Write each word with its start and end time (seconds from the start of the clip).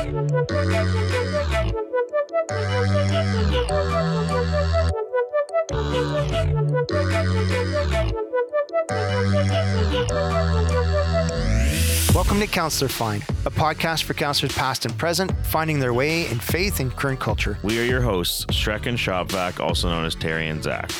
Welcome 0.00 0.28
to 12.40 12.46
Counselor 12.46 12.88
Find, 12.88 13.22
a 13.44 13.50
podcast 13.50 14.04
for 14.04 14.14
counselors 14.14 14.52
past 14.52 14.86
and 14.86 14.96
present, 14.96 15.32
finding 15.44 15.78
their 15.78 15.92
way 15.92 16.26
in 16.30 16.38
faith 16.38 16.80
and 16.80 16.90
current 16.96 17.20
culture. 17.20 17.58
We 17.62 17.78
are 17.78 17.84
your 17.84 18.00
hosts, 18.00 18.46
Shrek 18.46 18.86
and 18.86 18.96
Shopvac, 18.96 19.60
also 19.60 19.90
known 19.90 20.06
as 20.06 20.14
Terry 20.14 20.48
and 20.48 20.62
Zach. 20.62 20.90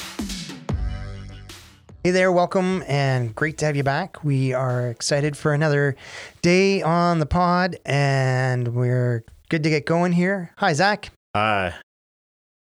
Hey 2.02 2.12
there, 2.12 2.32
welcome, 2.32 2.82
and 2.88 3.34
great 3.34 3.58
to 3.58 3.66
have 3.66 3.76
you 3.76 3.82
back. 3.82 4.24
We 4.24 4.54
are 4.54 4.88
excited 4.88 5.36
for 5.36 5.52
another 5.52 5.96
day 6.40 6.80
on 6.80 7.18
the 7.18 7.26
pod, 7.26 7.76
and 7.84 8.68
we're 8.68 9.22
good 9.50 9.62
to 9.64 9.68
get 9.68 9.84
going 9.84 10.12
here. 10.12 10.50
Hi, 10.56 10.72
Zach. 10.72 11.10
Hi. 11.36 11.74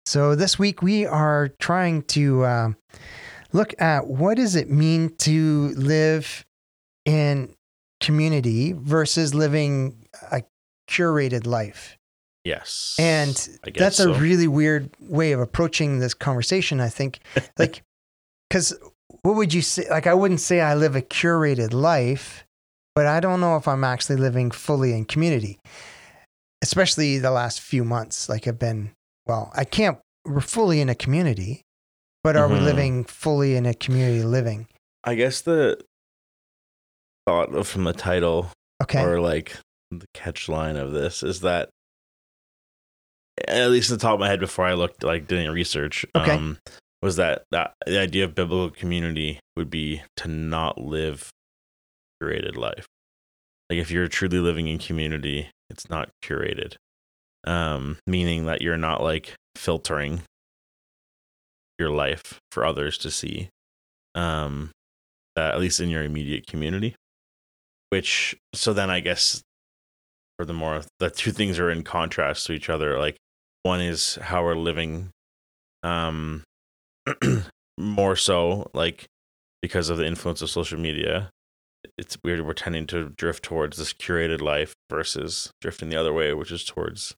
So 0.06 0.36
this 0.36 0.56
week 0.56 0.82
we 0.82 1.04
are 1.04 1.48
trying 1.58 2.02
to 2.02 2.44
uh, 2.44 2.68
look 3.52 3.74
at 3.82 4.06
what 4.06 4.36
does 4.36 4.54
it 4.54 4.70
mean 4.70 5.16
to 5.16 5.74
live 5.76 6.44
in 7.04 7.52
community 8.00 8.72
versus 8.72 9.34
living 9.34 9.96
a 10.30 10.44
curated 10.88 11.44
life. 11.44 11.98
Yes. 12.44 12.94
And 13.00 13.34
that's 13.74 13.98
a 13.98 14.14
really 14.14 14.46
weird 14.46 14.90
way 15.00 15.32
of 15.32 15.40
approaching 15.40 15.98
this 15.98 16.14
conversation, 16.14 16.80
I 16.80 16.88
think. 16.88 17.18
Like, 17.58 17.82
because 18.48 18.78
what 19.24 19.36
would 19.36 19.52
you 19.54 19.62
say? 19.62 19.88
Like, 19.88 20.06
I 20.06 20.12
wouldn't 20.14 20.40
say 20.40 20.60
I 20.60 20.74
live 20.74 20.94
a 20.94 21.02
curated 21.02 21.72
life, 21.72 22.44
but 22.94 23.06
I 23.06 23.20
don't 23.20 23.40
know 23.40 23.56
if 23.56 23.66
I'm 23.66 23.82
actually 23.82 24.16
living 24.16 24.50
fully 24.50 24.92
in 24.92 25.06
community, 25.06 25.58
especially 26.62 27.18
the 27.18 27.30
last 27.30 27.60
few 27.60 27.84
months. 27.84 28.28
Like, 28.28 28.46
I've 28.46 28.58
been, 28.58 28.92
well, 29.26 29.50
I 29.54 29.64
can't, 29.64 29.98
we're 30.26 30.40
fully 30.40 30.80
in 30.82 30.90
a 30.90 30.94
community, 30.94 31.62
but 32.22 32.36
are 32.36 32.48
we 32.48 32.56
Mhm. 32.58 32.64
living 32.64 33.04
fully 33.04 33.56
in 33.56 33.64
a 33.64 33.72
community 33.72 34.22
living? 34.22 34.66
I 35.02 35.14
guess 35.14 35.40
the 35.40 35.80
thought 37.26 37.54
of- 37.54 37.66
from 37.66 37.84
the 37.84 37.94
title 37.94 38.50
Okay. 38.82 39.02
or 39.02 39.20
like 39.22 39.56
the 39.90 40.06
catch 40.12 40.50
line 40.50 40.76
of 40.76 40.92
this 40.92 41.22
is 41.22 41.40
that 41.40 41.70
at 43.48 43.70
least 43.70 43.90
in 43.90 43.96
the 43.96 44.00
top 44.02 44.14
of 44.14 44.20
my 44.20 44.28
head 44.28 44.40
before 44.40 44.66
I 44.66 44.74
looked 44.74 45.02
like 45.02 45.26
doing 45.26 45.48
research 45.50 46.04
Okay. 46.14 46.32
um 46.32 46.58
was 47.04 47.16
that, 47.16 47.44
that 47.50 47.74
the 47.86 48.00
idea 48.00 48.24
of 48.24 48.34
biblical 48.34 48.70
community 48.70 49.38
would 49.56 49.70
be 49.70 50.02
to 50.16 50.28
not 50.28 50.78
live 50.78 51.30
curated 52.22 52.56
life. 52.56 52.86
Like 53.70 53.78
if 53.78 53.90
you're 53.90 54.08
truly 54.08 54.38
living 54.38 54.68
in 54.68 54.78
community, 54.78 55.50
it's 55.70 55.88
not 55.90 56.08
curated. 56.22 56.76
Um 57.46 57.98
meaning 58.06 58.46
that 58.46 58.62
you're 58.62 58.78
not 58.78 59.02
like 59.02 59.34
filtering 59.54 60.22
your 61.78 61.90
life 61.90 62.40
for 62.50 62.64
others 62.64 62.96
to 62.98 63.10
see. 63.10 63.50
Um 64.14 64.70
that 65.36 65.54
at 65.54 65.60
least 65.60 65.80
in 65.80 65.90
your 65.90 66.02
immediate 66.02 66.46
community 66.46 66.94
which 67.90 68.36
so 68.54 68.72
then 68.72 68.90
i 68.90 69.00
guess 69.00 69.42
furthermore 70.38 70.82
the 70.98 71.10
two 71.10 71.30
things 71.30 71.58
are 71.58 71.70
in 71.70 71.82
contrast 71.82 72.46
to 72.46 72.52
each 72.52 72.68
other 72.68 72.98
like 72.98 73.16
one 73.62 73.80
is 73.80 74.16
how 74.16 74.42
we're 74.42 74.56
living 74.56 75.10
um 75.82 76.42
more 77.78 78.16
so 78.16 78.70
like 78.74 79.06
because 79.62 79.88
of 79.88 79.98
the 79.98 80.06
influence 80.06 80.42
of 80.42 80.50
social 80.50 80.78
media 80.78 81.30
it's 81.98 82.16
weird 82.24 82.46
we're 82.46 82.52
tending 82.54 82.86
to 82.86 83.10
drift 83.10 83.42
towards 83.42 83.76
this 83.76 83.92
curated 83.92 84.40
life 84.40 84.74
versus 84.90 85.50
drifting 85.60 85.88
the 85.90 85.96
other 85.96 86.12
way 86.12 86.32
which 86.32 86.50
is 86.52 86.64
towards 86.64 87.14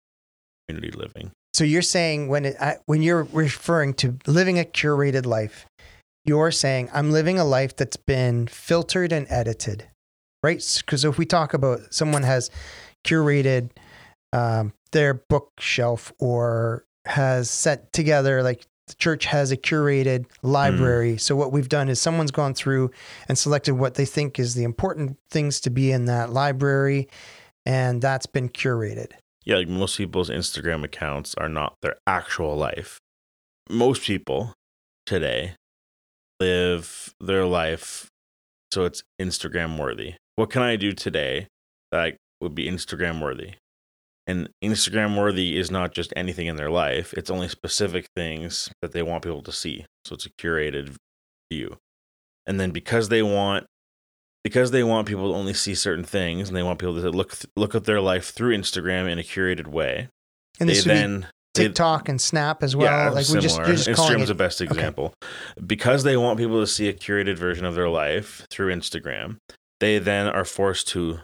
community 0.68 0.96
living 0.96 1.30
So 1.54 1.64
you're 1.64 1.82
saying 1.82 2.28
when 2.28 2.44
it, 2.46 2.56
I- 2.60 2.78
when 2.86 3.02
you're 3.02 3.24
referring 3.32 3.94
to 3.94 4.18
living 4.26 4.58
a 4.58 4.64
curated 4.64 5.24
life, 5.26 5.64
you're 6.24 6.50
saying 6.50 6.90
I'm 6.92 7.12
living 7.12 7.38
a 7.38 7.44
life 7.44 7.76
that's 7.76 7.96
been 7.96 8.46
filtered 8.48 9.12
and 9.12 9.26
edited, 9.30 9.86
right? 10.42 10.60
Because 10.84 11.04
if 11.04 11.16
we 11.18 11.24
talk 11.24 11.54
about 11.54 11.94
someone 11.94 12.24
has 12.24 12.50
curated 13.06 13.70
um, 14.32 14.72
their 14.90 15.14
bookshelf 15.30 16.12
or 16.18 16.84
has 17.06 17.48
set 17.48 17.92
together 17.92 18.42
like 18.42 18.66
the 18.86 18.94
church 18.94 19.24
has 19.26 19.50
a 19.50 19.56
curated 19.56 20.26
library. 20.42 21.14
Mm. 21.14 21.20
So 21.20 21.36
what 21.36 21.52
we've 21.52 21.68
done 21.68 21.88
is 21.88 22.00
someone's 22.00 22.30
gone 22.30 22.54
through 22.54 22.90
and 23.28 23.36
selected 23.36 23.74
what 23.74 23.94
they 23.94 24.04
think 24.04 24.38
is 24.38 24.54
the 24.54 24.64
important 24.64 25.18
things 25.30 25.60
to 25.60 25.70
be 25.70 25.90
in 25.92 26.04
that 26.06 26.30
library, 26.30 27.08
and 27.64 28.00
that's 28.00 28.26
been 28.26 28.48
curated. 28.48 29.12
yeah, 29.44 29.56
like 29.56 29.68
most 29.68 29.96
people's 29.96 30.30
Instagram 30.30 30.84
accounts 30.84 31.34
are 31.34 31.48
not 31.48 31.74
their 31.82 31.96
actual 32.06 32.56
life. 32.56 33.00
Most 33.68 34.02
people 34.02 34.54
today 35.04 35.54
live 36.40 37.14
their 37.20 37.46
life 37.46 38.08
so 38.72 38.84
it's 38.84 39.02
Instagram 39.20 39.78
worthy. 39.78 40.14
What 40.34 40.50
can 40.50 40.62
I 40.62 40.76
do 40.76 40.92
today 40.92 41.48
that 41.92 42.16
would 42.40 42.54
be 42.54 42.68
Instagram 42.68 43.22
worthy? 43.22 43.54
And 44.26 44.48
Instagram 44.62 45.16
worthy 45.16 45.56
is 45.56 45.70
not 45.70 45.92
just 45.92 46.12
anything 46.16 46.48
in 46.48 46.56
their 46.56 46.70
life, 46.70 47.12
it's 47.14 47.30
only 47.30 47.48
specific 47.48 48.08
things 48.16 48.68
that 48.82 48.92
they 48.92 49.02
want 49.02 49.22
people 49.22 49.42
to 49.42 49.52
see. 49.52 49.86
So 50.04 50.14
it's 50.14 50.26
a 50.26 50.30
curated 50.30 50.96
view. 51.50 51.76
And 52.46 52.58
then 52.58 52.70
because 52.70 53.08
they 53.08 53.22
want 53.22 53.66
because 54.42 54.70
they 54.70 54.84
want 54.84 55.08
people 55.08 55.32
to 55.32 55.36
only 55.36 55.54
see 55.54 55.74
certain 55.74 56.04
things 56.04 56.48
and 56.48 56.56
they 56.56 56.62
want 56.62 56.78
people 56.78 57.00
to 57.00 57.10
look 57.10 57.36
look 57.56 57.74
at 57.74 57.84
their 57.84 58.00
life 58.00 58.30
through 58.30 58.56
Instagram 58.56 59.10
in 59.10 59.18
a 59.18 59.22
curated 59.22 59.66
way. 59.66 60.08
And 60.60 60.68
they 60.68 60.74
this 60.74 60.86
would 60.86 60.92
be 60.92 60.98
then 60.98 61.26
they- 61.54 61.64
TikTok 61.64 62.08
and 62.08 62.20
Snap 62.20 62.62
as 62.62 62.76
well. 62.76 62.86
yeah, 62.86 63.10
like 63.10 63.28
we 63.28 63.40
just 63.40 63.54
similar. 63.54 63.68
you're 63.68 63.76
just 63.76 63.96
calling 63.96 64.18
Instagram's 64.18 64.28
the 64.28 64.34
best 64.34 64.60
example. 64.60 65.14
Because 65.64 66.02
they 66.02 66.16
want 66.16 66.38
people 66.38 66.60
to 66.60 66.66
see 66.66 66.88
a 66.88 66.92
curated 66.92 67.38
version 67.38 67.64
of 67.64 67.74
their 67.74 67.88
life 67.88 68.46
through 68.50 68.74
Instagram, 68.74 69.38
they 69.80 69.98
then 69.98 70.26
are 70.26 70.44
forced 70.44 70.88
to 70.88 71.20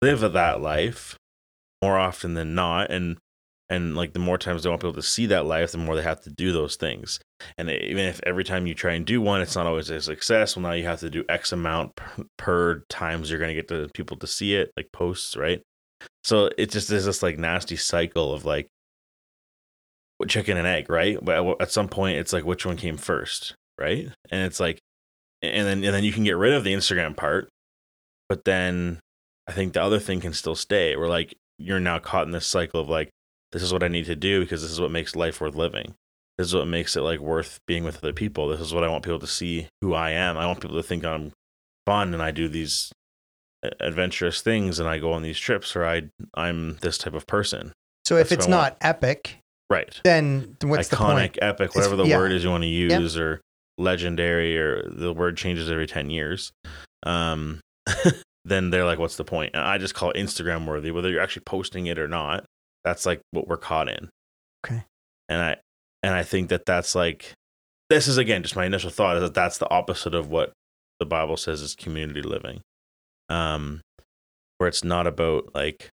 live 0.00 0.20
that 0.20 0.60
life 0.60 1.16
more 1.82 1.98
often 1.98 2.34
than 2.34 2.54
not. 2.54 2.90
And 2.90 3.18
and 3.68 3.96
like 3.96 4.12
the 4.12 4.18
more 4.18 4.36
times 4.36 4.62
they 4.62 4.68
want 4.68 4.82
people 4.82 4.92
to 4.92 5.02
see 5.02 5.26
that 5.26 5.46
life, 5.46 5.72
the 5.72 5.78
more 5.78 5.96
they 5.96 6.02
have 6.02 6.20
to 6.22 6.30
do 6.30 6.52
those 6.52 6.76
things. 6.76 7.18
And 7.56 7.70
even 7.70 8.04
if 8.04 8.20
every 8.24 8.44
time 8.44 8.66
you 8.66 8.74
try 8.74 8.92
and 8.92 9.06
do 9.06 9.20
one, 9.20 9.40
it's 9.40 9.56
not 9.56 9.66
always 9.66 9.88
a 9.88 10.00
success. 10.00 10.54
Well, 10.54 10.62
now 10.62 10.72
you 10.72 10.84
have 10.84 11.00
to 11.00 11.08
do 11.08 11.24
X 11.28 11.52
amount 11.52 11.96
per, 11.96 12.24
per 12.36 12.84
times 12.90 13.30
you're 13.30 13.38
going 13.38 13.48
to 13.48 13.54
get 13.54 13.68
the 13.68 13.90
people 13.94 14.18
to 14.18 14.26
see 14.26 14.54
it, 14.54 14.70
like 14.76 14.92
posts, 14.92 15.36
right? 15.36 15.62
So 16.22 16.50
it 16.58 16.70
just 16.70 16.90
is 16.90 17.06
this 17.06 17.22
like 17.22 17.38
nasty 17.38 17.76
cycle 17.76 18.34
of 18.34 18.44
like 18.44 18.68
chicken 20.28 20.58
and 20.58 20.66
egg, 20.66 20.90
right? 20.90 21.18
But 21.22 21.38
uh, 21.38 21.54
at 21.58 21.72
some 21.72 21.88
point, 21.88 22.18
it's 22.18 22.32
like 22.32 22.44
which 22.44 22.66
one 22.66 22.76
came 22.76 22.98
first, 22.98 23.54
right? 23.80 24.08
And 24.30 24.42
it's 24.46 24.60
like, 24.60 24.78
and 25.40 25.66
then 25.66 25.82
and 25.82 25.94
then 25.94 26.04
you 26.04 26.12
can 26.12 26.24
get 26.24 26.36
rid 26.36 26.52
of 26.52 26.62
the 26.62 26.74
Instagram 26.74 27.16
part, 27.16 27.48
but 28.28 28.44
then 28.44 29.00
I 29.46 29.52
think 29.52 29.72
the 29.72 29.82
other 29.82 29.98
thing 29.98 30.20
can 30.20 30.34
still 30.34 30.54
stay. 30.54 30.94
We're 30.94 31.08
like 31.08 31.34
you're 31.62 31.80
now 31.80 31.98
caught 31.98 32.26
in 32.26 32.32
this 32.32 32.46
cycle 32.46 32.80
of 32.80 32.88
like 32.88 33.08
this 33.52 33.62
is 33.62 33.72
what 33.72 33.82
I 33.82 33.88
need 33.88 34.06
to 34.06 34.16
do 34.16 34.40
because 34.40 34.62
this 34.62 34.70
is 34.70 34.80
what 34.80 34.90
makes 34.90 35.14
life 35.16 35.40
worth 35.40 35.54
living. 35.54 35.94
This 36.38 36.46
is 36.48 36.54
what 36.54 36.66
makes 36.66 36.96
it 36.96 37.02
like 37.02 37.20
worth 37.20 37.58
being 37.66 37.84
with 37.84 37.98
other 37.98 38.12
people. 38.12 38.48
This 38.48 38.60
is 38.60 38.72
what 38.72 38.84
I 38.84 38.88
want 38.88 39.04
people 39.04 39.18
to 39.20 39.26
see 39.26 39.66
who 39.82 39.92
I 39.94 40.10
am. 40.10 40.38
I 40.38 40.46
want 40.46 40.60
people 40.60 40.76
to 40.76 40.82
think 40.82 41.04
I'm 41.04 41.32
fun 41.86 42.14
and 42.14 42.22
I 42.22 42.30
do 42.30 42.48
these 42.48 42.90
uh, 43.64 43.68
adventurous 43.80 44.40
things 44.40 44.78
and 44.80 44.88
I 44.88 44.98
go 44.98 45.12
on 45.12 45.22
these 45.22 45.38
trips 45.38 45.76
or 45.76 45.84
I 45.84 46.04
I'm 46.34 46.76
this 46.80 46.96
type 46.98 47.14
of 47.14 47.26
person. 47.26 47.72
So 48.06 48.16
if 48.16 48.30
That's 48.30 48.44
it's 48.44 48.48
not 48.48 48.76
epic, 48.80 49.36
Right. 49.70 50.00
then 50.04 50.56
what's 50.62 50.88
the 50.88 50.96
iconic, 50.96 51.16
point? 51.16 51.38
epic, 51.42 51.64
It's- 51.70 51.74
whatever 51.76 51.96
the 51.96 52.06
yeah. 52.06 52.16
word 52.18 52.32
is 52.32 52.42
you 52.44 52.50
want 52.50 52.62
to 52.64 52.68
Yep. 52.68 53.00
use, 53.00 53.16
or 53.16 53.40
legendary, 53.78 54.58
or 54.58 54.82
the 54.90 55.12
word 55.12 55.36
changes 55.36 55.70
every 55.70 55.86
ten 55.86 56.10
years. 56.10 56.52
Um, 57.04 57.60
then 58.44 58.70
they're 58.70 58.84
like, 58.84 58.98
"What's 58.98 59.16
the 59.16 59.24
point?" 59.24 59.52
And 59.54 59.62
I 59.62 59.78
just 59.78 59.94
call 59.94 60.10
it 60.10 60.16
Instagram 60.16 60.66
worthy, 60.66 60.90
whether 60.90 61.10
you're 61.10 61.22
actually 61.22 61.44
posting 61.46 61.86
it 61.86 61.98
or 61.98 62.08
not. 62.08 62.44
That's 62.84 63.06
like 63.06 63.20
what 63.30 63.46
we're 63.46 63.56
caught 63.56 63.88
in. 63.88 64.10
Okay. 64.64 64.84
And 65.28 65.40
I 65.40 65.56
and 66.02 66.14
I 66.14 66.22
think 66.22 66.48
that 66.48 66.66
that's 66.66 66.94
like 66.94 67.32
this 67.90 68.08
is 68.08 68.18
again 68.18 68.42
just 68.42 68.56
my 68.56 68.66
initial 68.66 68.90
thought 68.90 69.16
is 69.16 69.22
that 69.22 69.34
that's 69.34 69.58
the 69.58 69.70
opposite 69.70 70.14
of 70.14 70.28
what 70.28 70.52
the 70.98 71.06
Bible 71.06 71.36
says 71.36 71.60
is 71.60 71.74
community 71.74 72.22
living. 72.22 72.60
Um, 73.28 73.80
where 74.58 74.68
it's 74.68 74.84
not 74.84 75.06
about 75.06 75.54
like 75.54 75.90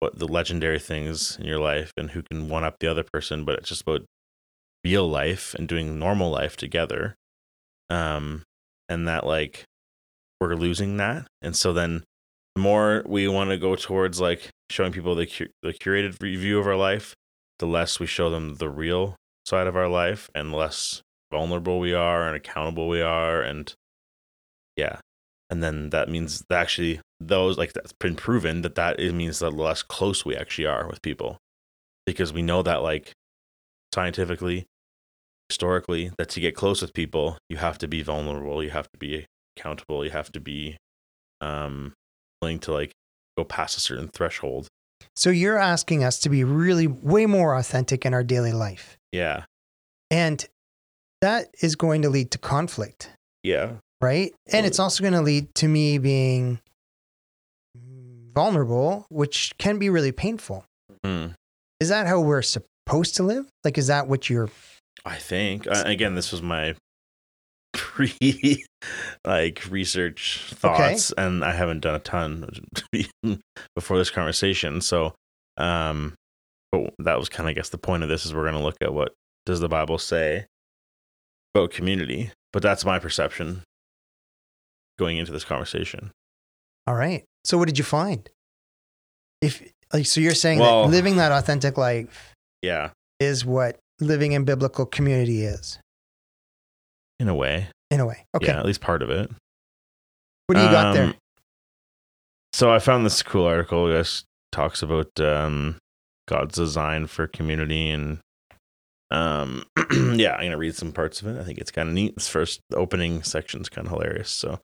what 0.00 0.18
the 0.18 0.26
legendary 0.26 0.78
things 0.78 1.36
in 1.38 1.46
your 1.46 1.60
life 1.60 1.92
and 1.96 2.10
who 2.10 2.22
can 2.22 2.48
one 2.48 2.64
up 2.64 2.76
the 2.80 2.88
other 2.88 3.04
person, 3.12 3.44
but 3.44 3.58
it's 3.58 3.68
just 3.68 3.82
about 3.82 4.02
real 4.84 5.08
life 5.08 5.54
and 5.54 5.68
doing 5.68 5.98
normal 5.98 6.30
life 6.30 6.56
together. 6.56 7.14
Um, 7.88 8.42
and 8.88 9.06
that 9.06 9.26
like 9.26 9.64
we're 10.42 10.56
losing 10.56 10.96
that, 10.98 11.26
and 11.40 11.56
so 11.56 11.72
then 11.72 12.04
the 12.54 12.60
more 12.60 13.02
we 13.06 13.28
want 13.28 13.50
to 13.50 13.56
go 13.56 13.76
towards 13.76 14.20
like 14.20 14.50
showing 14.70 14.92
people 14.92 15.14
the 15.14 15.26
cu- 15.26 15.48
the 15.62 15.72
curated 15.72 16.18
view 16.18 16.58
of 16.58 16.66
our 16.66 16.76
life, 16.76 17.14
the 17.58 17.66
less 17.66 17.98
we 17.98 18.06
show 18.06 18.30
them 18.30 18.56
the 18.56 18.68
real 18.68 19.16
side 19.46 19.66
of 19.66 19.76
our 19.76 19.88
life, 19.88 20.28
and 20.34 20.52
the 20.52 20.56
less 20.56 21.02
vulnerable 21.30 21.80
we 21.80 21.94
are 21.94 22.26
and 22.26 22.36
accountable 22.36 22.88
we 22.88 23.00
are, 23.00 23.40
and 23.40 23.74
yeah, 24.76 24.98
and 25.48 25.62
then 25.62 25.90
that 25.90 26.08
means 26.08 26.44
that 26.48 26.60
actually 26.60 27.00
those 27.20 27.56
like 27.56 27.72
that's 27.72 27.92
been 27.92 28.16
proven 28.16 28.62
that 28.62 28.74
that 28.74 28.98
it 28.98 29.12
means 29.12 29.38
the 29.38 29.50
less 29.50 29.82
close 29.82 30.24
we 30.24 30.36
actually 30.36 30.66
are 30.66 30.86
with 30.88 31.00
people. 31.02 31.38
Because 32.04 32.32
we 32.32 32.42
know 32.42 32.62
that 32.62 32.82
like 32.82 33.12
scientifically 33.94 34.66
historically 35.48 36.10
that 36.16 36.30
to 36.30 36.40
get 36.40 36.56
close 36.56 36.80
with 36.80 36.94
people 36.94 37.36
you 37.48 37.58
have 37.58 37.76
to 37.76 37.86
be 37.86 38.02
vulnerable 38.02 38.62
you 38.62 38.70
have 38.70 38.90
to 38.90 38.98
be 38.98 39.26
accountable 39.56 40.04
you 40.04 40.10
have 40.10 40.30
to 40.32 40.40
be 40.40 40.76
um 41.40 41.92
willing 42.40 42.58
to 42.58 42.72
like 42.72 42.92
go 43.36 43.44
past 43.44 43.76
a 43.76 43.80
certain 43.80 44.08
threshold 44.08 44.66
So 45.16 45.30
you're 45.30 45.58
asking 45.58 46.04
us 46.04 46.18
to 46.20 46.28
be 46.28 46.44
really 46.44 46.86
way 46.86 47.26
more 47.26 47.54
authentic 47.56 48.06
in 48.06 48.14
our 48.14 48.22
daily 48.24 48.52
life. 48.52 48.96
yeah 49.12 49.44
And 50.10 50.44
that 51.20 51.48
is 51.60 51.76
going 51.76 52.02
to 52.02 52.10
lead 52.10 52.30
to 52.32 52.38
conflict, 52.38 53.10
yeah 53.42 53.74
right? 54.00 54.32
And 54.52 54.66
it's 54.66 54.80
also 54.80 55.02
going 55.02 55.12
to 55.14 55.22
lead 55.22 55.54
to 55.56 55.68
me 55.68 55.98
being 55.98 56.58
vulnerable, 58.34 59.06
which 59.10 59.52
can 59.58 59.78
be 59.78 59.88
really 59.90 60.12
painful. 60.12 60.64
Hmm. 61.04 61.26
Is 61.80 61.88
that 61.88 62.06
how 62.06 62.20
we're 62.20 62.42
supposed 62.42 63.16
to 63.16 63.22
live? 63.22 63.46
Like, 63.64 63.78
is 63.78 63.86
that 63.88 64.08
what 64.08 64.28
you're 64.30 64.50
i 65.04 65.16
think 65.16 65.66
uh, 65.66 65.82
again 65.84 66.14
this 66.14 66.30
was 66.30 66.42
my 66.42 66.76
pre 67.72 68.64
like 69.26 69.62
research 69.70 70.42
thoughts 70.54 71.12
and 71.16 71.44
i 71.44 71.52
haven't 71.52 71.80
done 71.80 71.94
a 71.94 71.98
ton 71.98 72.48
before 73.74 73.98
this 73.98 74.10
conversation 74.10 74.80
so 74.80 75.14
um 75.56 76.14
but 76.70 76.92
that 76.98 77.18
was 77.18 77.28
kind 77.28 77.48
of 77.48 77.50
i 77.50 77.54
guess 77.54 77.68
the 77.68 77.78
point 77.78 78.02
of 78.02 78.08
this 78.08 78.24
is 78.26 78.34
we're 78.34 78.42
going 78.42 78.54
to 78.54 78.60
look 78.60 78.76
at 78.80 78.92
what 78.92 79.12
does 79.46 79.60
the 79.60 79.68
bible 79.68 79.98
say 79.98 80.46
about 81.54 81.70
community 81.70 82.30
but 82.52 82.62
that's 82.62 82.84
my 82.84 82.98
perception 82.98 83.62
going 84.98 85.16
into 85.16 85.32
this 85.32 85.44
conversation. 85.44 86.12
All 86.86 86.94
right? 86.94 87.24
So, 87.44 87.58
what 87.58 87.66
did 87.66 87.78
you 87.78 87.84
find? 87.84 88.28
If 89.40 89.62
like, 89.92 90.06
so 90.06 90.20
you're 90.20 90.34
saying 90.34 90.58
Well- 90.58 90.84
that 90.84 90.90
living 90.90 91.16
that 91.16 91.32
authentic 91.32 91.76
life 91.76 92.34
yeah. 92.62 92.90
is 93.18 93.44
what 93.44 93.78
living 94.00 94.32
in 94.32 94.44
biblical 94.44 94.86
community 94.86 95.44
is, 95.44 95.78
in 97.18 97.28
a 97.28 97.34
way 97.34 97.68
in 97.92 98.00
a 98.00 98.06
way. 98.06 98.24
Okay. 98.34 98.46
yeah 98.46 98.58
at 98.58 98.66
least 98.66 98.80
part 98.80 99.02
of 99.02 99.10
it 99.10 99.30
What 100.46 100.56
do 100.56 100.62
you 100.62 100.70
got 100.70 100.94
there? 100.94 101.04
Um, 101.04 101.14
So 102.52 102.72
I 102.72 102.78
found 102.78 103.06
this 103.06 103.22
cool 103.22 103.46
article. 103.46 103.88
It 103.88 103.98
just 103.98 104.24
talks 104.50 104.82
about 104.82 105.08
um, 105.20 105.76
God's 106.28 106.54
design 106.56 107.06
for 107.06 107.26
community, 107.26 107.88
and 107.90 108.18
um, 109.10 109.64
yeah, 110.14 110.34
I'm 110.34 110.46
gonna 110.46 110.58
read 110.58 110.74
some 110.74 110.92
parts 110.92 111.22
of 111.22 111.28
it. 111.28 111.40
I 111.40 111.44
think 111.44 111.58
it's 111.58 111.70
kind 111.70 111.88
of 111.88 111.94
neat. 111.94 112.14
This 112.14 112.28
first 112.28 112.60
opening 112.74 113.22
section 113.22 113.60
is 113.60 113.68
kind 113.68 113.86
of 113.86 113.92
hilarious. 113.92 114.30
So, 114.30 114.58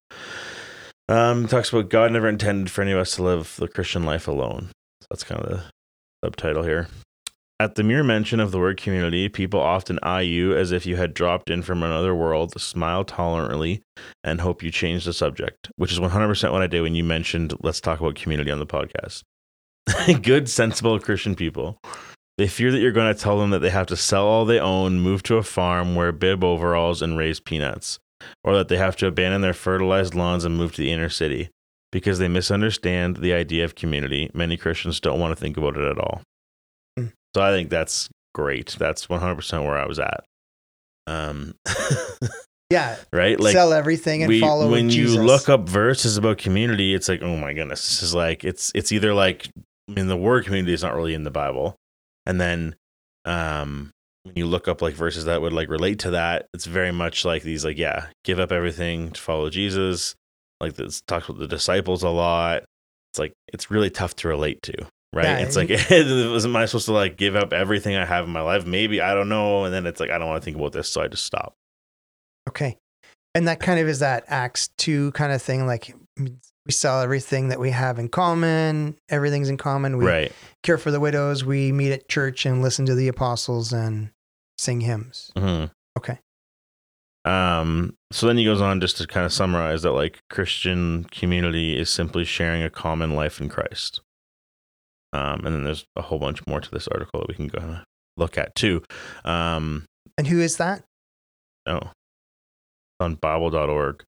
um, 1.08 1.44
it 1.44 1.50
talks 1.50 1.70
about 1.72 1.88
God 1.88 2.12
never 2.12 2.28
intended 2.28 2.70
for 2.70 2.82
any 2.82 2.92
of 2.92 2.98
us 2.98 3.16
to 3.16 3.22
live 3.22 3.56
the 3.58 3.68
Christian 3.68 4.04
life 4.04 4.28
alone. 4.28 4.68
So 5.00 5.06
that's 5.10 5.24
kind 5.24 5.40
of 5.40 5.48
the 5.48 5.62
subtitle 6.24 6.64
here. 6.64 6.88
At 7.60 7.74
the 7.74 7.82
mere 7.82 8.04
mention 8.04 8.38
of 8.38 8.52
the 8.52 8.58
word 8.60 8.80
community, 8.80 9.28
people 9.28 9.58
often 9.58 9.98
eye 10.04 10.20
you 10.20 10.56
as 10.56 10.70
if 10.70 10.86
you 10.86 10.94
had 10.94 11.12
dropped 11.12 11.50
in 11.50 11.62
from 11.62 11.82
another 11.82 12.14
world, 12.14 12.58
smile 12.60 13.04
tolerantly, 13.04 13.82
and 14.22 14.40
hope 14.40 14.62
you 14.62 14.70
change 14.70 15.04
the 15.04 15.12
subject, 15.12 15.68
which 15.74 15.90
is 15.90 15.98
100% 15.98 16.52
what 16.52 16.62
I 16.62 16.68
did 16.68 16.82
when 16.82 16.94
you 16.94 17.02
mentioned 17.02 17.54
let's 17.60 17.80
talk 17.80 17.98
about 17.98 18.14
community 18.14 18.52
on 18.52 18.60
the 18.60 18.66
podcast. 18.66 19.24
Good, 20.22 20.48
sensible 20.48 21.00
Christian 21.00 21.34
people. 21.34 21.80
They 22.36 22.46
fear 22.46 22.70
that 22.70 22.78
you're 22.78 22.92
going 22.92 23.12
to 23.12 23.20
tell 23.20 23.40
them 23.40 23.50
that 23.50 23.58
they 23.58 23.70
have 23.70 23.88
to 23.88 23.96
sell 23.96 24.28
all 24.28 24.44
they 24.44 24.60
own, 24.60 25.00
move 25.00 25.24
to 25.24 25.38
a 25.38 25.42
farm, 25.42 25.96
wear 25.96 26.12
bib 26.12 26.44
overalls, 26.44 27.02
and 27.02 27.18
raise 27.18 27.40
peanuts, 27.40 27.98
or 28.44 28.54
that 28.54 28.68
they 28.68 28.76
have 28.76 28.94
to 28.98 29.08
abandon 29.08 29.40
their 29.40 29.52
fertilized 29.52 30.14
lawns 30.14 30.44
and 30.44 30.56
move 30.56 30.76
to 30.76 30.82
the 30.82 30.92
inner 30.92 31.08
city. 31.08 31.50
Because 31.90 32.20
they 32.20 32.28
misunderstand 32.28 33.16
the 33.16 33.32
idea 33.32 33.64
of 33.64 33.74
community, 33.74 34.30
many 34.32 34.56
Christians 34.56 35.00
don't 35.00 35.18
want 35.18 35.32
to 35.36 35.40
think 35.40 35.56
about 35.56 35.76
it 35.76 35.82
at 35.82 35.98
all. 35.98 36.22
So 37.34 37.42
I 37.42 37.50
think 37.50 37.70
that's 37.70 38.08
great. 38.34 38.76
That's 38.78 39.06
100% 39.06 39.64
where 39.66 39.76
I 39.78 39.86
was 39.86 39.98
at. 39.98 40.24
Um, 41.06 41.54
Yeah. 42.70 42.96
right? 43.14 43.40
Like, 43.40 43.54
Sell 43.54 43.72
everything 43.72 44.22
and 44.22 44.28
we, 44.28 44.40
follow 44.40 44.70
when 44.70 44.90
Jesus. 44.90 45.14
you 45.16 45.22
look 45.22 45.48
up 45.48 45.66
verses 45.66 46.18
about 46.18 46.36
community 46.36 46.94
it's 46.94 47.08
like 47.08 47.22
oh 47.22 47.34
my 47.36 47.54
goodness 47.54 47.80
this 47.88 48.02
is 48.02 48.14
like 48.14 48.44
it's 48.44 48.70
it's 48.74 48.92
either 48.92 49.14
like 49.14 49.48
i 49.88 49.92
mean 49.92 50.06
the 50.08 50.16
word 50.18 50.44
community 50.44 50.74
is 50.74 50.82
not 50.82 50.94
really 50.94 51.14
in 51.14 51.24
the 51.24 51.30
bible 51.30 51.76
and 52.26 52.38
then 52.38 52.76
um 53.24 53.90
when 54.24 54.34
you 54.36 54.44
look 54.44 54.68
up 54.68 54.82
like 54.82 54.94
verses 54.94 55.24
that 55.24 55.40
would 55.40 55.54
like 55.54 55.70
relate 55.70 55.98
to 56.00 56.10
that 56.10 56.46
it's 56.52 56.66
very 56.66 56.92
much 56.92 57.24
like 57.24 57.42
these 57.42 57.64
like 57.64 57.78
yeah 57.78 58.08
give 58.22 58.38
up 58.38 58.52
everything 58.52 59.12
to 59.12 59.20
follow 59.20 59.48
jesus 59.48 60.14
like 60.60 60.74
this 60.74 61.00
talks 61.06 61.26
about 61.26 61.38
the 61.38 61.48
disciples 61.48 62.02
a 62.02 62.10
lot 62.10 62.64
it's 63.12 63.18
like 63.18 63.32
it's 63.50 63.70
really 63.70 63.88
tough 63.88 64.14
to 64.14 64.28
relate 64.28 64.60
to 64.62 64.74
right 65.12 65.24
Yeah, 65.24 65.38
it's 65.38 65.56
like 65.56 65.70
am 65.90 66.56
i 66.56 66.66
supposed 66.66 66.86
to 66.86 66.92
like 66.92 67.16
give 67.16 67.34
up 67.36 67.52
everything 67.52 67.96
i 67.96 68.04
have 68.04 68.24
in 68.24 68.30
my 68.30 68.40
life 68.42 68.66
maybe 68.66 69.00
i 69.00 69.14
don't 69.14 69.28
know 69.28 69.64
and 69.64 69.72
then 69.72 69.86
it's 69.86 70.00
like 70.00 70.10
i 70.10 70.18
don't 70.18 70.28
want 70.28 70.40
to 70.42 70.44
think 70.44 70.56
about 70.56 70.72
this 70.72 70.88
so 70.88 71.00
i 71.02 71.08
just 71.08 71.24
stop 71.24 71.54
Okay. 72.48 72.78
And 73.34 73.46
that 73.46 73.60
kind 73.60 73.78
of 73.78 73.86
is 73.88 73.98
that 73.98 74.24
Acts 74.26 74.70
2 74.78 75.12
kind 75.12 75.32
of 75.32 75.42
thing. 75.42 75.66
Like 75.66 75.94
we 76.16 76.72
sell 76.72 77.02
everything 77.02 77.50
that 77.50 77.60
we 77.60 77.70
have 77.70 77.98
in 77.98 78.08
common, 78.08 78.96
everything's 79.10 79.50
in 79.50 79.58
common. 79.58 79.98
We 79.98 80.06
right 80.06 80.32
care 80.62 80.78
for 80.78 80.90
the 80.90 80.98
widows. 80.98 81.44
We 81.44 81.72
meet 81.72 81.92
at 81.92 82.08
church 82.08 82.46
and 82.46 82.62
listen 82.62 82.86
to 82.86 82.94
the 82.94 83.06
apostles 83.08 83.72
and 83.74 84.10
sing 84.56 84.80
hymns. 84.80 85.30
hmm 85.36 85.66
Okay. 85.98 86.18
Um, 87.24 87.94
so 88.12 88.26
then 88.26 88.38
he 88.38 88.44
goes 88.46 88.62
on 88.62 88.80
just 88.80 88.96
to 88.96 89.06
kind 89.06 89.26
of 89.26 89.32
summarize 89.32 89.82
that 89.82 89.92
like 89.92 90.20
Christian 90.30 91.04
community 91.04 91.78
is 91.78 91.90
simply 91.90 92.24
sharing 92.24 92.62
a 92.62 92.70
common 92.70 93.14
life 93.14 93.40
in 93.40 93.50
Christ. 93.50 94.00
Um, 95.12 95.46
and 95.46 95.54
then 95.54 95.64
there's 95.64 95.84
a 95.96 96.02
whole 96.02 96.18
bunch 96.18 96.46
more 96.46 96.60
to 96.60 96.70
this 96.70 96.86
article 96.88 97.20
that 97.20 97.28
we 97.28 97.34
can 97.34 97.48
go 97.48 97.58
and 97.60 97.80
look 98.16 98.36
at 98.36 98.54
too. 98.54 98.82
Um, 99.24 99.84
And 100.18 100.26
who 100.26 100.40
is 100.40 100.56
that? 100.58 100.84
oh, 101.66 101.90
on 103.00 103.14
Bible.org. 103.16 104.02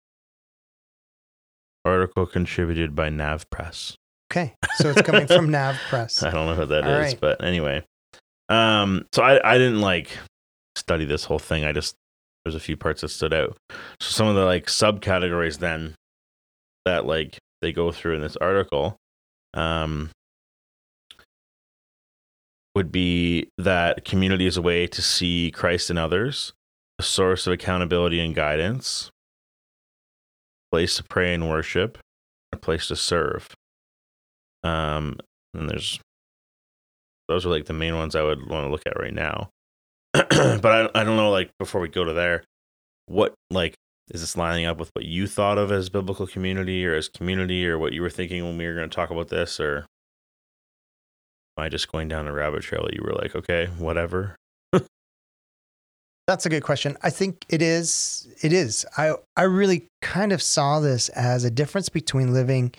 Article 1.84 2.26
contributed 2.26 2.94
by 2.94 3.08
Nav 3.10 3.48
Press. 3.50 3.94
Okay. 4.32 4.54
So 4.76 4.90
it's 4.90 5.02
coming 5.02 5.26
from 5.26 5.50
Nav 5.50 5.76
Press. 5.88 6.22
I 6.22 6.30
don't 6.30 6.46
know 6.46 6.54
who 6.54 6.66
that 6.66 6.84
is, 6.84 6.90
All 6.92 6.98
right. 7.00 7.18
but 7.20 7.44
anyway. 7.44 7.84
Um, 8.48 9.06
so 9.12 9.22
I, 9.22 9.54
I 9.54 9.58
didn't 9.58 9.80
like 9.80 10.10
study 10.74 11.04
this 11.04 11.24
whole 11.24 11.38
thing. 11.38 11.64
I 11.64 11.72
just 11.72 11.94
there's 12.44 12.54
a 12.56 12.60
few 12.60 12.76
parts 12.76 13.00
that 13.02 13.08
stood 13.08 13.32
out. 13.34 13.56
So 14.00 14.10
some 14.10 14.26
of 14.26 14.34
the 14.34 14.44
like 14.44 14.66
subcategories 14.66 15.58
then 15.58 15.94
that 16.84 17.06
like 17.06 17.38
they 17.62 17.72
go 17.72 17.92
through 17.92 18.14
in 18.16 18.20
this 18.20 18.36
article 18.36 18.96
um 19.54 20.10
would 22.76 22.92
be 22.92 23.48
that 23.56 24.04
community 24.04 24.46
is 24.46 24.58
a 24.58 24.62
way 24.62 24.86
to 24.86 25.00
see 25.00 25.50
Christ 25.50 25.88
in 25.88 25.96
others, 25.96 26.52
a 26.98 27.02
source 27.02 27.46
of 27.46 27.54
accountability 27.54 28.20
and 28.20 28.34
guidance, 28.34 29.10
a 30.70 30.76
place 30.76 30.96
to 30.96 31.04
pray 31.04 31.32
and 31.32 31.48
worship, 31.48 31.96
a 32.52 32.58
place 32.58 32.88
to 32.88 32.96
serve. 32.96 33.48
Um, 34.62 35.16
and 35.54 35.70
there's 35.70 35.98
those 37.28 37.46
are 37.46 37.48
like 37.48 37.64
the 37.64 37.72
main 37.72 37.96
ones 37.96 38.14
I 38.14 38.22
would 38.22 38.46
want 38.46 38.66
to 38.66 38.70
look 38.70 38.82
at 38.86 39.00
right 39.00 39.14
now. 39.14 39.48
but 40.12 40.66
I 40.66 40.90
I 40.94 41.02
don't 41.02 41.16
know 41.16 41.30
like 41.30 41.48
before 41.58 41.80
we 41.80 41.88
go 41.88 42.04
to 42.04 42.12
there, 42.12 42.44
what 43.06 43.32
like 43.50 43.74
is 44.10 44.20
this 44.20 44.36
lining 44.36 44.66
up 44.66 44.76
with 44.76 44.90
what 44.92 45.06
you 45.06 45.26
thought 45.26 45.56
of 45.56 45.72
as 45.72 45.88
biblical 45.88 46.26
community 46.26 46.86
or 46.86 46.94
as 46.94 47.08
community 47.08 47.66
or 47.66 47.78
what 47.78 47.94
you 47.94 48.02
were 48.02 48.10
thinking 48.10 48.44
when 48.44 48.58
we 48.58 48.66
were 48.66 48.74
going 48.74 48.90
to 48.90 48.94
talk 48.94 49.10
about 49.10 49.28
this 49.28 49.58
or 49.58 49.86
I 51.56 51.68
just 51.68 51.90
going 51.90 52.08
down 52.08 52.26
a 52.26 52.32
rabbit 52.32 52.62
trail 52.62 52.84
that 52.84 52.94
you 52.94 53.02
were 53.02 53.14
like, 53.14 53.34
okay, 53.34 53.66
whatever. 53.78 54.36
That's 56.26 56.44
a 56.44 56.48
good 56.48 56.64
question. 56.64 56.96
I 57.04 57.10
think 57.10 57.44
it 57.48 57.62
is. 57.62 58.26
It 58.42 58.52
is. 58.52 58.84
I 58.98 59.14
I 59.36 59.42
really 59.42 59.86
kind 60.02 60.32
of 60.32 60.42
saw 60.42 60.80
this 60.80 61.08
as 61.10 61.44
a 61.44 61.50
difference 61.52 61.88
between 61.88 62.32
living 62.34 62.74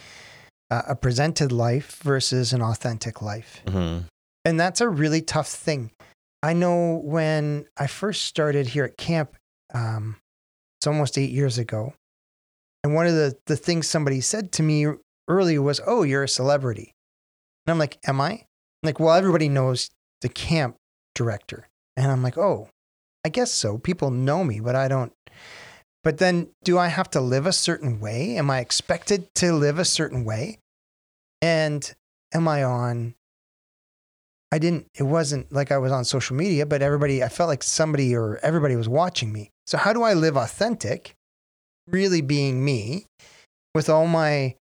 uh, 0.70 0.82
a 0.90 0.96
presented 0.98 1.54
life 1.54 1.96
versus 2.04 2.52
an 2.52 2.62
authentic 2.62 3.22
life, 3.22 3.62
Mm-hmm. 3.66 4.06
and 4.44 4.60
that's 4.60 4.82
a 4.82 4.90
really 4.90 5.22
tough 5.22 5.48
thing. 5.48 5.92
I 6.44 6.52
know 6.52 7.00
when 7.06 7.66
I 7.78 7.88
first 7.88 8.24
started 8.26 8.68
here 8.68 8.84
at 8.84 8.98
camp, 8.98 9.38
um, 9.74 10.18
it's 10.78 10.88
almost 10.88 11.18
eight 11.18 11.32
years 11.32 11.58
ago, 11.58 11.94
and 12.84 12.94
one 12.94 13.08
of 13.08 13.14
the 13.14 13.38
the 13.46 13.56
things 13.56 13.88
somebody 13.88 14.20
said 14.20 14.52
to 14.54 14.62
me 14.64 14.88
early 15.30 15.58
was, 15.58 15.80
"Oh, 15.88 16.04
you're 16.04 16.24
a 16.24 16.28
celebrity," 16.28 16.92
and 17.66 17.72
I'm 17.72 17.80
like, 17.80 17.98
"Am 18.06 18.20
I?" 18.20 18.44
Like, 18.88 19.00
well, 19.00 19.14
everybody 19.14 19.50
knows 19.50 19.90
the 20.22 20.30
camp 20.30 20.78
director, 21.14 21.68
and 21.96 22.12
I'm 22.12 22.24
like, 22.24 22.38
"Oh." 22.38 22.70
I 23.28 23.30
guess 23.30 23.52
so. 23.52 23.78
People 23.78 24.10
know 24.10 24.46
me, 24.46 24.62
but 24.62 24.74
I 24.78 24.88
don't. 24.88 25.12
But 26.02 26.18
then, 26.18 26.48
do 26.64 26.78
I 26.78 26.88
have 26.88 27.10
to 27.10 27.20
live 27.20 27.46
a 27.46 27.52
certain 27.52 28.00
way? 28.00 28.38
Am 28.38 28.50
I 28.50 28.60
expected 28.60 29.28
to 29.36 29.52
live 29.52 29.80
a 29.80 29.84
certain 29.84 30.24
way? 30.24 30.60
And 31.42 31.94
am 32.34 32.48
I 32.48 32.64
on? 32.64 33.16
I 34.50 34.60
didn't, 34.60 34.88
it 34.98 35.04
wasn't 35.04 35.52
like 35.52 35.74
I 35.74 35.78
was 35.78 35.92
on 35.92 36.06
social 36.06 36.38
media, 36.38 36.66
but 36.66 36.82
everybody, 36.82 37.22
I 37.22 37.28
felt 37.28 37.50
like 37.50 37.64
somebody 37.64 38.16
or 38.16 38.40
everybody 38.42 38.78
was 38.78 38.88
watching 38.88 39.34
me. 39.34 39.50
So, 39.66 39.78
how 39.78 39.92
do 39.92 40.04
I 40.04 40.14
live 40.14 40.38
authentic, 40.38 41.14
really 41.86 42.22
being 42.22 42.64
me 42.64 43.08
with 43.76 43.90
all 43.90 44.08
my 44.08 44.56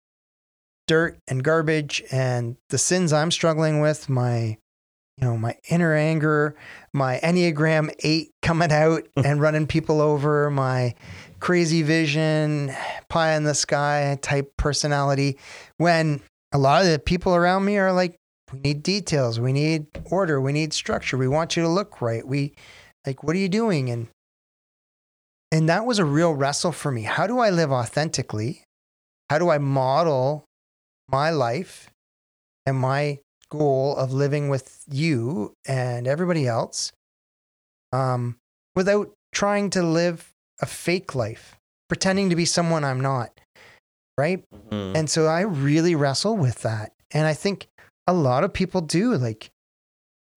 dirt 0.88 1.18
and 1.27 1.44
garbage 1.44 2.04
and 2.12 2.58
the 2.70 2.77
sins 2.77 3.13
I'm 3.13 3.32
struggling 3.32 3.82
with, 3.82 4.10
my 4.10 4.58
you 5.18 5.25
know, 5.25 5.38
my 5.38 5.56
inner 5.70 5.96
anger, 5.96 6.56
my 6.94 7.20
Enneagram 7.24 7.94
8 8.00 8.32
coming 8.42 8.72
out 8.72 9.08
and 9.24 9.42
running 9.42 9.68
people 9.68 10.01
over, 10.01 10.50
my 10.50 10.94
crazy 11.39 11.84
vision, 11.84 12.74
pie 13.10 13.36
in 13.36 13.44
the 13.44 13.54
sky 13.54 14.18
type 14.22 14.51
personality 14.58 15.38
when 15.77 16.22
a 16.51 16.58
lot 16.58 16.82
of 16.84 16.92
the 16.92 17.00
people 17.00 17.36
around 17.36 17.65
me 17.65 17.77
are 17.77 17.94
like 17.94 18.15
we 18.54 18.60
need 18.60 18.84
details, 18.84 19.39
we 19.39 19.51
need 19.51 19.88
order, 20.06 20.39
we 20.39 20.54
need 20.54 20.74
structure. 20.74 21.18
We 21.18 21.27
want 21.27 21.58
you 21.58 21.63
to 21.63 21.70
look 21.70 22.01
right. 22.01 22.25
We 22.25 22.54
like 23.06 23.24
what 23.24 23.36
are 23.36 23.39
you 23.39 23.50
doing 23.50 23.89
and 23.89 24.08
and 25.51 25.70
that 25.70 25.86
was 25.86 26.00
a 26.00 26.06
real 26.06 26.34
wrestle 26.34 26.72
for 26.72 26.92
me. 26.92 27.04
How 27.04 27.27
do 27.27 27.39
I 27.39 27.50
live 27.50 27.72
authentically? 27.72 28.63
How 29.30 29.39
do 29.39 29.50
I 29.50 29.58
model 29.58 30.46
my 31.10 31.30
life 31.30 31.90
and 32.66 32.78
my 32.78 33.20
goal 33.50 33.96
of 33.96 34.12
living 34.12 34.50
with 34.50 34.84
you 34.90 35.54
and 35.68 36.08
everybody 36.08 36.48
else 36.48 36.92
um, 37.94 38.38
without 38.76 39.12
trying 39.32 39.70
to 39.72 39.84
live 39.84 40.32
a 40.62 40.66
fake 40.66 41.16
life, 41.16 41.58
pretending 41.90 42.30
to 42.30 42.36
be 42.36 42.46
someone 42.46 42.84
I'm 42.84 43.02
not? 43.02 43.40
Right. 44.18 44.44
Mhm. 44.72 44.96
And 44.96 45.10
so 45.10 45.28
I 45.28 45.42
really 45.42 45.94
wrestle 45.96 46.38
with 46.38 46.62
that. 46.62 46.94
And 47.12 47.28
I 47.28 47.34
think 47.34 47.68
a 48.08 48.14
lot 48.14 48.44
of 48.44 48.54
people 48.54 48.82
do. 48.82 49.16
Like, 49.16 49.50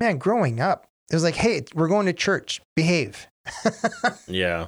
man, 0.01 0.19
growing 0.19 0.61
up, 0.61 0.87
it 1.11 1.15
was 1.15 1.23
like, 1.23 1.37
hey, 1.37 1.63
we're 1.75 1.89
going 1.89 2.07
to 2.07 2.13
church, 2.13 2.61
behave. 2.75 3.29
yeah. 4.27 4.67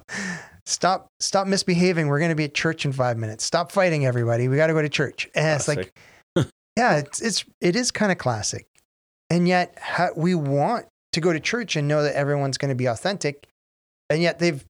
Stop 0.71 1.09
stop 1.19 1.47
misbehaving. 1.47 2.09
We're 2.09 2.19
going 2.19 2.31
to 2.31 2.37
be 2.37 2.45
at 2.45 2.55
church 2.55 2.85
in 2.85 2.93
five 2.93 3.19
minutes. 3.19 3.45
Stop 3.45 3.73
fighting 3.73 4.07
everybody. 4.07 4.49
We 4.49 4.57
got 4.57 4.69
to 4.69 4.73
go 4.73 4.83
to 4.83 4.89
church. 4.89 5.29
And 5.35 5.57
it's 5.57 5.69
like 5.69 5.93
yeah 6.77 6.99
it's 6.99 7.21
it's 7.21 7.45
it 7.61 7.77
is 7.77 7.91
kind 7.91 8.13
of 8.13 8.19
classic. 8.19 8.67
And 9.29 9.47
yet 9.47 9.77
ha- 9.81 10.11
we 10.17 10.35
want 10.35 10.87
to 11.13 11.21
go 11.21 11.33
to 11.33 11.41
church 11.41 11.77
and 11.77 11.89
know 11.89 12.03
that 12.03 12.15
everyone's 12.15 12.59
going 12.59 12.71
to 12.71 12.75
be 12.75 12.87
authentic. 12.87 13.47
And 14.09 14.23
yet 14.23 14.39
they've 14.39 14.65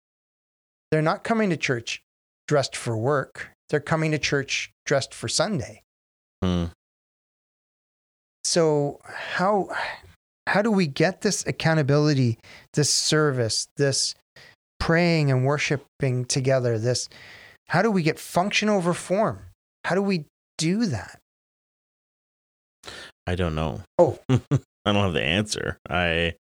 they're 0.91 1.03
not 1.03 1.23
coming 1.25 1.51
to 1.51 1.57
church 1.57 2.03
dressed 2.49 2.77
for 2.77 2.97
work. 2.97 3.51
They're 3.69 3.81
coming 3.81 4.11
to 4.11 4.19
church 4.19 4.73
dressed 4.87 5.15
for 5.15 5.29
sunday. 5.29 5.83
Hmm. 6.43 6.65
so 8.43 8.99
how 9.05 9.69
how 10.47 10.63
do 10.63 10.71
we 10.71 10.87
get 10.87 11.21
this 11.21 11.47
accountability 11.47 12.39
this 12.73 12.89
service 12.89 13.69
this 13.77 14.15
praying 14.81 15.31
and 15.31 15.45
worshiping 15.45 16.25
together 16.25 16.79
this 16.79 17.09
how 17.69 17.83
do 17.83 17.91
we 17.91 18.03
get 18.03 18.19
function 18.19 18.69
over 18.69 18.93
form 18.93 19.39
how 19.85 19.95
do 19.95 20.03
we 20.03 20.25
do 20.59 20.87
that 20.87 21.21
I 23.31 23.37
don't 23.37 23.55
know. 23.55 23.83
Oh. 23.97 24.19
I 24.29 24.93
don't 24.93 25.05
have 25.05 25.13
the 25.13 25.23
answer. 25.23 25.79
I 25.89 26.35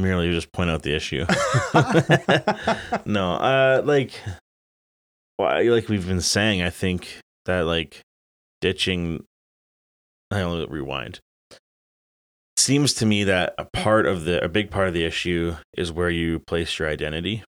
merely 0.00 0.32
just 0.32 0.50
point 0.50 0.70
out 0.70 0.82
the 0.82 0.92
issue. 0.92 1.24
no, 3.04 3.34
uh, 3.34 3.82
like, 3.84 4.12
well, 5.38 5.64
like 5.72 5.88
we've 5.88 6.06
been 6.06 6.20
saying, 6.20 6.62
I 6.62 6.70
think 6.70 7.20
that 7.44 7.60
like 7.60 8.00
ditching. 8.60 9.24
I 10.32 10.40
only 10.40 10.66
rewind. 10.66 11.20
Seems 12.56 12.92
to 12.94 13.06
me 13.06 13.22
that 13.22 13.54
a 13.56 13.64
part 13.64 14.06
of 14.06 14.24
the, 14.24 14.42
a 14.42 14.48
big 14.48 14.72
part 14.72 14.88
of 14.88 14.94
the 14.94 15.04
issue 15.04 15.54
is 15.76 15.92
where 15.92 16.10
you 16.10 16.40
place 16.40 16.80
your 16.80 16.88
identity. 16.88 17.44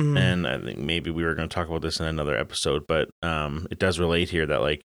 Mm, 0.00 0.18
and 0.18 0.46
I 0.46 0.58
think 0.58 0.78
maybe 0.78 1.10
we 1.10 1.24
were 1.24 1.34
going 1.34 1.48
to 1.48 1.54
talk 1.54 1.68
about 1.68 1.82
this 1.82 2.00
in 2.00 2.06
another 2.06 2.36
episode, 2.36 2.86
but 2.86 3.08
um, 3.22 3.66
it 3.70 3.78
does 3.78 3.98
relate 3.98 4.28
here 4.30 4.46
that 4.46 4.60
like 4.60 4.82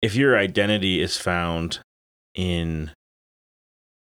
if 0.00 0.14
your 0.14 0.36
identity 0.36 1.00
is 1.00 1.16
found 1.16 1.80
in 2.34 2.90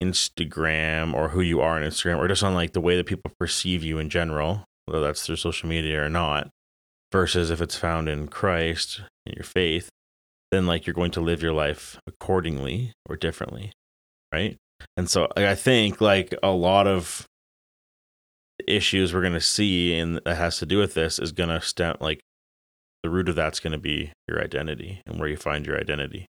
Instagram 0.03 1.15
or 1.15 1.29
who 1.29 1.41
you 1.41 1.61
are 1.61 1.77
on 1.77 1.83
Instagram 1.83 2.19
or 2.19 2.29
just 2.29 2.43
on 2.43 2.55
like 2.55 2.73
the 2.73 2.81
way 2.81 2.97
that 2.97 3.07
people 3.07 3.31
perceive 3.39 3.85
you 3.85 3.99
in 3.99 4.09
general, 4.09 4.65
whether 4.87 5.01
that's 5.01 5.25
through 5.25 5.37
social 5.37 5.69
media 5.69 6.03
or 6.03 6.09
not, 6.09 6.49
versus 7.13 7.51
if 7.51 7.61
it's 7.61 7.77
found 7.77 8.09
in 8.09 8.29
Christ 8.29 9.03
in 9.27 9.35
your 9.35 9.45
faith, 9.45 9.89
then 10.51 10.67
like 10.67 10.87
you're 10.87 10.95
going 10.95 11.11
to 11.13 11.21
live 11.21 11.43
your 11.43 11.53
life 11.53 11.99
accordingly 12.07 12.93
or 13.09 13.17
differently, 13.17 13.73
right? 14.33 14.57
And 14.97 15.09
so 15.09 15.29
I 15.37 15.55
think 15.55 16.01
like 16.01 16.35
a 16.43 16.51
lot 16.51 16.87
of 16.87 17.27
issues 18.69 19.13
we're 19.15 19.21
going 19.21 19.33
to 19.33 19.41
see 19.41 19.99
and 19.99 20.21
that 20.25 20.37
has 20.37 20.59
to 20.59 20.67
do 20.67 20.79
with 20.79 20.95
this 20.95 21.19
is 21.19 21.33
going 21.33 21.51
to 21.51 21.61
stem 21.61 21.97
like 22.01 22.21
the 23.03 23.11
root 23.11 23.29
of 23.29 23.37
that's 23.37 23.61
going 23.61 23.73
to 23.73 23.79
be 23.79 24.13
your 24.29 24.43
identity 24.43 25.01
and 25.07 25.19
where 25.19 25.29
you 25.29 25.37
find 25.37 25.67
your 25.67 25.79
identity 25.79 26.27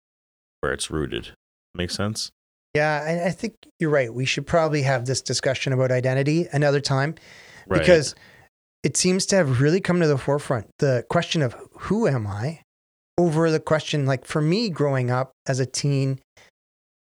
where 0.61 0.71
it's 0.71 0.91
rooted. 0.91 1.29
Make 1.73 1.91
sense? 1.91 2.31
Yeah 2.75 3.03
I, 3.05 3.27
I 3.27 3.31
think 3.31 3.55
you're 3.79 3.89
right. 3.89 4.13
We 4.13 4.25
should 4.25 4.45
probably 4.45 4.83
have 4.83 5.05
this 5.05 5.21
discussion 5.21 5.73
about 5.73 5.91
identity 5.91 6.47
another 6.53 6.79
time 6.79 7.15
right. 7.67 7.79
because 7.79 8.15
it 8.83 8.97
seems 8.97 9.25
to 9.27 9.35
have 9.35 9.61
really 9.61 9.79
come 9.79 9.99
to 9.99 10.07
the 10.07 10.17
forefront 10.17 10.67
the 10.79 11.05
question 11.09 11.41
of 11.41 11.55
who 11.73 12.07
am 12.07 12.25
i 12.25 12.61
over 13.17 13.51
the 13.51 13.59
question 13.59 14.05
like 14.05 14.25
for 14.25 14.41
me 14.41 14.69
growing 14.69 15.11
up 15.11 15.31
as 15.47 15.59
a 15.59 15.65
teen 15.65 16.19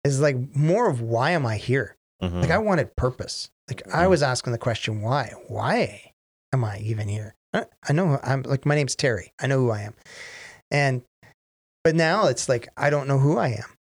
is 0.04 0.20
like 0.20 0.36
more 0.56 0.90
of 0.90 1.02
why 1.02 1.32
am 1.32 1.46
i 1.46 1.58
here? 1.58 1.96
Mhm. 2.22 2.42
like 2.42 2.52
i 2.52 2.58
wanted 2.58 2.96
purpose 2.98 3.50
like 3.70 3.82
i 3.94 4.08
was 4.08 4.22
asking 4.24 4.52
the 4.52 4.58
question 4.60 5.02
why? 5.02 5.34
Why 5.48 6.12
am 6.54 6.64
i 6.64 6.80
even 6.80 7.08
here? 7.08 7.36
I 7.54 7.94
know 7.94 8.20
i'm 8.24 8.44
like 8.44 8.66
my 8.66 8.76
name's 8.76 8.96
terry. 8.96 9.32
I 9.40 9.48
know 9.48 9.60
who 9.60 9.72
i 9.72 9.82
am. 9.82 9.94
And 10.72 11.02
but 11.84 11.96
now 11.96 12.28
it's 12.28 12.50
like 12.50 12.68
i 12.78 12.90
don't 12.90 13.08
know 13.08 13.20
who 13.20 13.38
i 13.38 13.50
am. 13.50 13.76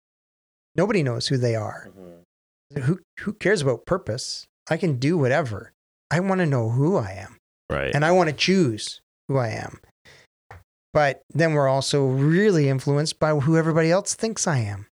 Nobody 0.76 1.02
knows 1.02 1.26
who 1.28 1.36
they 1.36 1.54
are. 1.56 1.88
Mhm. 1.98 2.82
who 2.84 3.00
who 3.20 3.32
cares 3.32 3.62
about 3.62 3.86
purpose? 3.86 4.46
I 4.70 4.76
can 4.76 4.98
do 4.98 5.16
whatever. 5.18 5.72
I 6.10 6.20
want 6.20 6.40
to 6.40 6.46
know 6.46 6.68
who 6.70 6.96
i 6.96 7.12
am. 7.12 7.36
Right. 7.70 7.94
And 7.94 8.04
I 8.04 8.12
want 8.12 8.30
to 8.30 8.36
choose 8.36 9.00
who 9.28 9.36
I 9.38 9.48
am. 9.48 9.80
But 10.94 11.20
then 11.30 11.52
we're 11.52 11.68
also 11.68 12.06
really 12.06 12.68
influenced 12.68 13.18
by 13.18 13.34
who 13.34 13.56
everybody 13.58 13.90
else 13.90 14.14
thinks 14.14 14.46
I 14.46 14.58
am. 14.60 14.86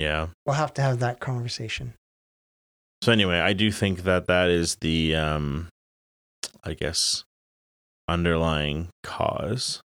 yeah. 0.00 0.28
We'll 0.44 0.56
have 0.56 0.74
to 0.74 0.82
have 0.82 0.98
that 0.98 1.20
conversation. 1.20 1.94
So 3.04 3.12
anyway 3.12 3.38
i 3.38 3.52
do 3.52 3.70
think 3.70 4.02
that 4.04 4.26
that 4.26 4.48
is 4.48 4.76
the 4.76 5.14
um 5.14 5.68
i 6.64 6.74
guess 6.74 7.24
underlying 8.08 8.88
cause 9.02 9.80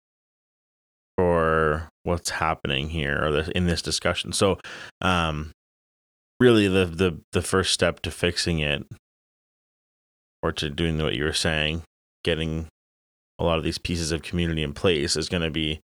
for 1.17 1.89
what's 2.03 2.29
happening 2.29 2.89
here 2.89 3.17
or 3.17 3.39
in 3.55 3.65
this 3.65 3.81
discussion. 3.81 4.31
So 4.31 4.59
um 5.01 5.51
really 6.39 6.67
the 6.67 6.85
the 6.85 7.19
the 7.31 7.41
first 7.41 7.73
step 7.73 8.01
to 8.01 8.11
fixing 8.11 8.59
it 8.59 8.85
or 10.43 10.51
to 10.51 10.69
doing 10.69 11.01
what 11.01 11.15
you 11.15 11.23
were 11.23 11.33
saying 11.33 11.83
getting 12.23 12.67
a 13.39 13.43
lot 13.43 13.57
of 13.57 13.63
these 13.63 13.77
pieces 13.77 14.11
of 14.11 14.21
community 14.21 14.63
in 14.63 14.73
place 14.73 15.15
is 15.15 15.29
going 15.29 15.43
to 15.43 15.51
be 15.51 15.79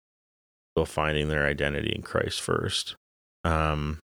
still 0.74 0.86
finding 0.86 1.28
their 1.28 1.46
identity 1.46 1.92
in 1.96 2.02
christ 2.02 2.42
first. 2.42 2.96
Um 3.44 4.00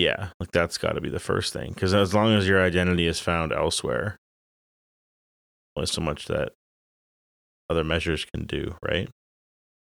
yeah 0.00 0.30
like 0.40 0.50
that's 0.52 0.78
got 0.78 0.92
to 0.92 1.00
be 1.00 1.10
the 1.10 1.18
first 1.20 1.52
thing 1.52 1.72
because 1.74 1.92
as 1.94 2.14
long 2.14 2.32
as 2.34 2.48
your 2.48 2.60
identity 2.62 3.06
is 3.06 3.20
found 3.20 3.52
elsewhere 3.52 4.16
only 5.76 5.86
so 5.86 6.00
much 6.00 6.26
that 6.26 6.52
other 7.68 7.84
measures 7.84 8.24
can 8.34 8.46
do 8.46 8.74
right 8.82 9.08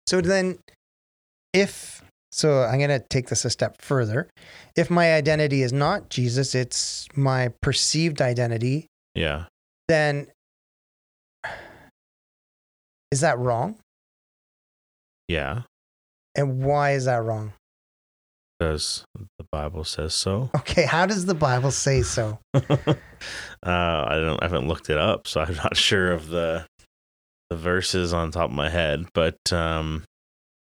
So 0.06 0.20
then, 0.20 0.58
if, 1.52 2.02
so 2.30 2.62
I'm 2.62 2.78
going 2.78 2.94
to 2.94 3.04
take 3.10 3.26
this 3.28 3.44
a 3.44 3.50
step 3.50 3.82
further. 3.82 4.28
If 4.76 4.88
my 4.88 5.12
identity 5.14 5.62
is 5.62 5.72
not 5.72 6.08
Jesus, 6.08 6.54
it's 6.54 7.08
my 7.16 7.50
perceived 7.60 8.22
identity, 8.22 8.86
yeah 9.14 9.46
then 9.88 10.28
is 13.10 13.20
that 13.20 13.38
wrong? 13.38 13.76
yeah 15.28 15.62
And 16.34 16.62
why 16.64 16.92
is 16.92 17.04
that 17.06 17.22
wrong? 17.22 17.52
Because 18.58 19.04
the 19.38 19.44
bible 19.52 19.84
says 19.84 20.14
so 20.14 20.50
Okay, 20.56 20.84
how 20.84 21.06
does 21.06 21.26
the 21.26 21.34
Bible 21.34 21.70
say 21.70 22.02
so? 22.02 22.38
uh, 22.54 22.90
I 23.64 24.18
don't. 24.18 24.42
I 24.42 24.46
haven't 24.46 24.68
looked 24.68 24.90
it 24.90 24.98
up, 24.98 25.26
so 25.26 25.40
I'm 25.40 25.54
not 25.54 25.76
sure 25.88 26.12
of 26.12 26.28
the 26.28 26.66
the 27.50 27.56
verses 27.56 28.12
on 28.12 28.30
top 28.30 28.50
of 28.50 28.56
my 28.56 28.68
head. 28.68 29.06
But 29.14 29.38
um, 29.52 30.04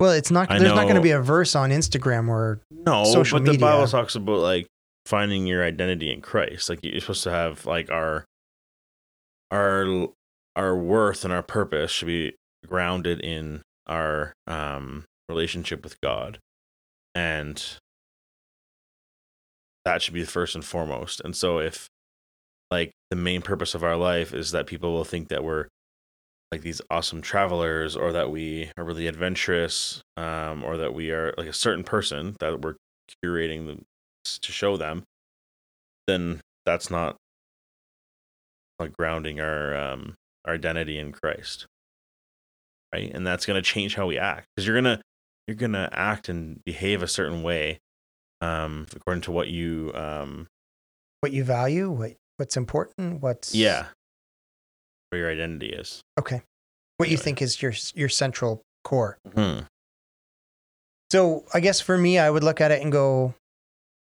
Well, 0.01 0.13
it's 0.13 0.31
not, 0.31 0.51
I 0.51 0.59
there's 0.59 0.75
not 0.75 0.83
going 0.83 0.97
to 0.97 1.01
be 1.01 1.13
a 1.13 1.21
verse 1.21 1.55
on 1.57 1.71
Instagram 1.71 2.29
or 2.29 2.61
no, 2.71 3.05
Social 3.05 3.39
but 3.39 3.47
the 3.47 3.53
media. 3.53 3.67
Bible 3.67 3.87
talks 3.87 4.15
about 4.15 4.39
like 4.41 4.67
finding 5.07 5.47
your 5.47 5.65
identity 5.65 6.13
in 6.13 6.21
Christ. 6.21 6.69
Like 6.69 6.81
you're 6.83 7.01
supposed 7.01 7.25
to 7.25 7.31
have 7.31 7.65
like 7.67 7.91
our 7.91 8.25
our 9.51 10.09
our 10.57 10.77
worth 10.77 11.25
and 11.25 11.33
our 11.33 11.43
purpose 11.43 11.91
should 11.91 12.09
be 12.09 12.35
grounded 12.67 13.21
in 13.21 13.63
our 13.87 14.33
um 14.47 15.05
relationship 15.29 15.83
with 15.85 16.01
God, 16.03 16.39
and 17.15 17.79
that 19.85 20.03
should 20.03 20.14
be 20.14 20.25
first 20.25 20.55
and 20.55 20.64
foremost. 20.64 21.21
And 21.25 21.37
so 21.37 21.59
if 21.59 21.88
like 22.71 22.93
the 23.11 23.17
main 23.17 23.43
purpose 23.43 23.75
of 23.75 23.85
our 23.85 23.97
life 23.97 24.33
is 24.33 24.50
that 24.53 24.67
people 24.67 24.93
will 24.93 25.05
think 25.05 25.29
that 25.29 25.45
we're 25.45 25.67
like 26.50 26.62
these 26.62 26.81
awesome 26.91 27.21
travelers 27.21 27.97
or 27.97 28.12
that 28.12 28.31
we 28.31 28.71
are 28.76 28.85
really 28.85 29.07
adventurous 29.07 30.03
um, 30.17 30.62
or 30.64 30.76
that 30.76 30.95
we 30.95 31.11
are 31.11 31.35
like 31.37 31.49
a 31.49 31.53
certain 31.53 31.85
person 31.85 32.37
that 32.41 32.61
we're 32.61 32.76
curating 33.25 33.67
them 33.67 33.85
to 34.25 34.53
show 34.53 34.76
them 34.76 35.05
then 36.07 36.41
that's 36.64 36.91
not 36.91 37.17
like 38.79 38.93
grounding 38.93 39.41
our 39.41 39.76
um 39.76 40.14
our 40.47 40.55
identity 40.55 40.99
in 40.99 41.12
christ 41.12 41.67
right 42.95 43.11
and 43.14 43.26
that's 43.26 43.45
going 43.47 43.61
to 43.61 43.62
change 43.62 43.95
how 43.95 44.07
we 44.07 44.19
act 44.19 44.47
because 44.55 44.67
you're 44.67 44.81
going 44.81 44.97
to 44.97 45.03
you're 45.47 45.57
going 45.57 45.73
to 45.73 45.88
act 45.93 46.29
and 46.29 46.62
behave 46.64 47.03
a 47.03 47.09
certain 47.09 47.43
way 47.43 47.79
um 48.45 48.87
according 48.97 49.23
to 49.23 49.33
what 49.33 49.49
you 49.49 49.91
um 49.95 50.47
What 51.21 51.33
you 51.33 51.45
value, 51.45 51.91
what 51.91 52.13
what's 52.37 52.57
important, 52.57 53.23
what's 53.23 53.55
yeah 53.55 53.87
where 55.11 55.21
your 55.23 55.31
identity 55.31 55.71
is 55.71 56.01
Okay. 56.19 56.43
What 56.99 57.09
you 57.09 57.17
think 57.17 57.43
is 57.43 57.61
your 57.63 57.73
your 57.95 58.09
central 58.09 58.63
core. 58.85 59.19
hmm 59.35 59.61
So 61.11 61.45
I 61.55 61.61
guess 61.61 61.81
for 61.81 61.97
me, 61.99 62.19
I 62.19 62.29
would 62.31 62.45
look 62.45 62.61
at 62.61 62.71
it 62.71 62.83
and 62.83 62.91
go, 62.93 63.35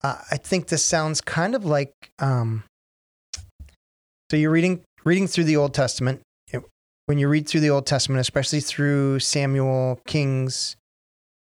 uh, 0.02 0.18
I 0.30 0.36
think 0.36 0.68
this 0.68 0.84
sounds 0.84 1.20
kind 1.20 1.54
of 1.54 1.64
like, 1.64 1.92
um, 2.18 2.64
so 4.30 4.36
you're 4.36 4.50
reading 4.50 4.80
reading 5.04 5.26
through 5.26 5.44
the 5.44 5.56
Old 5.56 5.74
Testament. 5.74 6.20
It- 6.52 6.64
when 7.06 7.18
you 7.18 7.28
read 7.28 7.48
through 7.48 7.60
the 7.62 7.70
Old 7.70 7.86
Testament, 7.86 8.20
especially 8.20 8.60
through 8.60 9.18
Samuel, 9.20 10.00
Kings, 10.06 10.76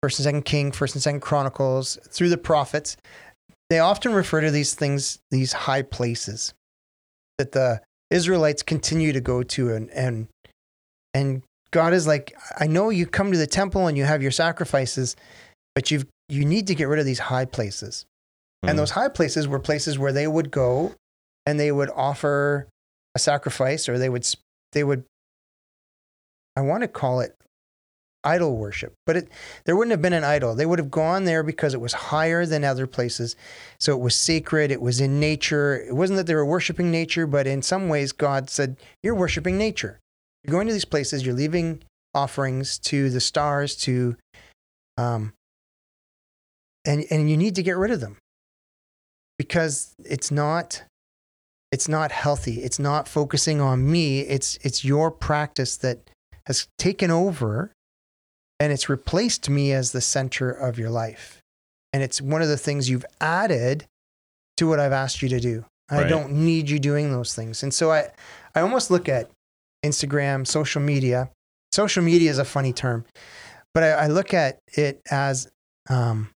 First 0.03 0.19
and 0.19 0.25
Second 0.25 0.45
King, 0.45 0.73
First 0.73 0.95
and 0.95 1.03
Second 1.03 1.21
Chronicles, 1.21 1.99
through 2.09 2.31
the 2.31 2.39
prophets, 2.39 2.97
they 3.69 3.79
often 3.79 4.13
refer 4.13 4.41
to 4.41 4.51
these 4.51 4.75
things, 4.75 5.19
these 5.31 5.53
high 5.53 5.83
places 5.83 6.55
that 7.39 7.53
the 7.53 7.81
Israelites 8.11 8.63
continue 8.63 9.13
to 9.13 9.21
go 9.21 9.43
to, 9.43 9.73
and 9.73 9.91
and 9.91 10.29
and 11.15 11.43
God 11.71 11.93
is 11.93 12.07
like, 12.07 12.37
I 12.59 12.67
know 12.67 12.91
you 12.91 13.07
come 13.07 13.31
to 13.33 13.39
the 13.39 13.47
temple 13.47 13.87
and 13.87 13.97
you 13.97 14.05
have 14.05 14.23
your 14.23 14.31
sacrifices, 14.31 15.17
but 15.75 15.91
you've 15.91 16.07
you 16.29 16.45
need 16.45 16.67
to 16.69 16.75
get 16.75 16.89
rid 16.89 16.99
of 16.99 17.07
these 17.07 17.19
high 17.19 17.45
places. 17.45 18.07
And 18.63 18.73
hmm. 18.73 18.77
those 18.77 18.91
high 18.91 19.09
places 19.09 19.49
were 19.49 19.59
places 19.59 19.99
where 19.99 20.13
they 20.13 20.27
would 20.27 20.51
go 20.51 20.95
and 21.47 21.59
they 21.59 21.73
would 21.73 21.91
offer 21.91 22.69
a 23.15 23.19
sacrifice 23.19 23.89
or 23.89 23.99
they 23.99 24.09
would 24.09 24.27
they 24.73 24.85
would 24.85 25.05
I 26.57 26.63
want 26.63 26.83
to 26.83 26.89
call 26.89 27.21
it 27.21 27.35
idol 28.25 28.57
worship, 28.57 28.95
but 29.07 29.17
it 29.17 29.29
there 29.65 29.77
wouldn't 29.77 29.93
have 29.93 30.03
been 30.03 30.13
an 30.13 30.25
idol. 30.25 30.55
They 30.55 30.67
would 30.67 30.79
have 30.79 30.91
gone 30.91 31.25
there 31.25 31.43
because 31.43 31.75
it 31.75 31.81
was 31.81 31.93
higher 31.93 32.47
than 32.47 32.65
other 32.65 32.87
places. 32.87 33.37
So 33.79 33.93
it 33.93 34.01
was 34.01 34.15
sacred, 34.15 34.71
it 34.71 34.83
was 34.83 35.01
in 35.01 35.21
nature. 35.21 35.77
It 35.77 35.95
wasn't 35.95 36.19
that 36.19 36.27
they 36.27 36.35
were 36.35 36.47
worshiping 36.47 36.91
nature, 36.91 37.27
but 37.27 37.47
in 37.47 37.63
some 37.63 37.89
ways 37.89 38.13
God 38.13 38.51
said, 38.51 38.77
You're 39.03 39.15
worshiping 39.15 39.57
nature. 39.59 39.99
You're 40.45 40.53
going 40.53 40.67
to 40.67 40.73
these 40.73 40.85
places, 40.85 41.25
you're 41.25 41.35
leaving 41.35 41.83
offerings 42.15 42.79
to 42.79 43.11
the 43.11 43.21
stars, 43.21 43.77
to 43.77 44.17
um 44.97 45.33
and 46.85 47.05
and 47.11 47.31
you 47.31 47.37
need 47.37 47.55
to 47.55 47.63
get 47.63 47.77
rid 47.77 47.91
of 47.91 48.01
them 48.01 48.17
because 49.39 49.95
it's 50.05 50.31
not 50.31 50.83
it's 51.73 51.89
not 51.89 52.13
healthy 52.13 52.63
it's 52.63 52.79
not 52.79 53.09
focusing 53.09 53.61
on 53.61 53.91
me 53.91 54.21
it's 54.21 54.59
it's 54.63 54.85
your 54.85 55.11
practice 55.11 55.77
that 55.77 56.11
has 56.47 56.67
taken 56.79 57.11
over 57.11 57.73
and 58.61 58.73
it's 58.73 58.89
replaced 58.89 59.49
me 59.51 59.73
as 59.73 59.91
the 59.93 60.01
center 60.01 60.51
of 60.51 60.79
your 60.79 60.91
life 60.91 61.41
and 61.93 62.03
it's 62.03 62.21
one 62.21 62.43
of 62.43 62.49
the 62.49 62.57
things 62.57 62.89
you've 62.89 63.07
added 63.21 63.87
to 64.59 64.69
what 64.69 64.79
I've 64.79 64.93
asked 64.93 65.23
you 65.23 65.29
to 65.31 65.41
do 65.41 65.65
I 65.91 66.03
Right. 66.03 66.09
don't 66.09 66.31
need 66.33 66.71
you 66.71 66.79
doing 66.79 67.11
those 67.11 67.35
things 67.35 67.63
and 67.63 67.75
so 67.75 67.91
I 67.91 68.11
I 68.55 68.61
almost 68.61 68.91
look 68.91 69.09
at 69.09 69.31
Instagram 69.85 70.47
social 70.47 70.81
media 70.83 71.31
social 71.73 72.03
media 72.05 72.31
is 72.31 72.39
a 72.39 72.45
funny 72.45 72.73
term 72.73 73.05
but 73.75 73.83
I, 73.83 73.91
I 73.91 74.07
look 74.09 74.35
at 74.35 74.59
it 74.77 75.01
as 75.11 75.49
um, 75.89 76.31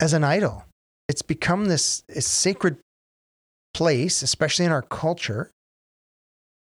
as 0.00 0.12
an 0.12 0.24
idol. 0.24 0.64
It's 1.08 1.22
become 1.22 1.66
this, 1.66 2.02
this 2.08 2.26
sacred 2.26 2.78
place, 3.74 4.22
especially 4.22 4.64
in 4.64 4.72
our 4.72 4.82
culture, 4.82 5.50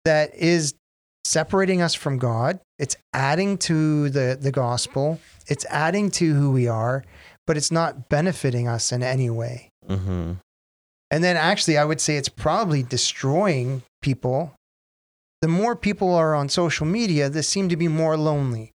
that 0.03 0.33
is 0.35 0.75
separating 1.25 1.81
us 1.81 1.93
from 1.93 2.17
God. 2.17 2.59
It's 2.77 2.97
adding 3.13 3.57
to 3.59 4.09
the, 4.09 4.37
the 4.39 4.51
gospel. 4.51 5.19
It's 5.47 5.65
adding 5.69 6.11
to 6.11 6.33
who 6.33 6.51
we 6.51 6.67
are, 6.67 7.03
but 7.47 7.55
it's 7.57 7.71
not 7.71 8.09
benefiting 8.09 8.67
us 8.67 8.91
in 8.91 9.01
any 9.03 9.29
way. 9.29 9.69
hmm 9.87 10.33
And 11.11 11.23
then 11.23 11.37
actually, 11.37 11.77
I 11.77 11.85
would 11.85 12.01
say 12.01 12.17
it's 12.17 12.29
probably 12.29 12.83
destroying 12.83 13.83
people. 14.01 14.53
The 15.41 15.47
more 15.47 15.75
people 15.75 16.13
are 16.13 16.33
on 16.35 16.49
social 16.49 16.85
media, 16.87 17.29
they 17.29 17.43
seem 17.43 17.69
to 17.69 17.77
be 17.77 17.87
more 17.87 18.17
lonely. 18.17 18.71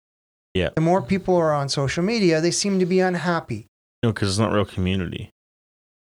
Yeah. 0.54 0.70
The 0.74 0.80
more 0.80 1.02
people 1.02 1.36
are 1.36 1.52
on 1.52 1.68
social 1.68 2.02
media, 2.04 2.40
they 2.40 2.50
seem 2.52 2.78
to 2.80 2.86
be 2.86 3.00
unhappy. 3.00 3.66
no 4.02 4.12
because 4.12 4.28
it's 4.30 4.38
not 4.38 4.52
real 4.52 4.64
community 4.64 5.30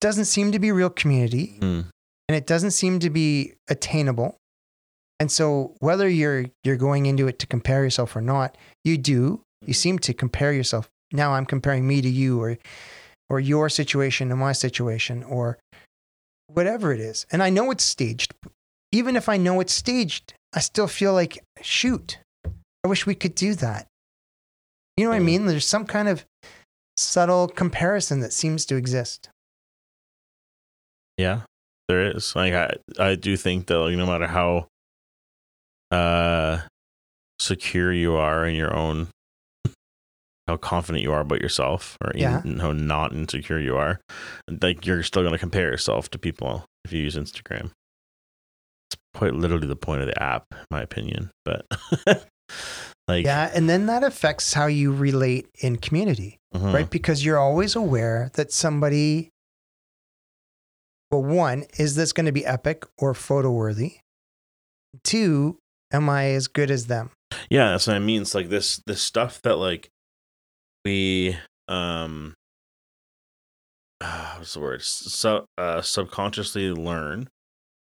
Doesn't 0.02 0.26
seem 0.26 0.52
to 0.52 0.60
be 0.60 0.72
real 0.72 0.90
community 0.90 1.58
Mm. 1.60 1.86
and 2.28 2.36
it 2.36 2.46
doesn't 2.48 2.72
seem 2.72 3.00
to 3.00 3.10
be 3.10 3.54
attainable. 3.70 4.38
And 5.22 5.32
so 5.32 5.76
whether 5.82 6.10
you're 6.10 6.46
you're 6.64 6.78
going 6.78 7.06
into 7.06 7.28
it 7.28 7.38
to 7.38 7.46
compare 7.46 7.84
yourself 7.84 8.16
or 8.16 8.22
not, 8.22 8.58
you 8.84 8.98
do. 8.98 9.44
You 9.64 9.76
seem 9.76 10.00
to 10.00 10.16
compare 10.16 10.52
yourself. 10.52 10.90
Now 11.14 11.34
I'm 11.34 11.46
comparing 11.46 11.88
me 11.88 12.02
to 12.02 12.10
you 12.10 12.42
or 12.42 12.58
or 13.30 13.40
your 13.40 13.70
situation 13.70 14.30
to 14.30 14.36
my 14.36 14.52
situation 14.52 15.22
or 15.24 15.60
whatever 16.48 16.92
it 16.92 17.00
is. 17.00 17.28
And 17.32 17.44
I 17.44 17.52
know 17.52 17.70
it's 17.70 17.84
staged. 17.84 18.34
Even 18.92 19.16
if 19.16 19.30
I 19.30 19.38
know 19.38 19.60
it's 19.60 19.76
staged, 19.76 20.34
I 20.54 20.60
still 20.60 20.88
feel 20.88 21.14
like 21.14 21.38
shoot. 21.62 22.18
I 22.84 22.88
wish 22.88 23.06
we 23.06 23.14
could 23.14 23.36
do 23.36 23.54
that. 23.54 23.86
You 24.98 25.04
know 25.04 25.12
what 25.12 25.18
I 25.18 25.20
mean? 25.20 25.46
There's 25.46 25.68
some 25.68 25.86
kind 25.86 26.10
of 26.10 26.26
subtle 26.98 27.48
comparison 27.48 28.22
that 28.22 28.34
seems 28.34 28.66
to 28.66 28.76
exist. 28.76 29.30
Yeah, 31.16 31.42
there 31.88 32.10
is. 32.10 32.36
Like 32.36 32.54
I, 32.54 32.74
I 32.98 33.14
do 33.14 33.38
think 33.38 33.68
that 33.68 33.78
like, 33.78 33.96
no 33.96 34.08
matter 34.08 34.26
how 34.26 34.66
uh 35.92 36.62
secure 37.40 37.92
you 37.92 38.16
are 38.16 38.46
in 38.46 38.56
your 38.56 38.74
own, 38.76 39.08
how 40.48 40.58
confident 40.58 41.02
you 41.04 41.12
are 41.12 41.22
about 41.22 41.42
yourself, 41.42 41.98
or 42.04 42.12
Yeah. 42.16 42.40
even 42.40 42.60
how 42.60 42.72
not 42.72 43.14
insecure 43.14 43.60
you 43.60 43.78
are, 43.78 44.00
like 44.62 44.86
you're 44.86 45.04
still 45.04 45.24
going 45.24 45.34
to 45.34 45.40
compare 45.40 45.72
yourself 45.72 46.10
to 46.12 46.20
people 46.20 46.66
if 46.86 46.94
you 46.94 47.02
use 47.02 47.16
Instagram. 47.16 47.72
It's 48.90 48.98
quite 49.16 49.34
literally 49.34 49.68
the 49.68 49.76
point 49.76 50.02
of 50.02 50.08
the 50.08 50.22
app, 50.22 50.46
in 50.52 50.66
my 50.70 50.82
opinion. 50.82 51.32
But 51.46 51.66
like, 53.08 53.26
Yeah, 53.26 53.50
and 53.54 53.68
then 53.70 53.88
that 53.88 54.04
affects 54.04 54.54
how 54.54 54.68
you 54.68 54.94
relate 54.94 55.48
in 55.62 55.78
community, 55.78 56.38
mhm. 56.54 56.74
right? 56.74 56.90
Because 56.90 57.26
you're 57.26 57.40
always 57.40 57.76
aware 57.76 58.30
that 58.36 58.52
somebody, 58.52 59.30
well, 61.12 61.24
one, 61.24 61.64
is 61.80 61.96
this 61.96 62.14
going 62.14 62.26
to 62.28 62.32
be 62.32 62.46
epic 62.46 62.86
or 63.00 63.14
photo 63.14 63.52
worthy? 63.52 63.98
Two, 65.04 65.58
am 65.92 66.10
I 66.10 66.30
as 66.32 66.48
good 66.48 66.72
as 66.72 66.88
them? 66.88 67.12
yeah 67.50 67.72
that's 67.72 67.88
what 67.88 67.96
i 67.96 68.00
mean. 68.00 68.22
It's 68.22 68.36
like 68.36 68.50
this 68.50 68.82
this 68.86 69.02
stuff 69.02 69.42
that 69.44 69.56
like 69.56 69.90
we 70.84 71.38
um 71.68 72.34
uh, 74.02 74.36
what's 74.38 74.54
the 74.54 74.60
word? 74.60 74.82
So 74.82 75.46
uh 75.58 75.82
subconsciously 75.82 76.72
learn 76.72 77.30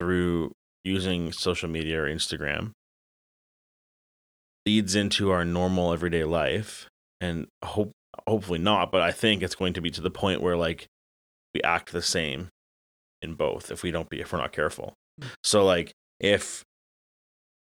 through 0.00 0.52
using 0.84 1.32
social 1.32 1.68
media 1.68 2.02
or 2.02 2.06
instagram 2.06 2.72
leads 4.66 4.94
into 4.94 5.30
our 5.30 5.44
normal 5.44 5.92
everyday 5.92 6.24
life 6.24 6.88
and 7.20 7.46
hope 7.64 7.92
hopefully 8.26 8.58
not 8.58 8.90
but 8.90 9.00
i 9.00 9.12
think 9.12 9.42
it's 9.42 9.54
going 9.54 9.72
to 9.72 9.80
be 9.80 9.90
to 9.90 10.00
the 10.00 10.10
point 10.10 10.40
where 10.40 10.56
like 10.56 10.86
we 11.54 11.62
act 11.62 11.92
the 11.92 12.02
same 12.02 12.48
in 13.20 13.34
both 13.34 13.70
if 13.70 13.82
we 13.82 13.90
don't 13.90 14.08
be 14.10 14.20
if 14.20 14.32
we're 14.32 14.38
not 14.38 14.52
careful. 14.52 14.94
So 15.44 15.64
like 15.64 15.92
if 16.18 16.62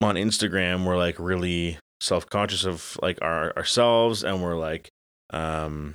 on 0.02 0.16
Instagram 0.16 0.84
we're 0.84 0.96
like 0.96 1.16
really 1.18 1.78
self-conscious 2.00 2.64
of 2.64 2.98
like 3.02 3.18
our 3.20 3.54
ourselves 3.56 4.24
and 4.24 4.42
we're 4.42 4.56
like 4.56 4.88
um 5.32 5.94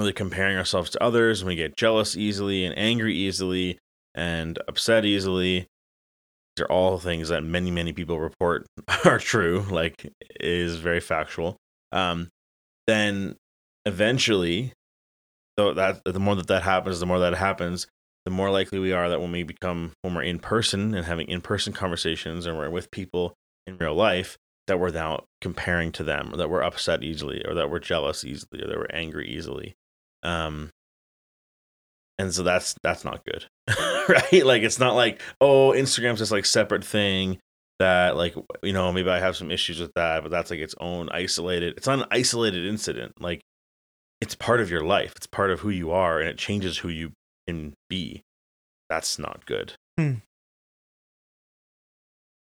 really 0.00 0.12
comparing 0.12 0.56
ourselves 0.56 0.90
to 0.90 1.02
others 1.02 1.40
and 1.40 1.48
we 1.48 1.56
get 1.56 1.76
jealous 1.76 2.16
easily 2.16 2.64
and 2.64 2.76
angry 2.78 3.14
easily 3.14 3.78
and 4.14 4.58
upset 4.68 5.04
easily. 5.04 5.66
These 6.56 6.64
are 6.64 6.72
all 6.72 6.98
things 6.98 7.28
that 7.28 7.42
many 7.42 7.70
many 7.70 7.92
people 7.92 8.18
report 8.18 8.66
are 9.04 9.18
true 9.18 9.64
like 9.70 10.10
is 10.40 10.76
very 10.76 11.00
factual. 11.00 11.56
Um 11.92 12.28
then 12.86 13.36
eventually 13.84 14.72
so 15.58 15.74
that 15.74 16.02
the 16.04 16.20
more 16.20 16.36
that 16.36 16.46
that 16.46 16.62
happens 16.62 17.00
the 17.00 17.06
more 17.06 17.18
that 17.18 17.34
happens 17.34 17.86
the 18.28 18.34
more 18.34 18.50
likely 18.50 18.78
we 18.78 18.92
are 18.92 19.08
that 19.08 19.22
when 19.22 19.32
we 19.32 19.42
become 19.42 19.92
when 20.02 20.14
we're 20.14 20.22
in 20.22 20.38
person 20.38 20.94
and 20.94 21.06
having 21.06 21.26
in-person 21.28 21.72
conversations 21.72 22.44
and 22.44 22.58
we're 22.58 22.68
with 22.68 22.90
people 22.90 23.32
in 23.66 23.78
real 23.78 23.94
life 23.94 24.36
that 24.66 24.78
we're 24.78 24.90
now 24.90 25.24
comparing 25.40 25.90
to 25.90 26.04
them 26.04 26.34
or 26.34 26.36
that 26.36 26.50
we're 26.50 26.60
upset 26.60 27.02
easily 27.02 27.42
or 27.48 27.54
that 27.54 27.70
we're 27.70 27.78
jealous 27.78 28.26
easily 28.26 28.62
or 28.62 28.66
that 28.66 28.76
we're 28.76 28.86
angry 28.92 29.26
easily 29.26 29.74
um 30.24 30.68
and 32.18 32.34
so 32.34 32.42
that's 32.42 32.74
that's 32.82 33.02
not 33.02 33.24
good 33.24 33.46
right 34.10 34.44
like 34.44 34.62
it's 34.62 34.78
not 34.78 34.94
like 34.94 35.22
oh 35.40 35.70
instagram's 35.70 36.18
this 36.18 36.30
like 36.30 36.44
separate 36.44 36.84
thing 36.84 37.38
that 37.78 38.14
like 38.14 38.34
you 38.62 38.74
know 38.74 38.92
maybe 38.92 39.08
I 39.08 39.20
have 39.20 39.36
some 39.36 39.50
issues 39.50 39.80
with 39.80 39.92
that, 39.94 40.22
but 40.22 40.30
that's 40.30 40.50
like 40.50 40.60
its 40.60 40.74
own 40.80 41.08
isolated. 41.10 41.74
It's 41.76 41.86
not 41.86 42.00
an 42.00 42.06
isolated 42.10 42.66
incident. 42.66 43.12
Like 43.20 43.40
it's 44.20 44.34
part 44.34 44.60
of 44.60 44.68
your 44.68 44.82
life. 44.82 45.12
It's 45.16 45.28
part 45.28 45.52
of 45.52 45.60
who 45.60 45.70
you 45.70 45.92
are, 45.92 46.18
and 46.18 46.28
it 46.28 46.38
changes 46.38 46.78
who 46.78 46.88
you 46.88 47.12
can 47.48 47.74
be. 47.88 48.22
That's 48.90 49.18
not 49.18 49.44
good. 49.46 49.72
Hmm. 49.98 50.14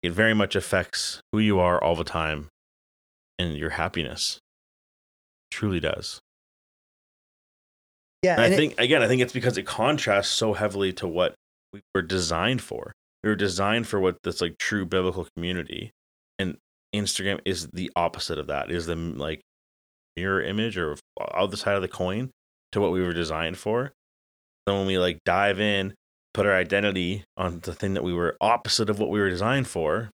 It 0.02 0.12
very 0.12 0.34
much 0.34 0.54
affects 0.54 1.20
who 1.32 1.38
you 1.38 1.58
are 1.58 1.82
all 1.82 1.96
the 1.96 2.04
time 2.04 2.48
and 3.38 3.56
your 3.56 3.70
happiness. 3.70 4.38
truly 5.52 5.80
does. 5.80 6.20
Yeah, 8.22 8.32
And 8.34 8.40
I 8.42 8.44
and 8.46 8.54
it- 8.54 8.56
think 8.56 8.74
again, 8.80 9.02
I 9.02 9.08
think 9.08 9.22
it's 9.22 9.32
because 9.32 9.56
it 9.56 9.64
contrasts 9.66 10.30
so 10.30 10.52
heavily 10.54 10.92
to 10.94 11.06
what 11.06 11.34
we 11.72 11.80
were 11.94 12.02
designed 12.02 12.60
for. 12.62 12.92
We 13.22 13.30
were 13.30 13.36
designed 13.36 13.86
for 13.88 13.98
what 14.00 14.18
this 14.22 14.40
like 14.40 14.58
true 14.58 14.84
biblical 14.84 15.26
community, 15.34 15.92
and 16.38 16.58
Instagram 16.94 17.40
is 17.44 17.68
the 17.72 17.90
opposite 17.96 18.38
of 18.38 18.48
that. 18.48 18.70
Is 18.70 18.86
the 18.86 18.96
like 18.96 19.40
mirror 20.16 20.42
image 20.42 20.76
or 20.76 20.96
other 21.20 21.56
side 21.56 21.76
of 21.76 21.82
the 21.82 21.88
coin 21.88 22.30
to 22.72 22.80
what 22.80 22.92
we 22.92 23.00
were 23.02 23.12
designed 23.14 23.56
for. 23.58 23.92
So 24.68 24.76
when 24.76 24.86
we 24.86 24.98
like 24.98 25.20
dive 25.24 25.60
in, 25.60 25.94
put 26.34 26.46
our 26.46 26.54
identity 26.54 27.24
on 27.36 27.60
the 27.60 27.72
thing 27.72 27.94
that 27.94 28.04
we 28.04 28.12
were 28.12 28.36
opposite 28.40 28.90
of 28.90 28.98
what 28.98 29.10
we 29.10 29.20
were 29.20 29.30
designed 29.30 29.68
for, 29.68 30.10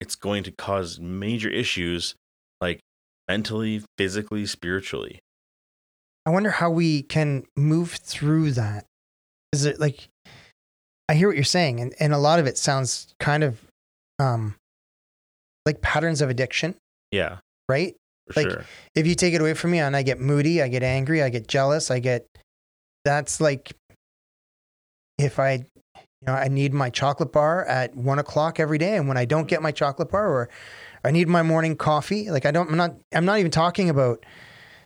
it's 0.00 0.14
going 0.16 0.42
to 0.44 0.50
cause 0.50 0.98
major 0.98 1.48
issues 1.50 2.14
like 2.60 2.80
mentally, 3.28 3.82
physically, 3.98 4.46
spiritually. 4.46 5.20
I 6.26 6.30
wonder 6.30 6.50
how 6.50 6.70
we 6.70 7.02
can 7.02 7.44
move 7.56 7.92
through 7.92 8.52
that. 8.52 8.86
Is 9.52 9.64
it 9.64 9.80
like 9.80 10.08
I 11.08 11.14
hear 11.14 11.28
what 11.28 11.36
you're 11.36 11.44
saying, 11.44 11.80
and, 11.80 11.94
and 11.98 12.12
a 12.12 12.18
lot 12.18 12.38
of 12.38 12.46
it 12.46 12.56
sounds 12.56 13.14
kind 13.18 13.42
of 13.42 13.60
um 14.18 14.54
like 15.66 15.82
patterns 15.82 16.22
of 16.22 16.30
addiction, 16.30 16.74
Yeah, 17.10 17.38
right? 17.68 17.96
for 18.28 18.40
Like, 18.40 18.50
sure. 18.50 18.64
If 18.94 19.06
you 19.06 19.14
take 19.14 19.34
it 19.34 19.40
away 19.40 19.54
from 19.54 19.72
me 19.72 19.80
and 19.80 19.94
I 19.96 20.02
get 20.02 20.20
moody, 20.20 20.62
I 20.62 20.68
get 20.68 20.82
angry, 20.82 21.22
I 21.22 21.28
get 21.28 21.48
jealous, 21.48 21.90
I 21.90 21.98
get 21.98 22.26
that's 23.04 23.40
like 23.40 23.72
if 25.24 25.38
I 25.38 25.64
you 26.22 26.26
know, 26.26 26.34
I 26.34 26.48
need 26.48 26.74
my 26.74 26.90
chocolate 26.90 27.32
bar 27.32 27.64
at 27.64 27.96
one 27.96 28.18
o'clock 28.18 28.60
every 28.60 28.78
day. 28.78 28.96
And 28.96 29.08
when 29.08 29.16
I 29.16 29.24
don't 29.24 29.48
get 29.48 29.62
my 29.62 29.72
chocolate 29.72 30.10
bar 30.10 30.28
or 30.28 30.50
I 31.02 31.10
need 31.10 31.28
my 31.28 31.42
morning 31.42 31.76
coffee, 31.76 32.30
like 32.30 32.44
I 32.44 32.50
don't 32.50 32.70
I'm 32.70 32.76
not 32.76 32.94
I'm 33.12 33.24
not 33.24 33.38
even 33.38 33.50
talking 33.50 33.88
about 33.88 34.24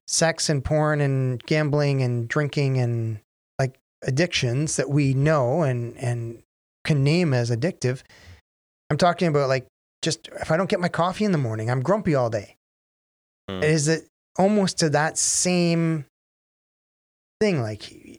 sex 0.07 0.49
and 0.49 0.65
porn 0.65 1.01
and 1.01 1.43
gambling 1.45 2.03
and 2.03 2.29
drinking 2.29 2.79
and 2.79 3.19
like 3.59 3.75
addictions 4.03 4.77
that 4.77 4.91
we 4.91 5.15
know 5.15 5.63
and 5.63 5.97
and 5.99 6.43
can 6.85 7.03
name 7.03 7.35
as 7.35 7.51
addictive. 7.51 8.03
I'm 8.91 8.99
talking 8.99 9.29
about 9.29 9.49
like 9.49 9.67
just 10.03 10.29
if 10.41 10.53
I 10.53 10.57
don't 10.57 10.71
get 10.71 10.81
my 10.81 10.89
coffee 10.89 11.25
in 11.25 11.33
the 11.33 11.39
morning, 11.39 11.69
I'm 11.69 11.81
grumpy 11.81 12.15
all 12.15 12.31
day. 12.31 12.57
Mm. 13.51 13.65
Is 13.65 13.89
it 13.89 14.07
almost 14.39 14.79
to 14.79 14.91
that 14.91 15.19
same 15.19 16.05
thing? 17.41 17.61
Like 17.61 17.91
you 17.91 18.19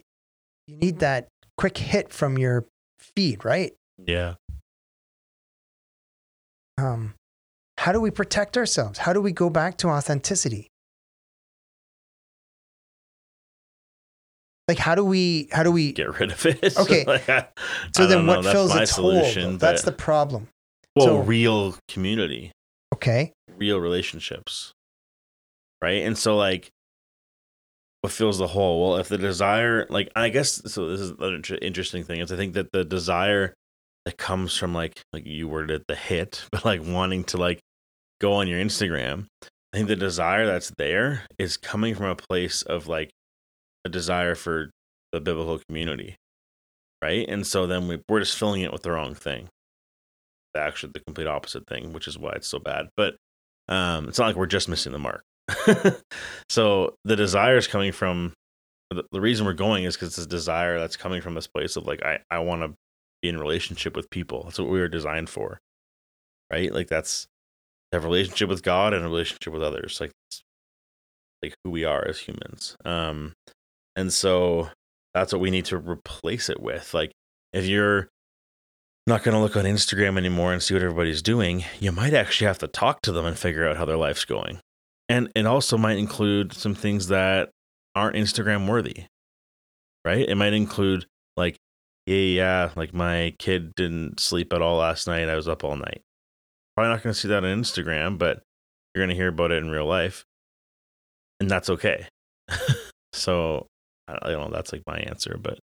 need 0.68 1.00
that 1.00 1.30
quick 1.58 1.78
hit 1.78 2.12
from 2.12 2.38
your 2.38 2.66
feed, 3.00 3.44
right? 3.46 3.74
Yeah. 4.06 4.36
Um, 6.78 7.14
how 7.78 7.92
do 7.92 8.02
we 8.02 8.12
protect 8.12 8.58
ourselves? 8.58 9.00
How 9.00 9.14
do 9.14 9.22
we 9.22 9.32
go 9.32 9.50
back 9.50 9.78
to 9.78 9.88
authenticity? 9.90 10.68
Like 14.68 14.80
how 14.80 14.96
do 14.96 15.06
we 15.06 15.48
how 15.52 15.62
do 15.64 15.72
we 15.72 15.92
get 15.92 16.20
rid 16.20 16.32
of 16.32 16.46
it. 16.46 16.76
Okay. 16.80 17.06
Like, 17.06 17.30
I- 17.30 17.48
so 17.96 18.04
I 18.06 18.08
then 18.08 18.26
what 18.26 18.44
know, 18.44 18.52
fills 18.52 18.76
its 18.76 18.92
solution, 18.94 19.58
though? 19.58 19.58
That's 19.68 19.84
the 19.84 19.92
problem. 19.92 20.48
well, 20.96 21.06
so- 21.08 21.18
real 21.20 21.76
community, 21.88 22.52
Okay. 22.94 23.32
real 23.58 23.80
relationships, 23.80 24.74
right? 25.84 26.02
And 26.04 26.18
so, 26.18 26.36
like, 26.36 26.72
what 28.06 28.12
fills 28.12 28.38
the 28.38 28.46
hole? 28.46 28.88
Well, 28.88 28.98
if 28.98 29.10
the 29.10 29.18
desire, 29.18 29.88
like, 29.90 30.12
I 30.16 30.30
guess, 30.30 30.62
so 30.72 30.90
this 30.90 31.02
is 31.02 31.10
an 31.20 31.44
interesting 31.64 32.04
thing 32.04 32.20
is 32.20 32.32
I 32.32 32.36
think 32.36 32.54
that 32.54 32.72
the 32.72 32.86
desire 32.86 33.56
that 34.06 34.20
comes 34.20 34.56
from 34.56 34.76
like, 34.76 35.02
like 35.12 35.26
you 35.26 35.48
worded 35.48 35.82
it, 35.82 35.88
the 35.88 35.96
hit, 35.96 36.46
but 36.52 36.64
like 36.64 36.86
wanting 36.86 37.24
to 37.26 37.38
like 37.38 37.62
go 38.22 38.34
on 38.34 38.48
your 38.48 38.60
Instagram. 38.60 39.26
I 39.42 39.78
think 39.78 39.88
the 39.88 39.96
desire 39.96 40.46
that's 40.46 40.72
there 40.78 41.24
is 41.40 41.58
coming 41.58 41.96
from 41.96 42.06
a 42.06 42.16
place 42.16 42.62
of 42.62 42.86
like 42.86 43.10
a 43.86 43.90
desire 43.90 44.36
for 44.36 44.70
the 45.12 45.20
biblical 45.20 45.60
community, 45.68 46.16
right? 47.02 47.28
And 47.28 47.46
so 47.46 47.66
then 47.66 47.88
we, 47.88 48.04
we're 48.08 48.20
just 48.20 48.38
filling 48.38 48.62
it 48.62 48.72
with 48.72 48.84
the 48.84 48.92
wrong 48.92 49.16
thing. 49.16 49.50
Actually, 50.56 50.92
the 50.94 51.00
complete 51.00 51.28
opposite 51.28 51.66
thing, 51.66 51.92
which 51.92 52.08
is 52.08 52.20
why 52.20 52.34
it's 52.34 52.48
so 52.48 52.60
bad. 52.60 52.90
But 52.96 53.16
um, 53.68 54.08
it's 54.08 54.20
not 54.20 54.28
like 54.28 54.36
we're 54.36 54.46
just 54.46 54.70
missing 54.70 54.94
the 54.94 55.00
mark. 55.00 55.24
so 56.50 56.96
the 57.04 57.16
desire 57.16 57.58
is 57.58 57.68
coming 57.68 57.92
from 57.92 58.34
the, 58.92 59.04
the 59.12 59.22
reason 59.22 59.46
we're 59.46 59.54
going 59.54 59.84
is 59.84 59.96
because 59.96 60.16
this 60.16 60.26
desire 60.26 60.80
that's 60.80 60.98
coming 60.98 61.22
from 61.22 61.36
this 61.36 61.48
place 61.48 61.76
of 61.76 61.86
like 61.86 62.04
I 62.04 62.20
I 62.30 62.40
want 62.40 62.62
to 62.62 62.74
be 63.22 63.30
in 63.30 63.40
relationship 63.40 63.96
with 63.96 64.10
people. 64.10 64.44
That's 64.44 64.60
what 64.60 64.70
we 64.70 64.80
were 64.80 64.88
designed 64.88 65.30
for, 65.30 65.60
right? 66.52 66.74
Like 66.74 66.88
that's 66.88 67.28
have 67.92 68.04
a 68.04 68.08
relationship 68.08 68.50
with 68.50 68.64
God 68.64 68.94
and 68.94 69.04
a 69.04 69.08
relationship 69.08 69.54
with 69.54 69.64
others. 69.64 70.00
Like 70.00 70.12
it's 70.28 70.44
like 71.42 71.56
who 71.64 71.72
we 71.72 71.84
are 71.84 72.08
as 72.08 72.20
humans. 72.20 72.76
Um, 72.86 73.34
and 73.96 74.12
so 74.12 74.70
that's 75.14 75.32
what 75.32 75.42
we 75.42 75.52
need 75.52 75.66
to 75.66 75.78
replace 75.78 76.50
it 76.50 76.62
with. 76.62 76.94
Like 76.94 77.12
if 77.54 77.66
you're 77.66 78.10
not 79.08 79.24
going 79.24 79.34
to 79.34 79.42
look 79.42 79.56
on 79.56 79.66
Instagram 79.66 80.18
anymore 80.18 80.52
and 80.52 80.62
see 80.62 80.74
what 80.74 80.84
everybody's 80.84 81.22
doing, 81.22 81.64
you 81.80 81.92
might 81.92 82.14
actually 82.14 82.48
have 82.48 82.60
to 82.60 82.68
talk 82.68 83.02
to 83.02 83.12
them 83.12 83.26
and 83.26 83.38
figure 83.38 83.68
out 83.68 83.78
how 83.78 83.86
their 83.86 83.98
life's 83.98 84.26
going. 84.26 84.60
And 85.08 85.32
it 85.36 85.46
also 85.46 85.78
might 85.78 85.98
include 85.98 86.54
some 86.54 86.76
things 86.76 87.08
that 87.08 87.52
aren't 87.94 88.16
Instagram 88.16 88.68
worthy, 88.68 89.06
right? 90.04 90.28
It 90.28 90.36
might 90.36 90.54
include 90.54 91.06
like, 91.38 91.58
yeah, 92.06 92.16
yeah, 92.16 92.72
like 92.76 92.94
my 92.94 93.34
kid 93.40 93.74
didn't 93.76 94.20
sleep 94.20 94.54
at 94.54 94.62
all 94.62 94.78
last 94.78 95.08
night. 95.08 95.30
I 95.30 95.36
was 95.36 95.48
up 95.48 95.64
all 95.64 95.76
night. 95.76 96.02
Probably 96.76 96.92
not 96.92 97.04
going 97.04 97.14
to 97.14 97.20
see 97.20 97.28
that 97.30 97.44
on 97.44 97.62
Instagram, 97.62 98.18
but 98.18 98.42
you're 98.94 99.06
going 99.06 99.10
to 99.10 99.16
hear 99.16 99.30
about 99.30 99.52
it 99.52 99.64
in 99.64 99.70
real 99.70 99.86
life. 99.86 100.26
And 101.40 101.50
that's 101.50 101.70
okay. 101.70 102.08
so 103.14 103.68
I 104.08 104.30
don't 104.30 104.50
know. 104.50 104.56
That's 104.56 104.72
like 104.74 104.84
my 104.86 104.98
answer, 104.98 105.38
but 105.42 105.60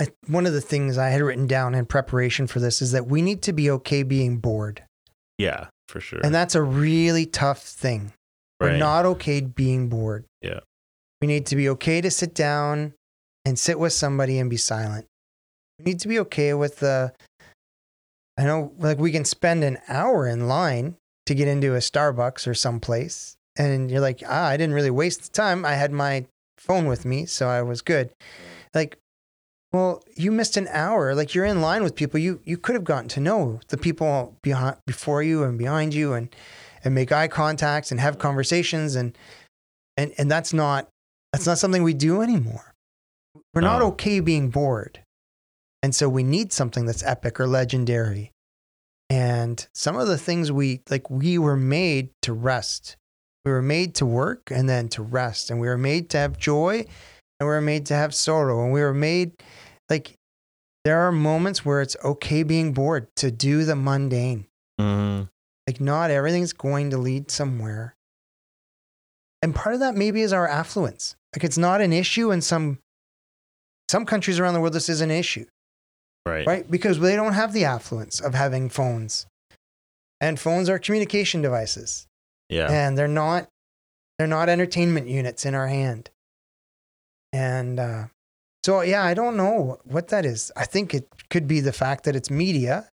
I, 0.00 0.08
one 0.26 0.46
of 0.46 0.52
the 0.52 0.60
things 0.60 0.96
I 0.96 1.08
had 1.08 1.22
written 1.22 1.46
down 1.46 1.74
in 1.74 1.86
preparation 1.86 2.46
for 2.46 2.60
this 2.60 2.80
is 2.80 2.92
that 2.92 3.06
we 3.06 3.20
need 3.20 3.42
to 3.42 3.52
be 3.52 3.70
okay 3.70 4.02
being 4.02 4.38
bored. 4.38 4.84
yeah, 5.38 5.68
for 5.88 6.00
sure. 6.00 6.20
And 6.22 6.34
that's 6.34 6.54
a 6.54 6.62
really 6.62 7.26
tough 7.26 7.62
thing. 7.62 8.12
We're 8.60 8.76
not 8.76 9.06
okay 9.06 9.40
being 9.40 9.88
bored. 9.88 10.24
Yeah. 10.42 10.60
We 11.20 11.28
need 11.28 11.46
to 11.46 11.56
be 11.56 11.68
okay 11.70 12.00
to 12.00 12.10
sit 12.10 12.34
down 12.34 12.94
and 13.44 13.58
sit 13.58 13.78
with 13.78 13.92
somebody 13.92 14.38
and 14.38 14.50
be 14.50 14.56
silent. 14.56 15.06
We 15.78 15.84
need 15.84 16.00
to 16.00 16.08
be 16.08 16.18
okay 16.20 16.54
with 16.54 16.78
the, 16.78 17.12
I 18.36 18.44
know, 18.44 18.72
like 18.78 18.98
we 18.98 19.12
can 19.12 19.24
spend 19.24 19.62
an 19.62 19.78
hour 19.88 20.26
in 20.26 20.48
line 20.48 20.96
to 21.26 21.34
get 21.34 21.46
into 21.46 21.74
a 21.74 21.78
Starbucks 21.78 22.46
or 22.46 22.54
someplace. 22.54 23.36
And 23.56 23.90
you're 23.90 24.00
like, 24.00 24.22
ah, 24.26 24.46
I 24.46 24.56
didn't 24.56 24.74
really 24.74 24.90
waste 24.90 25.22
the 25.22 25.30
time. 25.30 25.64
I 25.64 25.74
had 25.74 25.92
my 25.92 26.26
phone 26.58 26.86
with 26.86 27.04
me, 27.04 27.26
so 27.26 27.48
I 27.48 27.62
was 27.62 27.80
good. 27.80 28.10
Like, 28.74 28.98
well, 29.72 30.02
you 30.16 30.32
missed 30.32 30.56
an 30.56 30.68
hour. 30.70 31.14
Like 31.14 31.34
you're 31.34 31.44
in 31.44 31.60
line 31.60 31.82
with 31.82 31.94
people. 31.94 32.18
You 32.18 32.40
you 32.44 32.56
could 32.56 32.74
have 32.74 32.84
gotten 32.84 33.08
to 33.10 33.20
know 33.20 33.60
the 33.68 33.76
people 33.76 34.36
behind 34.42 34.76
before 34.86 35.22
you 35.22 35.44
and 35.44 35.58
behind 35.58 35.92
you 35.94 36.14
and 36.14 36.34
and 36.84 36.94
make 36.94 37.12
eye 37.12 37.28
contacts 37.28 37.90
and 37.90 38.00
have 38.00 38.18
conversations 38.18 38.94
and 38.94 39.16
and 39.96 40.12
and 40.16 40.30
that's 40.30 40.52
not 40.52 40.88
that's 41.32 41.46
not 41.46 41.58
something 41.58 41.82
we 41.82 41.94
do 41.94 42.22
anymore. 42.22 42.74
We're 43.52 43.60
not 43.60 43.80
No. 43.80 43.88
okay 43.88 44.20
being 44.20 44.50
bored. 44.50 45.00
And 45.82 45.94
so 45.94 46.08
we 46.08 46.22
need 46.22 46.52
something 46.52 46.86
that's 46.86 47.02
epic 47.02 47.38
or 47.38 47.46
legendary. 47.46 48.32
And 49.10 49.66
some 49.74 49.96
of 49.96 50.08
the 50.08 50.18
things 50.18 50.50
we 50.50 50.80
like 50.90 51.10
we 51.10 51.38
were 51.38 51.56
made 51.56 52.10
to 52.22 52.32
rest. 52.32 52.96
We 53.44 53.52
were 53.52 53.62
made 53.62 53.94
to 53.96 54.06
work 54.06 54.50
and 54.50 54.68
then 54.68 54.88
to 54.90 55.02
rest 55.02 55.50
and 55.50 55.60
we 55.60 55.68
were 55.68 55.78
made 55.78 56.10
to 56.10 56.18
have 56.18 56.38
joy 56.38 56.86
and 57.40 57.48
we 57.48 57.54
were 57.54 57.60
made 57.60 57.86
to 57.86 57.94
have 57.94 58.14
sorrow 58.14 58.62
and 58.64 58.72
we 58.72 58.80
were 58.80 58.94
made 58.94 59.32
like 59.88 60.14
there 60.84 61.00
are 61.00 61.12
moments 61.12 61.64
where 61.64 61.80
it's 61.82 61.96
okay 62.04 62.42
being 62.42 62.72
bored 62.72 63.08
to 63.16 63.30
do 63.30 63.64
the 63.64 63.76
mundane. 63.76 64.46
Mhm. 64.80 65.28
like 65.66 65.80
not 65.80 66.10
everything's 66.10 66.52
going 66.54 66.90
to 66.90 66.96
lead 66.98 67.30
somewhere. 67.30 67.94
And 69.42 69.54
part 69.54 69.74
of 69.74 69.80
that 69.80 69.94
maybe 69.94 70.22
is 70.22 70.32
our 70.32 70.48
affluence. 70.48 71.14
Like 71.36 71.44
it's 71.44 71.58
not 71.58 71.80
an 71.80 71.92
issue 71.92 72.30
in 72.30 72.40
some 72.40 72.78
some 73.90 74.06
countries 74.06 74.38
around 74.38 74.54
the 74.54 74.60
world 74.60 74.72
this 74.72 74.88
is 74.88 75.00
an 75.00 75.10
issue. 75.10 75.46
Right. 76.26 76.46
right? 76.46 76.70
Because 76.70 77.00
they 77.00 77.16
don't 77.16 77.32
have 77.34 77.52
the 77.52 77.64
affluence 77.64 78.20
of 78.20 78.34
having 78.34 78.68
phones. 78.68 79.26
And 80.20 80.38
phones 80.38 80.68
are 80.68 80.78
communication 80.78 81.42
devices. 81.42 82.06
Yeah. 82.48 82.70
and 82.70 82.96
they're 82.96 83.08
not 83.08 83.48
they're 84.18 84.26
not 84.26 84.48
entertainment 84.48 85.06
units 85.08 85.44
in 85.44 85.54
our 85.54 85.66
hand 85.68 86.08
and 87.32 87.78
uh, 87.78 88.04
so 88.64 88.80
yeah 88.80 89.04
i 89.04 89.14
don't 89.14 89.36
know 89.36 89.78
what 89.84 90.08
that 90.08 90.24
is 90.24 90.50
i 90.56 90.64
think 90.64 90.94
it 90.94 91.08
could 91.30 91.46
be 91.46 91.60
the 91.60 91.72
fact 91.72 92.04
that 92.04 92.16
it's 92.16 92.30
media 92.30 92.88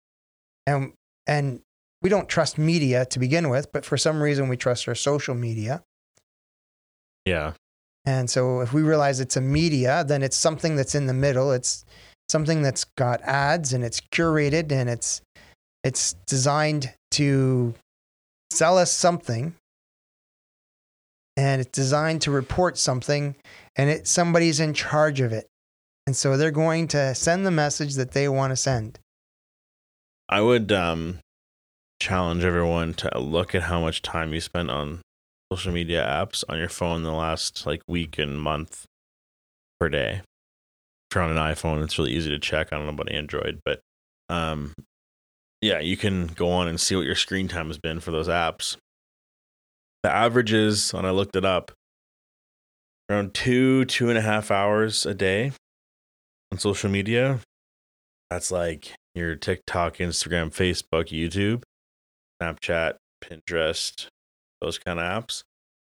and 0.66 0.94
and 1.28 1.62
we 2.02 2.10
don't 2.10 2.28
trust 2.28 2.58
media 2.58 3.06
to 3.06 3.20
begin 3.20 3.50
with, 3.50 3.72
but 3.72 3.86
for 3.86 3.98
some 3.98 4.22
reason 4.22 4.50
we 4.50 4.58
trust 4.58 4.88
our 4.88 4.96
social 4.96 5.36
media. 5.36 5.84
Yeah. 7.26 7.54
And 8.06 8.30
so 8.30 8.62
if 8.62 8.74
we 8.74 8.82
realize 8.82 9.20
it's 9.20 9.38
a 9.38 9.42
media, 9.42 10.04
then 10.04 10.24
it's 10.24 10.36
something 10.36 10.76
that's 10.76 10.96
in 10.96 11.06
the 11.06 11.14
middle. 11.14 11.52
It's 11.52 11.86
something 12.30 12.64
that's 12.64 12.86
got 12.98 13.22
ads 13.22 13.74
and 13.74 13.84
it's 13.84 14.02
curated 14.02 14.72
and 14.72 14.90
it's 14.90 15.22
it's 15.84 16.16
designed 16.26 16.94
to 17.12 17.76
sell 18.50 18.78
us 18.78 18.92
something. 18.92 19.56
And 21.38 21.62
it's 21.62 21.72
designed 21.72 22.24
to 22.24 22.32
report 22.32 22.78
something 22.78 23.36
and 23.76 23.90
it 23.90 24.08
somebody's 24.08 24.60
in 24.60 24.74
charge 24.74 25.22
of 25.22 25.32
it. 25.32 25.48
And 26.08 26.16
so 26.16 26.36
they're 26.36 26.52
going 26.52 26.88
to 26.90 27.14
send 27.16 27.46
the 27.46 27.52
message 27.52 27.96
that 27.96 28.12
they 28.12 28.28
want 28.28 28.52
to 28.52 28.56
send. 28.56 29.00
I 30.28 30.42
would 30.42 30.72
um, 30.72 31.20
challenge 32.00 32.44
everyone 32.44 32.94
to 32.96 33.20
look 33.20 33.54
at 33.54 33.64
how 33.64 33.82
much 33.82 34.02
time 34.02 34.34
you 34.34 34.42
spent 34.42 34.72
on 34.72 35.02
social 35.52 35.74
media 35.74 36.04
apps 36.04 36.44
on 36.50 36.58
your 36.58 36.70
phone 36.70 37.04
the 37.04 37.12
last 37.12 37.66
like 37.66 37.82
week 37.88 38.18
and 38.18 38.42
month 38.42 38.86
per 39.80 39.90
day. 39.90 40.22
If 41.10 41.16
you're 41.16 41.24
on 41.24 41.32
an 41.32 41.38
iPhone, 41.38 41.84
it's 41.84 41.98
really 41.98 42.14
easy 42.14 42.30
to 42.30 42.40
check. 42.40 42.70
I 42.72 42.78
don't 42.78 42.86
know 42.86 42.94
about 42.94 43.12
Android, 43.12 43.60
but 43.66 43.82
um, 44.30 44.74
yeah, 45.62 45.80
you 45.80 45.98
can 45.98 46.28
go 46.28 46.50
on 46.50 46.68
and 46.68 46.80
see 46.80 46.96
what 46.96 47.06
your 47.06 47.16
screen 47.16 47.48
time 47.48 47.68
has 47.68 47.78
been 47.78 48.00
for 48.00 48.12
those 48.12 48.30
apps. 48.30 48.78
The 50.04 50.10
averages, 50.10 50.94
when 50.94 51.06
I 51.06 51.12
looked 51.12 51.36
it 51.36 51.46
up, 51.46 51.72
around 53.12 53.34
two, 53.34 53.86
two 53.86 54.10
and 54.10 54.18
a 54.18 54.22
half 54.22 54.52
hours 54.52 55.06
a 55.06 55.14
day 55.14 55.52
on 56.52 56.58
social 56.58 56.90
media. 56.90 57.40
That's 58.30 58.52
like 58.52 58.94
your 59.14 59.36
TikTok, 59.36 59.98
Instagram, 59.98 60.52
Facebook, 60.52 61.10
YouTube, 61.10 61.64
Snapchat, 62.42 62.96
Pinterest, 63.24 64.08
those 64.62 64.78
kind 64.78 65.00
of 65.00 65.06
apps. 65.06 65.44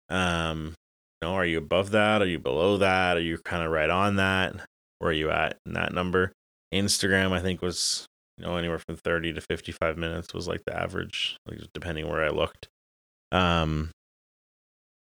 Um, 0.09 0.73
you 1.21 1.27
know, 1.27 1.35
are 1.35 1.45
you 1.45 1.57
above 1.57 1.91
that? 1.91 2.21
Are 2.21 2.27
you 2.27 2.39
below 2.39 2.77
that? 2.77 3.17
Are 3.17 3.21
you 3.21 3.37
kind 3.39 3.63
of 3.63 3.71
right 3.71 3.89
on 3.89 4.15
that? 4.15 4.55
Where 4.99 5.11
are 5.11 5.13
you 5.13 5.31
at 5.31 5.57
in 5.65 5.73
that 5.73 5.93
number? 5.93 6.31
Instagram, 6.73 7.31
I 7.31 7.41
think, 7.41 7.61
was 7.61 8.05
you 8.37 8.45
know 8.45 8.55
anywhere 8.55 8.79
from 8.79 8.95
30 8.95 9.33
to 9.33 9.41
55 9.41 9.97
minutes 9.97 10.33
was 10.33 10.47
like 10.47 10.61
the 10.65 10.77
average, 10.77 11.37
like 11.45 11.59
depending 11.73 12.07
where 12.07 12.23
I 12.23 12.29
looked. 12.29 12.67
Um, 13.31 13.91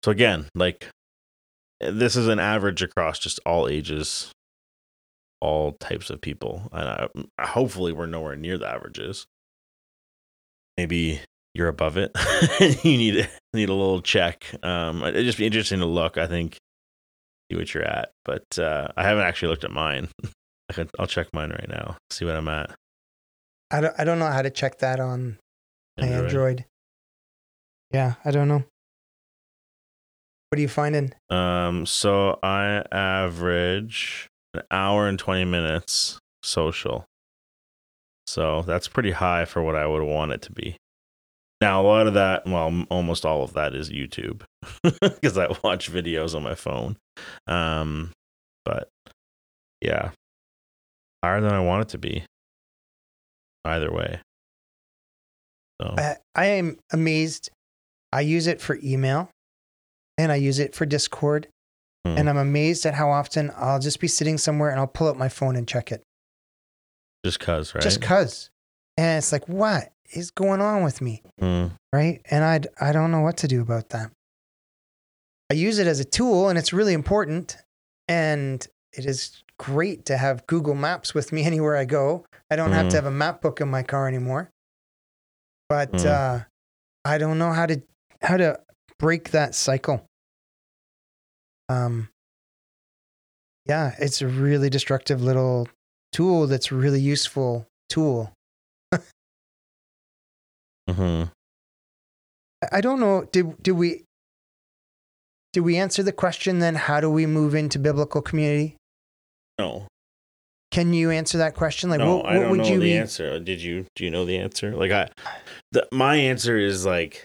so 0.04 0.10
again, 0.10 0.48
like 0.54 0.88
this 1.80 2.16
is 2.16 2.28
an 2.28 2.38
average 2.38 2.82
across 2.82 3.18
just 3.18 3.40
all 3.46 3.68
ages, 3.68 4.32
all 5.40 5.72
types 5.72 6.10
of 6.10 6.20
people, 6.20 6.68
and 6.72 6.88
I, 7.38 7.44
hopefully 7.44 7.92
we're 7.92 8.06
nowhere 8.06 8.36
near 8.36 8.58
the 8.58 8.68
averages. 8.68 9.26
Maybe 10.76 11.20
you're 11.54 11.68
above 11.68 11.96
it. 11.96 12.12
you 12.84 12.96
need 12.96 13.28
need 13.52 13.68
a 13.68 13.74
little 13.74 14.02
check. 14.02 14.46
Um, 14.62 15.02
it'd 15.02 15.24
just 15.24 15.38
be 15.38 15.46
interesting 15.46 15.80
to 15.80 15.86
look. 15.86 16.18
I 16.18 16.26
think 16.26 16.58
see 17.50 17.56
what 17.56 17.72
you're 17.74 17.84
at, 17.84 18.10
but 18.24 18.58
uh, 18.58 18.88
I 18.96 19.02
haven't 19.02 19.24
actually 19.24 19.48
looked 19.48 19.64
at 19.64 19.70
mine. 19.70 20.08
I 20.70 20.72
could, 20.72 20.90
I'll 21.00 21.06
check 21.08 21.26
mine 21.32 21.50
right 21.50 21.68
now. 21.68 21.96
See 22.10 22.24
what 22.24 22.36
I'm 22.36 22.48
at. 22.48 22.70
I 23.72 23.80
don't, 23.80 23.94
I 23.98 24.04
don't 24.04 24.20
know 24.20 24.26
how 24.26 24.42
to 24.42 24.50
check 24.50 24.78
that 24.78 25.00
on 25.00 25.38
Android. 25.98 26.24
Android. 26.24 26.64
Yeah, 27.92 28.14
I 28.24 28.30
don't 28.30 28.46
know. 28.46 28.64
What 30.50 30.58
are 30.58 30.62
you 30.62 30.68
finding? 30.68 31.12
Um, 31.30 31.86
so 31.86 32.40
I 32.42 32.82
average 32.90 34.28
an 34.52 34.62
hour 34.72 35.06
and 35.06 35.16
20 35.16 35.44
minutes 35.44 36.18
social. 36.42 37.04
So 38.26 38.62
that's 38.62 38.88
pretty 38.88 39.12
high 39.12 39.44
for 39.44 39.62
what 39.62 39.76
I 39.76 39.86
would 39.86 40.02
want 40.02 40.32
it 40.32 40.42
to 40.42 40.52
be. 40.52 40.76
Now, 41.60 41.80
a 41.80 41.86
lot 41.86 42.08
of 42.08 42.14
that, 42.14 42.46
well, 42.46 42.84
almost 42.90 43.24
all 43.24 43.44
of 43.44 43.52
that 43.52 43.76
is 43.76 43.90
YouTube 43.90 44.42
because 44.82 45.38
I 45.38 45.46
watch 45.62 45.92
videos 45.92 46.34
on 46.34 46.42
my 46.42 46.56
phone. 46.56 46.96
Um, 47.46 48.10
but 48.64 48.88
yeah, 49.80 50.10
higher 51.22 51.40
than 51.40 51.52
I 51.52 51.60
want 51.60 51.82
it 51.82 51.88
to 51.90 51.98
be. 51.98 52.24
Either 53.64 53.92
way. 53.92 54.20
So 55.80 55.94
I, 55.96 56.16
I 56.34 56.46
am 56.46 56.76
amazed. 56.92 57.50
I 58.12 58.22
use 58.22 58.48
it 58.48 58.60
for 58.60 58.76
email 58.82 59.30
and 60.20 60.32
I 60.32 60.36
use 60.36 60.58
it 60.58 60.74
for 60.74 60.86
Discord. 60.86 61.48
Hmm. 62.04 62.16
And 62.16 62.30
I'm 62.30 62.36
amazed 62.36 62.86
at 62.86 62.94
how 62.94 63.10
often 63.10 63.52
I'll 63.56 63.78
just 63.78 64.00
be 64.00 64.08
sitting 64.08 64.38
somewhere 64.38 64.70
and 64.70 64.78
I'll 64.80 64.86
pull 64.86 65.08
up 65.08 65.16
my 65.16 65.28
phone 65.28 65.56
and 65.56 65.68
check 65.68 65.92
it. 65.92 66.02
Just 67.24 67.40
cuz, 67.40 67.74
right? 67.74 67.82
Just 67.82 68.00
cuz. 68.00 68.50
And 68.96 69.18
it's 69.18 69.32
like, 69.32 69.48
what? 69.48 69.92
is 70.12 70.30
going 70.30 70.60
on 70.60 70.82
with 70.82 71.00
me? 71.00 71.22
Mm. 71.40 71.72
Right. 71.92 72.20
And 72.30 72.44
I, 72.44 72.60
I 72.80 72.92
don't 72.92 73.10
know 73.10 73.20
what 73.20 73.38
to 73.38 73.48
do 73.48 73.62
about 73.62 73.90
that. 73.90 74.10
I 75.50 75.54
use 75.54 75.78
it 75.78 75.86
as 75.86 76.00
a 76.00 76.04
tool 76.04 76.48
and 76.48 76.58
it's 76.58 76.72
really 76.72 76.92
important. 76.92 77.56
And 78.08 78.66
it 78.92 79.06
is 79.06 79.42
great 79.58 80.06
to 80.06 80.16
have 80.16 80.46
Google 80.46 80.74
Maps 80.74 81.14
with 81.14 81.32
me 81.32 81.44
anywhere 81.46 81.76
I 81.76 81.84
go. 81.84 82.24
I 82.50 82.56
don't 82.56 82.70
mm. 82.70 82.74
have 82.74 82.88
to 82.88 82.92
mm. 82.92 82.96
have 82.96 83.06
a 83.06 83.10
map 83.10 83.40
book 83.40 83.60
in 83.60 83.68
my 83.68 83.82
car 83.82 84.08
anymore. 84.08 84.50
But 85.68 85.92
mm. 85.92 86.06
uh, 86.06 86.44
I 87.04 87.18
don't 87.18 87.38
know 87.38 87.52
how 87.52 87.66
to 87.66 87.80
how 88.22 88.36
to 88.36 88.58
break 88.98 89.30
that 89.30 89.54
cycle. 89.54 90.04
Um, 91.70 92.08
yeah, 93.66 93.94
it's 93.98 94.20
a 94.22 94.26
really 94.26 94.70
destructive 94.70 95.22
little 95.22 95.68
tool 96.12 96.48
that's 96.48 96.72
really 96.72 97.00
useful 97.00 97.66
tool. 97.88 98.32
Mm-hmm. 100.88 101.28
I 102.72 102.80
don't 102.80 102.98
know. 102.98 103.28
Did 103.30 103.62
did 103.62 103.72
we 103.72 104.02
did 105.52 105.60
we 105.60 105.76
answer 105.76 106.02
the 106.02 106.12
question 106.12 106.58
then? 106.58 106.74
How 106.74 107.00
do 107.00 107.08
we 107.08 107.26
move 107.26 107.54
into 107.54 107.78
biblical 107.78 108.20
community? 108.22 108.76
No. 109.58 109.86
Can 110.72 110.92
you 110.92 111.10
answer 111.10 111.38
that 111.38 111.54
question? 111.54 111.90
Like, 111.90 112.00
no, 112.00 112.16
what, 112.16 112.24
what 112.24 112.32
I 112.32 112.38
don't 112.40 112.50
would 112.50 112.60
know 112.60 112.68
you 112.68 112.78
the 112.80 112.84
be? 112.84 112.96
answer? 112.96 113.38
Did 113.38 113.62
you? 113.62 113.86
Do 113.94 114.04
you 114.04 114.10
know 114.10 114.24
the 114.24 114.38
answer? 114.38 114.74
Like, 114.74 114.90
I, 114.90 115.10
the, 115.70 115.86
my 115.92 116.16
answer 116.16 116.58
is 116.58 116.84
like, 116.84 117.24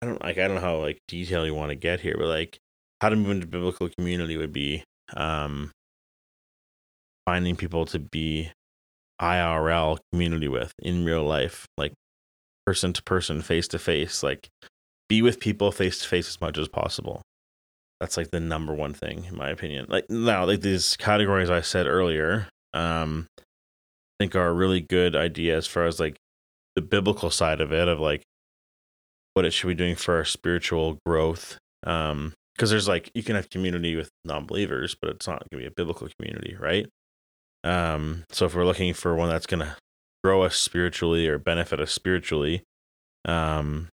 I 0.00 0.06
don't 0.06 0.22
like. 0.22 0.38
I 0.38 0.46
don't 0.46 0.54
know 0.56 0.62
how 0.62 0.78
like 0.78 0.98
detail 1.06 1.44
you 1.44 1.54
want 1.54 1.70
to 1.70 1.74
get 1.74 2.00
here, 2.00 2.16
but 2.18 2.28
like, 2.28 2.58
how 3.00 3.08
to 3.08 3.16
move 3.16 3.30
into 3.30 3.46
biblical 3.46 3.88
community 3.88 4.36
would 4.36 4.52
be, 4.52 4.82
um, 5.16 5.70
finding 7.26 7.56
people 7.56 7.84
to 7.86 7.98
be 7.98 8.50
IRL 9.20 9.98
community 10.12 10.48
with 10.48 10.72
in 10.78 11.04
real 11.04 11.24
life, 11.24 11.66
like 11.76 11.92
person 12.66 12.92
to 12.92 13.02
person, 13.02 13.42
face 13.42 13.68
to 13.68 13.78
face. 13.78 14.22
Like 14.22 14.48
be 15.08 15.22
with 15.22 15.40
people 15.40 15.72
face 15.72 15.98
to 16.00 16.08
face 16.08 16.28
as 16.28 16.40
much 16.40 16.58
as 16.58 16.68
possible. 16.68 17.22
That's 18.00 18.16
like 18.16 18.30
the 18.30 18.40
number 18.40 18.72
one 18.74 18.94
thing, 18.94 19.24
in 19.24 19.36
my 19.36 19.50
opinion. 19.50 19.86
Like 19.88 20.08
now, 20.08 20.44
like 20.44 20.60
these 20.60 20.96
categories 20.96 21.50
I 21.50 21.60
said 21.62 21.86
earlier, 21.86 22.48
um, 22.72 23.26
I 23.38 23.42
think 24.24 24.36
are 24.36 24.54
really 24.54 24.80
good 24.80 25.16
idea 25.16 25.56
as 25.56 25.66
far 25.66 25.86
as 25.86 25.98
like 25.98 26.16
the 26.76 26.82
biblical 26.82 27.30
side 27.30 27.60
of 27.60 27.72
it, 27.72 27.88
of 27.88 27.98
like 27.98 28.22
what 29.34 29.44
it 29.44 29.50
should 29.52 29.68
be 29.68 29.74
doing 29.74 29.96
for 29.96 30.14
our 30.14 30.24
spiritual 30.24 30.98
growth. 31.04 31.58
Um, 31.84 32.34
because 32.58 32.70
there's 32.70 32.88
like 32.88 33.10
you 33.14 33.22
can 33.22 33.36
have 33.36 33.48
community 33.50 33.94
with 33.94 34.10
non-believers, 34.24 34.96
but 35.00 35.10
it's 35.12 35.28
not 35.28 35.44
gonna 35.48 35.62
be 35.62 35.66
a 35.68 35.70
biblical 35.70 36.08
community, 36.18 36.56
right? 36.58 36.88
Um, 37.62 38.24
so 38.30 38.46
if 38.46 38.54
we're 38.54 38.64
looking 38.64 38.92
for 38.94 39.14
one 39.14 39.28
that's 39.28 39.46
gonna 39.46 39.76
grow 40.24 40.42
us 40.42 40.56
spiritually 40.56 41.28
or 41.28 41.38
benefit 41.38 41.80
us 41.80 41.92
spiritually, 41.92 42.64
um, 43.24 43.88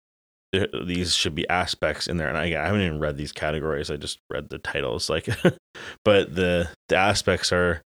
th- 0.53 0.69
these 0.85 1.13
should 1.13 1.35
be 1.35 1.47
aspects 1.49 2.07
in 2.07 2.15
there. 2.15 2.29
And 2.29 2.37
I, 2.37 2.45
I, 2.45 2.65
haven't 2.65 2.81
even 2.81 2.99
read 2.99 3.17
these 3.17 3.33
categories. 3.33 3.91
I 3.91 3.97
just 3.97 4.19
read 4.29 4.47
the 4.49 4.59
titles. 4.59 5.09
Like, 5.09 5.27
but 6.05 6.33
the 6.33 6.69
the 6.87 6.95
aspects 6.95 7.51
are 7.51 7.81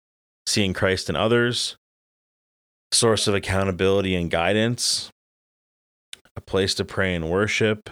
seeing 0.45 0.73
Christ 0.73 1.09
in 1.09 1.15
others, 1.15 1.75
source 2.91 3.27
of 3.27 3.33
accountability 3.33 4.13
and 4.13 4.29
guidance, 4.29 5.09
a 6.35 6.41
place 6.41 6.75
to 6.75 6.85
pray 6.85 7.15
and 7.15 7.31
worship, 7.31 7.89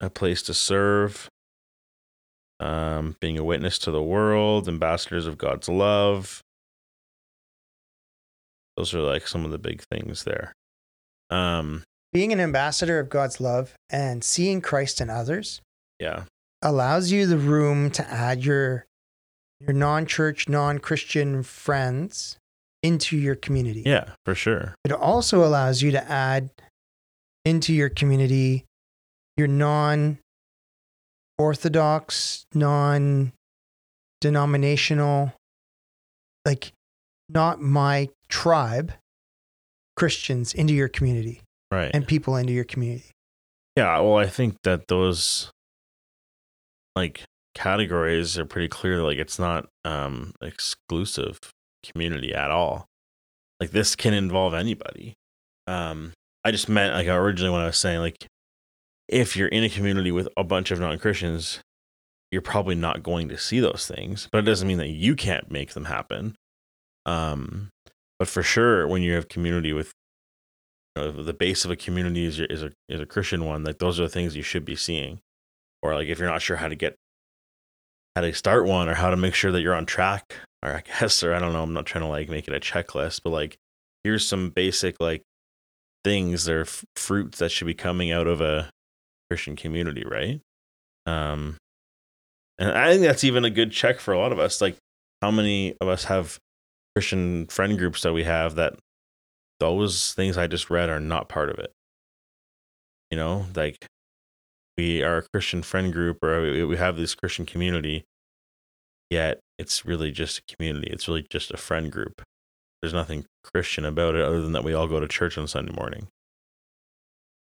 a 0.00 0.08
place 0.08 0.42
to 0.44 0.54
serve, 0.54 1.28
um, 2.62 3.16
being 3.20 3.38
a 3.38 3.44
witness 3.44 3.78
to 3.80 3.90
the 3.90 4.02
world, 4.02 4.68
ambassadors 4.68 5.26
of 5.26 5.36
God's 5.38 5.68
love, 5.68 6.40
those 8.76 8.94
are 8.94 9.00
like 9.00 9.26
some 9.26 9.44
of 9.44 9.50
the 9.50 9.58
big 9.58 9.82
things 9.82 10.24
there. 10.24 10.52
Um, 11.30 11.82
Being 12.12 12.32
an 12.32 12.40
ambassador 12.40 13.00
of 13.00 13.08
God's 13.08 13.40
love 13.40 13.74
and 13.90 14.22
seeing 14.22 14.60
Christ 14.60 15.00
in 15.00 15.10
others, 15.10 15.60
yeah, 15.98 16.24
allows 16.62 17.10
you 17.10 17.26
the 17.26 17.38
room 17.38 17.90
to 17.90 18.08
add 18.08 18.44
your 18.44 18.86
your 19.60 19.72
non-church, 19.72 20.48
non-Christian 20.48 21.42
friends 21.42 22.36
into 22.82 23.16
your 23.16 23.36
community. 23.36 23.82
Yeah, 23.86 24.10
for 24.24 24.34
sure. 24.34 24.74
It 24.84 24.92
also 24.92 25.44
allows 25.44 25.82
you 25.82 25.92
to 25.92 26.10
add 26.10 26.50
into 27.44 27.72
your 27.72 27.88
community 27.88 28.64
your 29.36 29.48
non 29.48 30.18
orthodox, 31.42 32.46
non 32.54 33.32
denominational, 34.20 35.32
like 36.46 36.72
not 37.28 37.60
my 37.60 38.08
tribe, 38.28 38.92
Christians 39.96 40.54
into 40.54 40.72
your 40.74 40.88
community 40.88 41.42
Right. 41.70 41.90
and 41.92 42.06
people 42.06 42.36
into 42.36 42.52
your 42.52 42.64
community. 42.64 43.10
Yeah, 43.76 43.98
well, 44.00 44.16
I 44.18 44.26
think 44.26 44.56
that 44.64 44.88
those 44.88 45.50
like 46.94 47.22
categories 47.54 48.38
are 48.38 48.44
pretty 48.44 48.68
clear. 48.68 49.02
Like 49.02 49.18
it's 49.18 49.38
not 49.38 49.68
um 49.84 50.32
exclusive 50.42 51.38
community 51.84 52.34
at 52.34 52.50
all. 52.50 52.86
Like 53.60 53.70
this 53.70 53.96
can 53.96 54.14
involve 54.14 54.54
anybody. 54.54 55.14
Um, 55.66 56.12
I 56.44 56.50
just 56.50 56.68
meant 56.68 56.94
like 56.94 57.06
originally 57.08 57.52
when 57.52 57.62
I 57.62 57.66
was 57.66 57.78
saying 57.78 58.00
like 58.00 58.26
if 59.08 59.36
you're 59.36 59.48
in 59.48 59.64
a 59.64 59.68
community 59.68 60.12
with 60.12 60.28
a 60.36 60.44
bunch 60.44 60.70
of 60.70 60.80
non 60.80 60.98
Christians, 60.98 61.60
you're 62.30 62.42
probably 62.42 62.74
not 62.74 63.02
going 63.02 63.28
to 63.28 63.38
see 63.38 63.60
those 63.60 63.86
things. 63.86 64.28
But 64.32 64.38
it 64.38 64.42
doesn't 64.42 64.66
mean 64.66 64.78
that 64.78 64.88
you 64.88 65.14
can't 65.14 65.50
make 65.50 65.74
them 65.74 65.84
happen. 65.84 66.34
Um, 67.04 67.70
but 68.18 68.28
for 68.28 68.42
sure, 68.42 68.86
when 68.86 69.02
you 69.02 69.14
have 69.14 69.28
community 69.28 69.72
with 69.72 69.92
you 70.96 71.02
know, 71.02 71.22
the 71.22 71.32
base 71.32 71.64
of 71.64 71.70
a 71.70 71.76
community 71.76 72.24
is, 72.24 72.38
your, 72.38 72.46
is 72.46 72.62
a 72.62 72.72
is 72.88 73.00
a 73.00 73.06
Christian 73.06 73.44
one. 73.44 73.64
Like 73.64 73.78
those 73.78 73.98
are 73.98 74.04
the 74.04 74.08
things 74.08 74.36
you 74.36 74.42
should 74.42 74.64
be 74.64 74.76
seeing, 74.76 75.20
or 75.82 75.94
like 75.94 76.08
if 76.08 76.18
you're 76.18 76.28
not 76.28 76.42
sure 76.42 76.56
how 76.56 76.68
to 76.68 76.76
get 76.76 76.96
how 78.14 78.22
to 78.22 78.32
start 78.32 78.66
one 78.66 78.88
or 78.88 78.94
how 78.94 79.10
to 79.10 79.16
make 79.16 79.34
sure 79.34 79.52
that 79.52 79.62
you're 79.62 79.74
on 79.74 79.86
track, 79.86 80.34
or 80.62 80.70
I 80.70 80.82
guess, 81.00 81.22
or 81.22 81.34
I 81.34 81.38
don't 81.38 81.52
know. 81.52 81.62
I'm 81.62 81.72
not 81.72 81.86
trying 81.86 82.04
to 82.04 82.08
like 82.08 82.28
make 82.28 82.46
it 82.46 82.54
a 82.54 82.60
checklist, 82.60 83.20
but 83.24 83.30
like 83.30 83.58
here's 84.04 84.26
some 84.26 84.50
basic 84.50 85.00
like 85.00 85.22
things 86.04 86.44
that 86.44 86.54
are 86.54 86.60
f- 86.62 86.84
fruits 86.96 87.38
that 87.38 87.50
should 87.50 87.66
be 87.66 87.74
coming 87.74 88.10
out 88.10 88.26
of 88.26 88.40
a 88.40 88.70
Christian 89.32 89.56
community, 89.56 90.04
right? 90.04 90.40
Um, 91.06 91.56
and 92.58 92.70
I 92.70 92.92
think 92.92 93.02
that's 93.02 93.24
even 93.24 93.44
a 93.44 93.50
good 93.50 93.72
check 93.72 93.98
for 93.98 94.12
a 94.12 94.18
lot 94.18 94.32
of 94.32 94.38
us. 94.38 94.60
Like, 94.60 94.76
how 95.22 95.30
many 95.30 95.74
of 95.80 95.88
us 95.88 96.04
have 96.04 96.38
Christian 96.94 97.46
friend 97.46 97.78
groups 97.78 98.02
that 98.02 98.12
we 98.12 98.24
have 98.24 98.56
that 98.56 98.74
those 99.60 100.12
things 100.14 100.36
I 100.36 100.46
just 100.46 100.70
read 100.70 100.90
are 100.90 101.00
not 101.00 101.28
part 101.28 101.48
of 101.48 101.58
it. 101.58 101.72
You 103.10 103.16
know, 103.16 103.46
like 103.54 103.86
we 104.76 105.02
are 105.02 105.18
a 105.18 105.24
Christian 105.32 105.62
friend 105.62 105.92
group 105.92 106.18
or 106.22 106.42
we 106.42 106.64
we 106.64 106.76
have 106.76 106.96
this 106.96 107.14
Christian 107.14 107.46
community, 107.46 108.04
yet 109.10 109.40
it's 109.58 109.86
really 109.86 110.10
just 110.10 110.38
a 110.38 110.54
community. 110.54 110.88
It's 110.90 111.08
really 111.08 111.26
just 111.30 111.50
a 111.50 111.56
friend 111.56 111.92
group. 111.92 112.22
There's 112.80 112.94
nothing 112.94 113.24
Christian 113.54 113.84
about 113.84 114.14
it 114.14 114.22
other 114.22 114.40
than 114.40 114.52
that 114.52 114.64
we 114.64 114.74
all 114.74 114.88
go 114.88 115.00
to 115.00 115.08
church 115.08 115.38
on 115.38 115.46
Sunday 115.46 115.72
morning. 115.72 116.08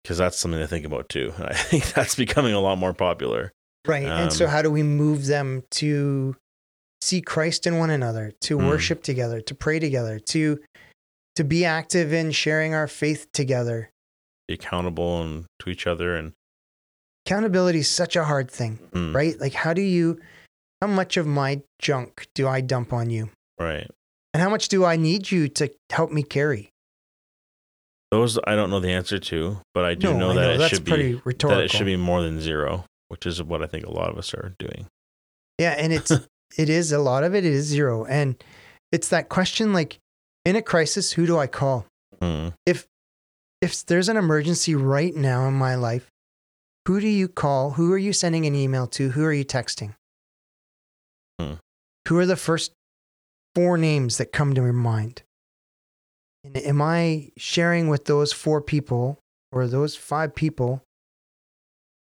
Because 0.02 0.18
that's 0.18 0.38
something 0.38 0.60
to 0.60 0.66
think 0.66 0.86
about 0.86 1.08
too. 1.08 1.32
And 1.36 1.44
I 1.48 1.54
think 1.54 1.92
that's 1.92 2.14
becoming 2.14 2.54
a 2.54 2.60
lot 2.60 2.78
more 2.78 2.94
popular. 2.94 3.52
Right. 3.86 4.04
and 4.06 4.32
so 4.32 4.44
Um, 4.44 4.50
how 4.50 4.62
do 4.62 4.70
we 4.70 4.82
move 4.82 5.26
them 5.26 5.62
to 5.72 6.36
see 7.02 7.22
Christ 7.22 7.66
in 7.66 7.78
one 7.78 7.88
another, 7.90 8.32
to 8.42 8.58
Mm. 8.58 8.66
worship 8.68 9.02
together, 9.02 9.40
to 9.40 9.54
pray 9.54 9.78
together, 9.78 10.18
to 10.18 10.58
to 11.36 11.44
be 11.44 11.64
active 11.64 12.12
in 12.12 12.30
sharing 12.32 12.74
our 12.74 12.86
faith 12.88 13.28
together? 13.32 13.90
Be 14.48 14.54
accountable 14.54 15.22
and 15.22 15.46
to 15.60 15.70
each 15.70 15.86
other 15.86 16.14
and 16.16 16.32
Accountability 17.26 17.80
is 17.80 17.88
such 17.88 18.16
a 18.16 18.24
hard 18.24 18.50
thing, 18.50 18.78
mm, 18.92 19.14
right? 19.14 19.38
Like 19.38 19.52
how 19.54 19.72
do 19.72 19.82
you 19.82 20.18
how 20.80 20.86
much 20.88 21.16
of 21.16 21.26
my 21.26 21.60
junk 21.80 22.26
do 22.34 22.48
I 22.48 22.60
dump 22.60 22.92
on 22.92 23.10
you? 23.10 23.30
right. 23.58 23.88
And 24.32 24.40
how 24.42 24.48
much 24.48 24.68
do 24.68 24.84
I 24.84 24.96
need 24.96 25.30
you 25.30 25.48
to 25.48 25.70
help 25.90 26.12
me 26.12 26.22
carry? 26.22 26.70
Those 28.10 28.38
I 28.44 28.56
don't 28.56 28.70
know 28.70 28.80
the 28.80 28.90
answer 28.90 29.18
to, 29.18 29.58
but 29.74 29.84
I 29.84 29.94
do 29.94 30.12
no, 30.12 30.18
know 30.18 30.30
I 30.30 30.34
that 30.34 30.40
know 30.40 30.50
it 30.52 30.58
that's 30.58 30.70
should 30.70 30.86
pretty 30.86 31.14
be 31.14 31.22
rhetorical. 31.24 31.58
that 31.58 31.64
it 31.64 31.70
should 31.70 31.86
be 31.86 31.96
more 31.96 32.22
than 32.22 32.40
zero, 32.40 32.84
which 33.08 33.26
is 33.26 33.42
what 33.42 33.62
I 33.62 33.66
think 33.66 33.86
a 33.86 33.90
lot 33.90 34.10
of 34.10 34.18
us 34.18 34.34
are 34.34 34.54
doing. 34.58 34.86
Yeah, 35.58 35.74
and 35.78 35.92
it's 35.92 36.10
it 36.58 36.68
is 36.68 36.90
a 36.92 36.98
lot 36.98 37.22
of 37.22 37.34
it 37.34 37.44
is 37.44 37.66
zero. 37.66 38.04
And 38.04 38.42
it's 38.90 39.08
that 39.08 39.28
question 39.28 39.72
like 39.72 39.98
in 40.44 40.56
a 40.56 40.62
crisis, 40.62 41.12
who 41.12 41.26
do 41.26 41.38
I 41.38 41.46
call? 41.46 41.86
Mm, 42.20 42.52
if 43.60 43.84
there's 43.86 44.08
an 44.08 44.16
emergency 44.16 44.74
right 44.74 45.14
now 45.14 45.46
in 45.46 45.54
my 45.54 45.74
life, 45.74 46.08
who 46.86 47.00
do 47.00 47.08
you 47.08 47.28
call? 47.28 47.72
Who 47.72 47.92
are 47.92 47.98
you 47.98 48.12
sending 48.12 48.46
an 48.46 48.54
email 48.54 48.86
to? 48.88 49.10
Who 49.10 49.24
are 49.24 49.32
you 49.32 49.44
texting? 49.44 49.94
Hmm. 51.38 51.54
Who 52.08 52.18
are 52.18 52.26
the 52.26 52.36
first 52.36 52.72
four 53.54 53.76
names 53.76 54.16
that 54.16 54.32
come 54.32 54.54
to 54.54 54.62
your 54.62 54.72
mind? 54.72 55.22
And 56.44 56.56
am 56.56 56.80
I 56.80 57.30
sharing 57.36 57.88
with 57.88 58.06
those 58.06 58.32
four 58.32 58.60
people 58.60 59.18
or 59.52 59.66
those 59.66 59.96
five 59.96 60.34
people 60.34 60.82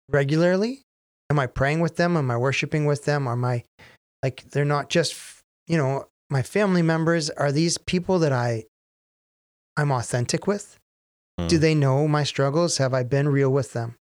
regularly? 0.10 0.84
Am 1.30 1.40
I 1.40 1.48
praying 1.48 1.80
with 1.80 1.96
them? 1.96 2.18
Am 2.18 2.30
I 2.30 2.38
worshiping 2.38 2.86
with 2.86 3.06
them? 3.06 3.28
Am 3.28 3.44
I 3.44 3.64
like 4.22 4.44
they're 4.52 4.66
not 4.66 4.90
just, 4.90 5.16
you 5.68 5.78
know, 5.78 6.06
my 6.30 6.42
family 6.42 6.82
members? 6.82 7.30
Are 7.30 7.52
these 7.52 7.78
people 7.78 8.20
that 8.20 8.32
I 8.32 8.66
I'm 9.78 9.92
authentic 9.92 10.46
with? 10.48 10.78
Do 11.48 11.58
mm, 11.58 11.62
they 11.62 11.74
know 11.74 12.08
my 12.08 12.24
struggles? 12.24 12.78
Have 12.78 12.94
I 12.94 13.04
been 13.04 13.30
real 13.30 13.50
with 13.50 13.74
them? 13.74 13.96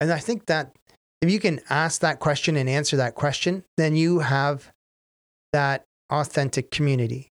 And 0.00 0.12
I 0.12 0.18
think 0.18 0.46
that 0.46 0.74
if 1.20 1.30
you 1.30 1.40
can 1.40 1.60
ask 1.68 2.00
that 2.00 2.20
question 2.20 2.56
and 2.56 2.68
answer 2.68 2.96
that 2.96 3.14
question, 3.14 3.64
then 3.76 3.96
you 3.96 4.20
have 4.20 4.70
that 5.52 5.84
authentic 6.10 6.70
community, 6.70 7.28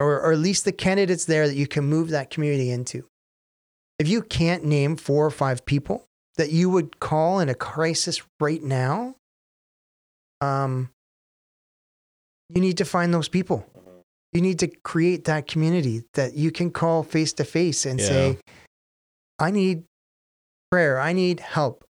or, 0.00 0.20
or 0.20 0.32
at 0.32 0.38
least 0.38 0.64
the 0.64 0.72
candidates 0.72 1.26
there 1.26 1.46
that 1.46 1.54
you 1.54 1.66
can 1.66 1.84
move 1.84 2.10
that 2.10 2.30
community 2.30 2.70
into. 2.70 3.06
If 3.98 4.08
you 4.08 4.22
can't 4.22 4.64
name 4.64 4.96
four 4.96 5.26
or 5.26 5.30
five 5.30 5.64
people 5.66 6.06
that 6.36 6.50
you 6.50 6.70
would 6.70 6.98
call 7.00 7.38
in 7.40 7.48
a 7.48 7.54
crisis 7.54 8.22
right 8.40 8.62
now, 8.62 9.14
um, 10.40 10.90
you 12.48 12.60
need 12.60 12.78
to 12.78 12.84
find 12.84 13.12
those 13.12 13.28
people 13.28 13.66
you 14.32 14.40
need 14.40 14.58
to 14.60 14.68
create 14.68 15.24
that 15.24 15.46
community 15.46 16.04
that 16.14 16.34
you 16.34 16.50
can 16.50 16.70
call 16.70 17.02
face 17.02 17.32
to 17.34 17.44
face 17.44 17.84
and 17.84 17.98
Yeah. 18.00 18.06
say, 18.06 18.38
I 19.38 19.50
need 19.50 19.84
prayer, 20.70 21.00
I 21.00 21.12
need 21.12 21.40
help, 21.40 21.84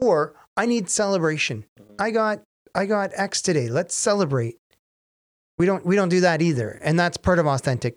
or 0.00 0.34
I 0.56 0.66
need 0.66 0.88
celebration. 0.88 1.64
I 1.98 2.10
got 2.10 2.42
I 2.74 2.86
got 2.86 3.10
X 3.14 3.42
today. 3.42 3.68
Let's 3.68 3.94
celebrate. 3.94 4.56
We 5.62 5.66
don't 5.66 5.86
we 5.86 5.94
don't 5.94 6.08
do 6.08 6.22
that 6.22 6.42
either. 6.42 6.80
And 6.82 6.98
that's 6.98 7.16
part 7.16 7.38
of 7.38 7.46
authentic 7.46 7.96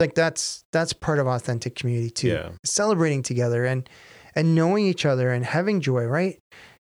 like 0.00 0.14
that's 0.14 0.64
that's 0.72 0.94
part 0.94 1.18
of 1.18 1.26
authentic 1.26 1.74
community 1.74 2.08
too. 2.08 2.28
yeah. 2.28 2.52
Celebrating 2.64 3.22
together 3.22 3.66
and 3.66 3.86
and 4.34 4.54
knowing 4.54 4.86
each 4.86 5.04
other 5.04 5.30
and 5.30 5.44
having 5.44 5.82
joy, 5.82 6.04
right? 6.04 6.38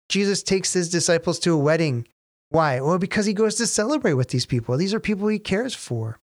Jesus 0.09 0.41
takes 0.41 0.73
his 0.73 0.89
disciples 0.89 1.37
to 1.41 1.53
a 1.53 1.57
wedding. 1.57 2.07
Why? 2.49 2.81
Well, 2.81 2.97
because 2.97 3.27
he 3.27 3.33
goes 3.33 3.53
to 3.57 3.67
celebrate 3.67 4.13
with 4.13 4.29
these 4.29 4.47
people. 4.47 4.75
These 4.77 4.95
are 4.95 4.99
people 4.99 5.27
he 5.27 5.37
cares 5.37 5.75
for. 5.75 6.17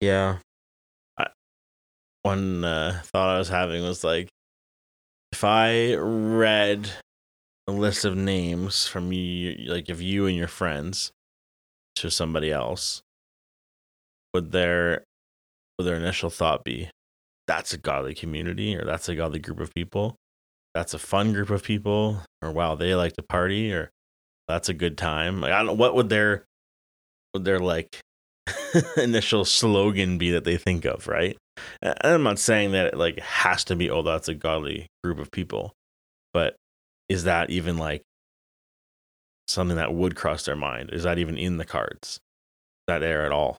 Yeah. 0.00 0.38
I, 1.16 1.28
one 2.22 2.64
uh, 2.64 3.02
thought 3.04 3.36
I 3.36 3.38
was 3.38 3.50
having 3.50 3.84
was 3.84 4.02
like, 4.02 4.30
if 5.30 5.44
I 5.44 5.94
read 5.94 6.90
a 7.68 7.72
list 7.72 8.04
of 8.04 8.16
names 8.16 8.88
from 8.88 9.12
you, 9.12 9.70
like 9.70 9.90
of 9.90 10.02
you 10.02 10.26
and 10.26 10.36
your 10.36 10.48
friends, 10.48 11.12
to 11.96 12.10
somebody 12.10 12.52
else, 12.52 13.02
would 14.32 14.52
their 14.52 15.04
would 15.78 15.86
their 15.86 15.96
initial 15.96 16.30
thought 16.30 16.64
be, 16.64 16.90
"That's 17.46 17.72
a 17.72 17.78
godly 17.78 18.14
community," 18.14 18.76
or 18.76 18.84
"That's 18.84 19.08
a 19.08 19.14
godly 19.14 19.38
group 19.38 19.60
of 19.60 19.74
people," 19.74 20.16
"That's 20.74 20.94
a 20.94 20.98
fun 20.98 21.32
group 21.32 21.50
of 21.50 21.62
people," 21.62 22.22
or 22.42 22.52
"Wow, 22.52 22.74
they 22.74 22.94
like 22.94 23.14
to 23.14 23.22
party," 23.22 23.72
or 23.72 23.90
"That's 24.48 24.68
a 24.68 24.74
good 24.74 24.96
time." 24.98 25.40
Like 25.40 25.52
I 25.52 25.62
don't 25.62 25.78
what 25.78 25.94
would 25.94 26.08
their 26.08 26.44
would 27.34 27.44
their 27.44 27.60
like 27.60 28.00
initial 28.96 29.44
slogan 29.44 30.18
be 30.18 30.30
that 30.30 30.44
they 30.44 30.56
think 30.56 30.84
of, 30.84 31.08
right? 31.08 31.36
And 31.82 31.96
I'm 32.02 32.22
not 32.22 32.38
saying 32.38 32.72
that 32.72 32.86
it 32.86 32.96
like 32.96 33.18
has 33.20 33.64
to 33.64 33.76
be, 33.76 33.90
oh, 33.90 34.02
that's 34.02 34.28
a 34.28 34.34
godly 34.34 34.86
group 35.02 35.18
of 35.18 35.30
people, 35.30 35.72
but 36.32 36.56
is 37.08 37.24
that 37.24 37.50
even 37.50 37.78
like 37.78 38.02
something 39.46 39.76
that 39.76 39.94
would 39.94 40.16
cross 40.16 40.44
their 40.44 40.56
mind? 40.56 40.90
Is 40.92 41.04
that 41.04 41.18
even 41.18 41.36
in 41.36 41.56
the 41.56 41.64
cards? 41.64 42.18
That 42.86 43.02
air 43.02 43.24
at 43.24 43.32
all? 43.32 43.56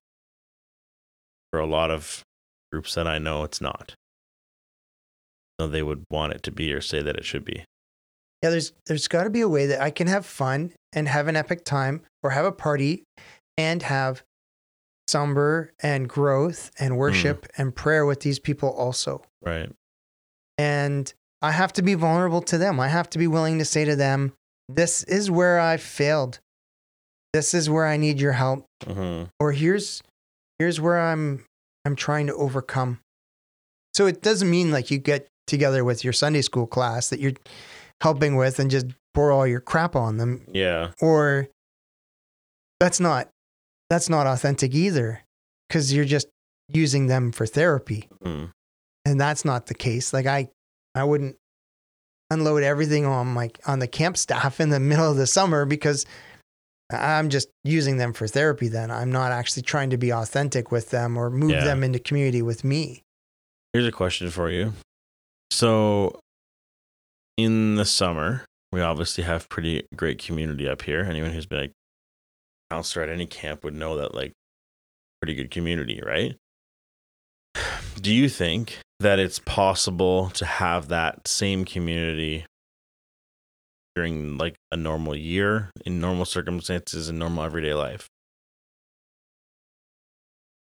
For 1.51 1.59
a 1.59 1.65
lot 1.65 1.91
of 1.91 2.23
groups 2.71 2.95
that 2.95 3.07
I 3.07 3.17
know, 3.17 3.43
it's 3.43 3.61
not. 3.61 3.95
So 5.59 5.67
they 5.67 5.83
would 5.83 6.03
want 6.09 6.33
it 6.33 6.43
to 6.43 6.51
be 6.51 6.71
or 6.73 6.81
say 6.81 7.01
that 7.01 7.15
it 7.15 7.25
should 7.25 7.45
be. 7.45 7.63
Yeah, 8.43 8.51
there's 8.51 8.73
there's 8.85 9.07
got 9.07 9.23
to 9.23 9.29
be 9.29 9.41
a 9.41 9.49
way 9.49 9.65
that 9.65 9.81
I 9.81 9.89
can 9.89 10.07
have 10.07 10.25
fun 10.25 10.73
and 10.93 11.07
have 11.07 11.27
an 11.27 11.35
epic 11.35 11.65
time 11.65 12.01
or 12.21 12.29
have 12.29 12.45
a 12.45 12.51
party 12.51 13.03
and 13.57 13.81
have 13.81 14.23
somber 15.07 15.71
and 15.81 16.07
growth 16.07 16.69
and 16.79 16.93
hmm. 16.93 16.99
worship 16.99 17.47
and 17.57 17.73
prayer 17.75 18.05
with 18.05 18.19
these 18.19 18.39
people 18.39 18.69
also. 18.69 19.23
Right. 19.41 19.71
And 20.57 21.11
I 21.41 21.51
have 21.51 21.73
to 21.73 21.81
be 21.81 21.93
vulnerable 21.93 22.41
to 22.43 22.57
them. 22.57 22.79
I 22.79 22.87
have 22.87 23.09
to 23.11 23.19
be 23.19 23.27
willing 23.27 23.59
to 23.59 23.65
say 23.65 23.85
to 23.85 23.95
them, 23.95 24.33
this 24.69 25.03
is 25.03 25.29
where 25.31 25.59
I 25.59 25.77
failed. 25.77 26.39
This 27.33 27.53
is 27.53 27.69
where 27.69 27.85
I 27.85 27.97
need 27.97 28.19
your 28.19 28.33
help 28.33 28.65
hmm 28.85 29.23
or 29.39 29.51
here's 29.51 30.01
here's 30.59 30.79
where 30.81 30.99
I'm 30.99 31.45
I'm 31.85 31.95
trying 31.95 32.27
to 32.27 32.33
overcome. 32.35 32.99
So 33.95 34.05
it 34.07 34.21
doesn't 34.21 34.49
mean 34.49 34.71
like 34.71 34.91
you 34.91 34.97
get 34.97 35.27
together 35.47 35.83
with 35.83 36.03
your 36.03 36.13
Sunday 36.13 36.41
school 36.41 36.67
class 36.67 37.09
that 37.09 37.19
you're 37.19 37.33
helping 38.01 38.35
with 38.35 38.59
and 38.59 38.69
just 38.69 38.87
pour 39.13 39.31
all 39.31 39.47
your 39.47 39.61
crap 39.61 39.95
on 39.95 40.17
them 40.17 40.45
Yeah. 40.51 40.91
or 41.01 41.47
that's 42.79 42.99
not 42.99 43.29
that's 43.89 44.09
not 44.09 44.27
authentic 44.27 44.73
either 44.75 45.23
cuz 45.69 45.93
you're 45.93 46.05
just 46.05 46.27
using 46.69 47.07
them 47.07 47.31
for 47.31 47.45
therapy. 47.45 48.09
Mm. 48.23 48.51
And 49.05 49.19
that's 49.19 49.45
not 49.45 49.67
the 49.67 49.73
case. 49.73 50.11
Like 50.13 50.25
I 50.25 50.49
I 50.93 51.03
wouldn't 51.03 51.37
unload 52.29 52.63
everything 52.63 53.05
on 53.05 53.27
my 53.27 53.49
on 53.65 53.79
the 53.79 53.87
camp 53.87 54.17
staff 54.17 54.59
in 54.59 54.69
the 54.69 54.79
middle 54.91 55.09
of 55.11 55.17
the 55.17 55.27
summer 55.27 55.65
because 55.65 56.05
I'm 56.91 57.29
just 57.29 57.49
using 57.63 57.97
them 57.97 58.13
for 58.13 58.27
therapy 58.27 58.67
then. 58.69 58.91
I'm 58.91 59.11
not 59.11 59.31
actually 59.31 59.63
trying 59.63 59.89
to 59.89 59.97
be 59.97 60.11
authentic 60.13 60.71
with 60.71 60.89
them 60.89 61.17
or 61.17 61.29
move 61.29 61.51
Yeah. 61.51 61.63
them 61.65 61.83
into 61.83 61.99
community 61.99 62.41
with 62.41 62.63
me. 62.63 63.03
Here's 63.73 63.85
a 63.87 63.91
question 63.91 64.29
for 64.31 64.49
you. 64.49 64.73
So, 65.51 66.19
in 67.35 67.75
the 67.75 67.85
summer, 67.85 68.45
we 68.71 68.81
obviously 68.81 69.23
have 69.25 69.49
pretty 69.49 69.85
great 69.95 70.17
community 70.19 70.67
up 70.67 70.81
here. 70.83 71.01
Anyone 71.01 71.31
who's 71.31 71.45
been 71.45 71.65
a 71.65 71.69
counselor 72.73 73.03
at 73.03 73.09
any 73.09 73.25
camp 73.25 73.63
would 73.63 73.73
know 73.75 73.97
that, 73.97 74.15
like, 74.15 74.31
pretty 75.21 75.35
good 75.35 75.51
community, 75.51 76.01
right? 76.05 76.35
Do 78.01 78.13
you 78.13 78.29
think 78.29 78.79
that 78.99 79.19
it's 79.19 79.39
possible 79.39 80.29
to 80.31 80.45
have 80.45 80.87
that 80.87 81.27
same 81.27 81.65
community 81.65 82.45
during 83.95 84.37
like 84.37 84.55
a 84.71 84.77
normal 84.77 85.15
year 85.15 85.71
in 85.85 85.99
normal 85.99 86.25
circumstances 86.25 87.09
in 87.09 87.17
normal 87.17 87.43
everyday 87.43 87.73
life? 87.73 88.07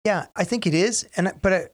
Yeah, 0.04 0.26
I 0.36 0.44
think 0.44 0.66
it 0.66 0.74
is. 0.74 1.08
And 1.16 1.32
but 1.40 1.52
I, 1.52 1.66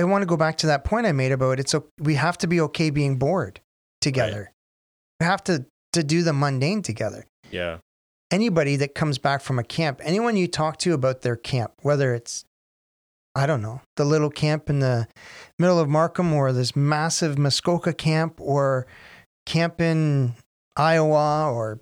I 0.00 0.04
want 0.04 0.22
to 0.22 0.26
go 0.26 0.36
back 0.36 0.56
to 0.58 0.66
that 0.68 0.84
point 0.84 1.06
I 1.06 1.12
made 1.12 1.32
about 1.32 1.60
it's 1.60 1.72
so 1.72 1.86
we 1.98 2.14
have 2.14 2.38
to 2.38 2.46
be 2.46 2.60
okay 2.62 2.90
being 2.90 3.16
bored 3.18 3.60
together. 4.00 4.52
We 5.20 5.26
have 5.26 5.44
to 5.44 5.66
to 5.92 6.02
do 6.02 6.22
the 6.22 6.32
mundane 6.32 6.82
together. 6.82 7.26
Yeah. 7.50 7.78
Anybody 8.30 8.76
that 8.76 8.94
comes 8.94 9.18
back 9.18 9.40
from 9.40 9.58
a 9.58 9.62
camp, 9.62 10.00
anyone 10.02 10.36
you 10.36 10.48
talk 10.48 10.78
to 10.78 10.94
about 10.94 11.22
their 11.22 11.36
camp, 11.36 11.72
whether 11.82 12.12
it's 12.14 12.44
I 13.36 13.44
don't 13.46 13.60
know, 13.60 13.82
the 13.96 14.04
little 14.04 14.30
camp 14.30 14.70
in 14.70 14.78
the 14.80 15.06
middle 15.58 15.78
of 15.78 15.88
Markham 15.88 16.32
or 16.32 16.52
this 16.52 16.74
massive 16.74 17.38
Muskoka 17.38 17.92
camp 17.92 18.40
or 18.40 18.86
camp 19.44 19.80
in 19.80 20.34
Iowa 20.76 21.50
or 21.52 21.80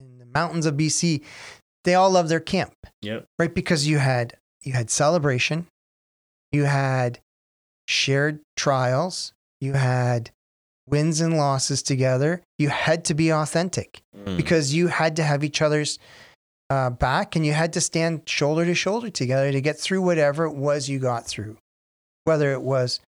in 0.00 0.18
the 0.18 0.26
mountains 0.26 0.66
of 0.66 0.74
BC, 0.76 1.22
they 1.82 1.94
all 1.94 2.10
love 2.10 2.28
their 2.28 2.40
camp 2.40 2.74
Yep. 3.02 3.24
right 3.38 3.52
because 3.54 3.86
you 3.86 3.98
had 3.98 4.36
you 4.62 4.72
had 4.72 4.88
celebration 4.88 5.66
you 6.52 6.64
had 6.64 7.18
shared 7.88 8.40
trials 8.56 9.32
you 9.60 9.72
had 9.74 10.30
wins 10.88 11.20
and 11.20 11.36
losses 11.36 11.82
together 11.82 12.40
you 12.58 12.68
had 12.70 13.04
to 13.06 13.14
be 13.14 13.30
authentic 13.32 14.00
Mm. 14.16 14.36
because 14.36 14.72
you 14.72 14.86
had 14.88 15.16
to 15.16 15.22
have 15.24 15.42
each 15.44 15.60
other's 15.60 15.98
uh, 16.70 16.90
back 16.90 17.36
and 17.36 17.44
you 17.44 17.52
had 17.52 17.72
to 17.74 17.80
stand 17.80 18.22
shoulder 18.28 18.64
to 18.64 18.74
shoulder 18.74 19.10
together 19.10 19.52
to 19.52 19.60
get 19.60 19.78
through 19.78 20.02
whatever 20.02 20.44
it 20.44 20.54
was 20.54 20.88
you 20.88 20.98
got 20.98 21.26
through. 21.26 21.56
Whether 22.24 22.52
it 22.52 22.62
was 22.62 23.00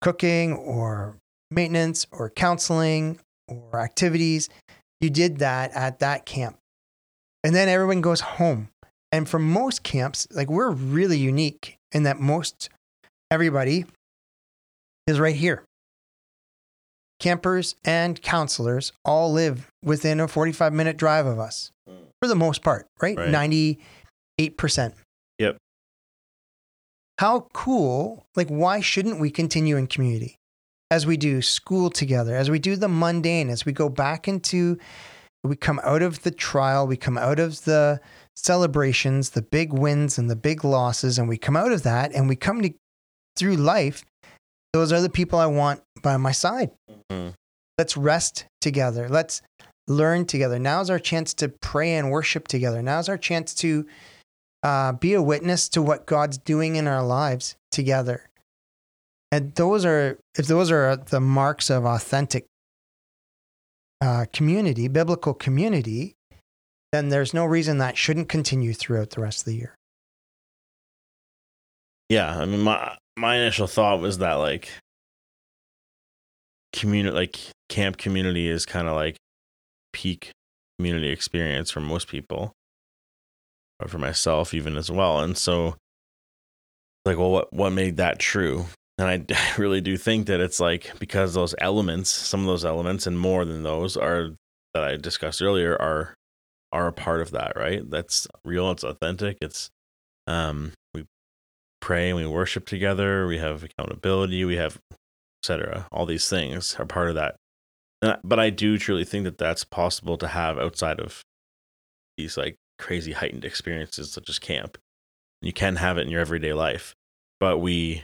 cooking 0.00 0.52
or 0.52 1.16
maintenance 1.50 2.06
or 2.10 2.30
counseling 2.30 3.18
or 3.48 3.80
activities 3.80 4.48
you 5.00 5.10
did 5.10 5.38
that 5.38 5.70
at 5.72 5.98
that 5.98 6.24
camp. 6.24 6.56
And 7.42 7.54
then 7.54 7.68
everyone 7.68 8.00
goes 8.00 8.20
home. 8.20 8.70
And 9.12 9.28
for 9.28 9.38
most 9.38 9.82
camps, 9.82 10.26
like 10.30 10.48
we're 10.48 10.70
really 10.70 11.18
unique 11.18 11.76
in 11.92 12.04
that 12.04 12.18
most 12.18 12.70
everybody 13.30 13.84
is 15.06 15.20
right 15.20 15.36
here. 15.36 15.62
Campers 17.20 17.76
and 17.84 18.20
counselors 18.22 18.92
all 19.04 19.30
live 19.30 19.68
within 19.84 20.20
a 20.20 20.26
45 20.26 20.72
minute 20.72 20.96
drive 20.96 21.26
of 21.26 21.38
us 21.38 21.70
for 22.24 22.28
the 22.28 22.34
most 22.34 22.62
part, 22.62 22.86
right? 23.02 23.16
Right. 23.18 23.78
98%. 24.40 24.94
Yep. 25.38 25.58
How 27.18 27.48
cool, 27.52 28.24
like, 28.34 28.48
why 28.48 28.80
shouldn't 28.80 29.20
we 29.20 29.30
continue 29.30 29.76
in 29.76 29.86
community 29.86 30.36
as 30.90 31.06
we 31.06 31.16
do 31.16 31.42
school 31.42 31.90
together, 31.90 32.34
as 32.34 32.50
we 32.50 32.58
do 32.58 32.76
the 32.76 32.88
mundane, 32.88 33.50
as 33.50 33.66
we 33.66 33.72
go 33.72 33.88
back 33.88 34.26
into, 34.26 34.78
we 35.42 35.54
come 35.54 35.80
out 35.84 36.00
of 36.02 36.22
the 36.22 36.30
trial, 36.30 36.86
we 36.86 36.96
come 36.96 37.18
out 37.18 37.38
of 37.38 37.64
the 37.64 38.00
celebrations, 38.36 39.30
the 39.30 39.42
big 39.42 39.72
wins 39.72 40.16
and 40.18 40.30
the 40.30 40.36
big 40.36 40.64
losses, 40.64 41.18
and 41.18 41.28
we 41.28 41.36
come 41.36 41.56
out 41.56 41.72
of 41.72 41.82
that 41.82 42.12
and 42.14 42.28
we 42.28 42.36
come 42.36 42.62
to, 42.62 42.72
through 43.36 43.56
life. 43.56 44.02
Those 44.72 44.92
are 44.92 45.02
the 45.02 45.10
people 45.10 45.38
I 45.38 45.46
want 45.46 45.82
by 46.02 46.16
my 46.16 46.32
side. 46.32 46.70
Mhm. 47.12 47.34
Let's 47.76 47.96
rest 47.96 48.46
together. 48.60 49.08
Let's 49.08 49.42
learn 49.86 50.26
together. 50.26 50.58
Now's 50.58 50.90
our 50.90 50.98
chance 50.98 51.34
to 51.34 51.48
pray 51.48 51.94
and 51.94 52.10
worship 52.10 52.48
together. 52.48 52.82
Now's 52.82 53.08
our 53.08 53.18
chance 53.18 53.54
to 53.56 53.86
uh, 54.62 54.92
be 54.92 55.12
a 55.14 55.22
witness 55.22 55.68
to 55.70 55.82
what 55.82 56.06
God's 56.06 56.38
doing 56.38 56.76
in 56.76 56.86
our 56.86 57.04
lives 57.04 57.56
together. 57.70 58.30
And 59.30 59.54
those 59.54 59.84
are, 59.84 60.18
if 60.38 60.46
those 60.46 60.70
are 60.70 60.96
the 60.96 61.20
marks 61.20 61.68
of 61.68 61.84
authentic 61.84 62.46
uh, 64.00 64.26
community, 64.32 64.88
biblical 64.88 65.34
community, 65.34 66.14
then 66.92 67.08
there's 67.08 67.34
no 67.34 67.44
reason 67.44 67.78
that 67.78 67.96
shouldn't 67.96 68.28
continue 68.28 68.72
throughout 68.72 69.10
the 69.10 69.20
rest 69.20 69.40
of 69.40 69.44
the 69.46 69.56
year. 69.56 69.74
Yeah, 72.08 72.38
I 72.38 72.44
mean 72.44 72.60
my 72.60 72.96
my 73.16 73.36
initial 73.36 73.66
thought 73.66 74.00
was 74.00 74.18
that 74.18 74.34
like 74.34 74.68
community 76.72 77.14
like 77.14 77.38
camp 77.68 77.96
community 77.96 78.48
is 78.48 78.66
kind 78.66 78.88
of 78.88 78.94
like 78.94 79.16
peak 79.94 80.32
community 80.78 81.08
experience 81.08 81.70
for 81.70 81.80
most 81.80 82.08
people 82.08 82.52
or 83.80 83.88
for 83.88 83.98
myself 83.98 84.52
even 84.52 84.76
as 84.76 84.90
well. 84.90 85.20
And 85.20 85.38
so 85.38 85.76
like 87.04 87.16
well 87.16 87.30
what 87.30 87.52
what 87.52 87.70
made 87.70 87.96
that 87.96 88.18
true? 88.18 88.66
And 88.98 89.32
I, 89.32 89.54
really 89.56 89.80
do 89.80 89.96
think 89.96 90.26
that 90.26 90.40
it's 90.40 90.60
like 90.60 90.92
because 90.98 91.32
those 91.34 91.54
elements, 91.58 92.10
some 92.10 92.40
of 92.40 92.46
those 92.46 92.64
elements 92.64 93.06
and 93.06 93.18
more 93.18 93.44
than 93.44 93.62
those 93.62 93.96
are 93.96 94.30
that 94.74 94.84
I 94.84 94.96
discussed 94.96 95.40
earlier 95.40 95.80
are 95.80 96.14
are 96.72 96.88
a 96.88 96.92
part 96.92 97.20
of 97.20 97.30
that, 97.30 97.52
right? 97.56 97.88
That's 97.88 98.26
real, 98.44 98.70
it's 98.72 98.82
authentic, 98.84 99.38
it's 99.40 99.70
um 100.26 100.72
we 100.92 101.04
pray 101.80 102.10
and 102.10 102.18
we 102.18 102.26
worship 102.26 102.66
together 102.66 103.26
we 103.26 103.36
have 103.36 103.62
accountability 103.62 104.42
we 104.44 104.56
have 104.56 104.78
etc 105.42 105.86
all 105.92 106.06
these 106.06 106.30
things 106.30 106.74
are 106.78 106.86
part 106.86 107.10
of 107.10 107.14
that 107.14 107.36
And 108.04 108.18
but 108.22 108.38
i 108.38 108.50
do 108.50 108.76
truly 108.78 109.04
think 109.04 109.24
that 109.24 109.38
that's 109.38 109.64
possible 109.64 110.16
to 110.18 110.28
have 110.28 110.58
outside 110.58 111.00
of 111.00 111.22
these 112.18 112.36
like 112.36 112.56
crazy 112.78 113.12
heightened 113.12 113.44
experiences 113.44 114.12
such 114.12 114.28
as 114.28 114.38
camp. 114.38 114.78
You 115.42 115.52
can 115.52 115.76
have 115.76 115.96
it 115.98 116.02
in 116.02 116.08
your 116.10 116.20
everyday 116.20 116.52
life 116.52 116.94
but 117.40 117.58
we 117.58 118.02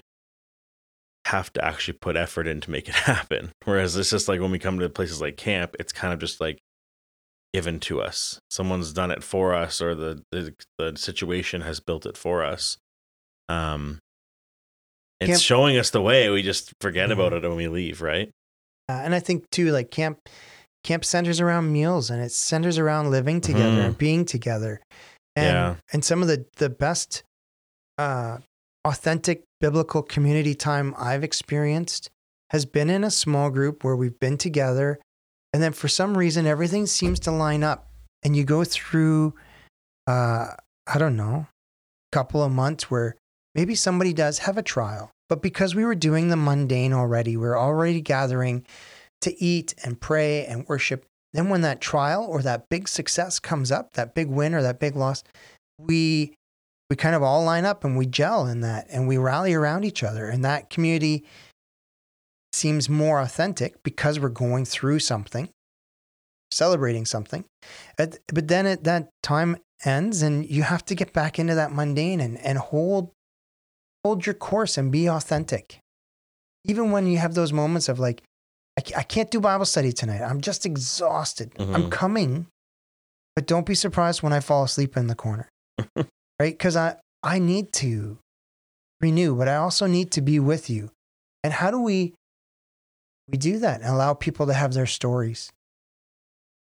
have 1.26 1.52
to 1.52 1.64
actually 1.64 1.96
put 2.00 2.16
effort 2.16 2.46
in 2.46 2.60
to 2.60 2.70
make 2.70 2.88
it 2.88 2.94
happen. 3.12 3.52
Whereas 3.64 3.96
it's 3.96 4.10
just 4.10 4.26
like 4.28 4.40
when 4.40 4.50
we 4.50 4.58
come 4.58 4.78
to 4.78 4.88
places 4.88 5.20
like 5.20 5.36
camp 5.36 5.76
it's 5.78 5.92
kind 5.92 6.12
of 6.14 6.18
just 6.20 6.40
like 6.40 6.58
given 7.52 7.80
to 7.80 8.00
us. 8.00 8.38
Someone's 8.50 8.92
done 8.92 9.10
it 9.10 9.22
for 9.24 9.54
us 9.54 9.80
or 9.82 9.94
the 9.94 10.22
the, 10.32 10.54
the 10.78 10.96
situation 10.96 11.60
has 11.62 11.80
built 11.80 12.06
it 12.06 12.16
for 12.16 12.44
us. 12.44 12.78
Um 13.48 13.98
it's 15.20 15.30
Camp- 15.32 15.42
showing 15.42 15.76
us 15.76 15.90
the 15.90 16.00
way. 16.00 16.30
We 16.30 16.42
just 16.42 16.72
forget 16.80 17.10
Mhm. 17.10 17.12
about 17.12 17.32
it 17.34 17.42
when 17.42 17.56
we 17.56 17.68
leave 17.68 18.00
right 18.00 18.30
and 19.04 19.14
I 19.14 19.20
think 19.20 19.48
too, 19.50 19.70
like 19.70 19.90
camp, 19.90 20.18
camp 20.84 21.04
centers 21.04 21.40
around 21.40 21.72
meals 21.72 22.10
and 22.10 22.22
it 22.22 22.32
centers 22.32 22.78
around 22.78 23.10
living 23.10 23.40
together 23.40 23.82
Mhm. 23.82 23.84
and 23.86 23.98
being 23.98 24.24
together. 24.24 24.80
And, 25.36 25.46
Yeah. 25.46 25.76
and 25.92 26.04
some 26.04 26.22
of 26.22 26.28
the, 26.28 26.46
the 26.56 26.70
best, 26.70 27.22
uh, 27.98 28.38
authentic 28.84 29.44
biblical 29.60 30.02
community 30.02 30.54
time 30.54 30.94
I've 30.96 31.22
experienced 31.22 32.08
has 32.50 32.64
been 32.64 32.88
in 32.90 33.04
a 33.04 33.10
small 33.10 33.50
group 33.50 33.84
where 33.84 33.94
we've 33.94 34.18
been 34.18 34.38
together. 34.38 34.98
And 35.52 35.62
then 35.62 35.72
for 35.72 35.88
some 35.88 36.16
reason, 36.16 36.46
everything 36.46 36.86
seems 36.86 37.20
to 37.20 37.30
line 37.30 37.62
up 37.62 37.90
and 38.22 38.34
you 38.34 38.44
go 38.44 38.64
through, 38.64 39.34
uh, 40.06 40.54
I 40.86 40.98
don't 40.98 41.16
know, 41.16 41.46
a 41.46 42.16
couple 42.16 42.42
of 42.42 42.50
months 42.52 42.90
where 42.90 43.16
maybe 43.54 43.74
somebody 43.74 44.12
does 44.12 44.40
have 44.40 44.56
a 44.56 44.62
trial, 44.62 45.10
but 45.30 45.40
because 45.40 45.76
we 45.76 45.84
were 45.84 45.94
doing 45.94 46.28
the 46.28 46.36
mundane 46.36 46.92
already, 46.92 47.36
we 47.36 47.46
are 47.46 47.56
already 47.56 48.00
gathering 48.00 48.66
to 49.22 49.42
eat 49.42 49.74
and 49.84 50.00
pray 50.00 50.44
and 50.44 50.66
worship. 50.68 51.06
Then 51.32 51.48
when 51.48 51.60
that 51.60 51.80
trial 51.80 52.26
or 52.28 52.42
that 52.42 52.68
big 52.68 52.88
success 52.88 53.38
comes 53.38 53.70
up, 53.70 53.92
that 53.92 54.14
big 54.14 54.28
win 54.28 54.54
or 54.54 54.62
that 54.62 54.80
big 54.80 54.96
loss, 54.96 55.22
we 55.78 56.34
we 56.90 56.96
kind 56.96 57.14
of 57.14 57.22
all 57.22 57.44
line 57.44 57.64
up 57.64 57.84
and 57.84 57.96
we 57.96 58.04
gel 58.04 58.48
in 58.48 58.62
that 58.62 58.88
and 58.90 59.06
we 59.06 59.16
rally 59.16 59.54
around 59.54 59.84
each 59.84 60.02
other 60.02 60.28
and 60.28 60.44
that 60.44 60.68
community 60.68 61.24
seems 62.52 62.88
more 62.88 63.20
authentic 63.20 63.80
because 63.84 64.18
we're 64.18 64.28
going 64.28 64.64
through 64.64 64.98
something 64.98 65.48
celebrating 66.50 67.06
something 67.06 67.44
but 67.96 68.18
then 68.26 68.66
it, 68.66 68.82
that 68.82 69.08
time 69.22 69.56
ends 69.84 70.20
and 70.20 70.50
you 70.50 70.64
have 70.64 70.84
to 70.84 70.96
get 70.96 71.12
back 71.12 71.38
into 71.38 71.54
that 71.54 71.72
mundane 71.72 72.18
and, 72.18 72.36
and 72.38 72.58
hold 72.58 73.12
hold 74.04 74.26
your 74.26 74.34
course 74.34 74.78
and 74.78 74.90
be 74.92 75.08
authentic 75.08 75.78
even 76.64 76.90
when 76.90 77.06
you 77.06 77.18
have 77.18 77.34
those 77.34 77.52
moments 77.52 77.88
of 77.88 77.98
like 77.98 78.22
I, 78.96 79.02
can't 79.02 79.30
do 79.30 79.40
bible 79.40 79.66
study 79.66 79.92
tonight 79.92 80.22
i'm 80.22 80.40
just 80.40 80.64
exhausted 80.64 81.52
i'm 81.58 81.84
Mhm. 81.84 81.90
coming 81.90 82.46
but 83.36 83.46
don't 83.46 83.66
be 83.66 83.74
surprised 83.74 84.22
when 84.22 84.32
i 84.32 84.40
fall 84.40 84.64
asleep 84.64 84.96
in 84.96 85.06
the 85.06 85.14
corner 85.14 85.48
right 85.96 86.06
because 86.38 86.76
i 86.76 86.96
i 87.22 87.38
need 87.38 87.72
to 87.74 88.18
renew, 89.02 89.34
but 89.34 89.48
I 89.48 89.56
also 89.56 89.86
need 89.86 90.10
to 90.12 90.20
be 90.20 90.38
with 90.38 90.68
you. 90.68 90.90
And 91.42 91.54
how 91.54 91.70
do 91.70 91.80
we 91.80 92.12
we 93.28 93.38
do 93.38 93.58
that 93.60 93.80
and 93.80 93.88
allow 93.90 94.12
people 94.12 94.46
to 94.46 94.52
have 94.52 94.74
their 94.74 94.84
stories? 94.84 95.50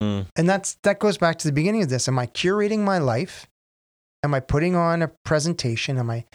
Mm. 0.03 0.27
And 0.35 0.47
that's 0.47 0.77
that 0.83 0.99
goes 0.99 1.17
back 1.17 1.39
to 1.39 1.47
the 1.47 1.51
beginning 1.51 1.81
of 1.81 1.89
this. 1.89 2.07
Am 2.07 2.19
I 2.19 2.27
curating 2.27 2.81
my 2.81 2.99
life? 2.99 3.47
Am 4.23 4.35
I 4.35 4.39
putting 4.39 4.75
on 4.75 5.01
a 5.01 5.07
presentation? 5.25 5.97
Am 5.97 6.11
I 6.11 6.25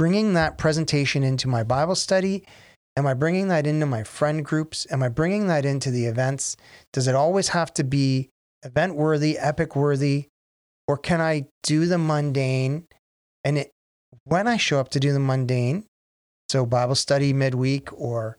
bringing 0.00 0.32
that 0.32 0.56
presentation 0.56 1.22
into 1.22 1.46
my 1.46 1.62
Bible 1.62 1.94
study? 1.94 2.42
Am 2.96 3.06
I 3.06 3.12
bringing 3.12 3.48
that 3.48 3.66
into 3.66 3.84
my 3.84 4.02
friend 4.02 4.42
groups? 4.42 4.86
Am 4.90 5.02
I 5.02 5.10
bringing 5.10 5.48
that 5.48 5.66
into 5.66 5.90
the 5.90 6.06
events? 6.06 6.56
Does 6.90 7.06
it 7.06 7.14
always 7.14 7.48
have 7.48 7.74
to 7.74 7.84
be 7.84 8.30
event 8.62 8.96
worthy, 8.96 9.36
epic 9.36 9.76
worthy? 9.76 10.28
Or 10.88 10.96
can 10.96 11.20
I 11.20 11.48
do 11.62 11.84
the 11.84 11.98
mundane? 11.98 12.86
And 13.44 13.58
it, 13.58 13.72
when 14.24 14.48
I 14.48 14.56
show 14.56 14.80
up 14.80 14.88
to 14.92 15.00
do 15.00 15.12
the 15.12 15.20
mundane, 15.20 15.84
so 16.48 16.64
Bible 16.64 16.94
study 16.94 17.34
midweek 17.34 17.92
or 17.92 18.38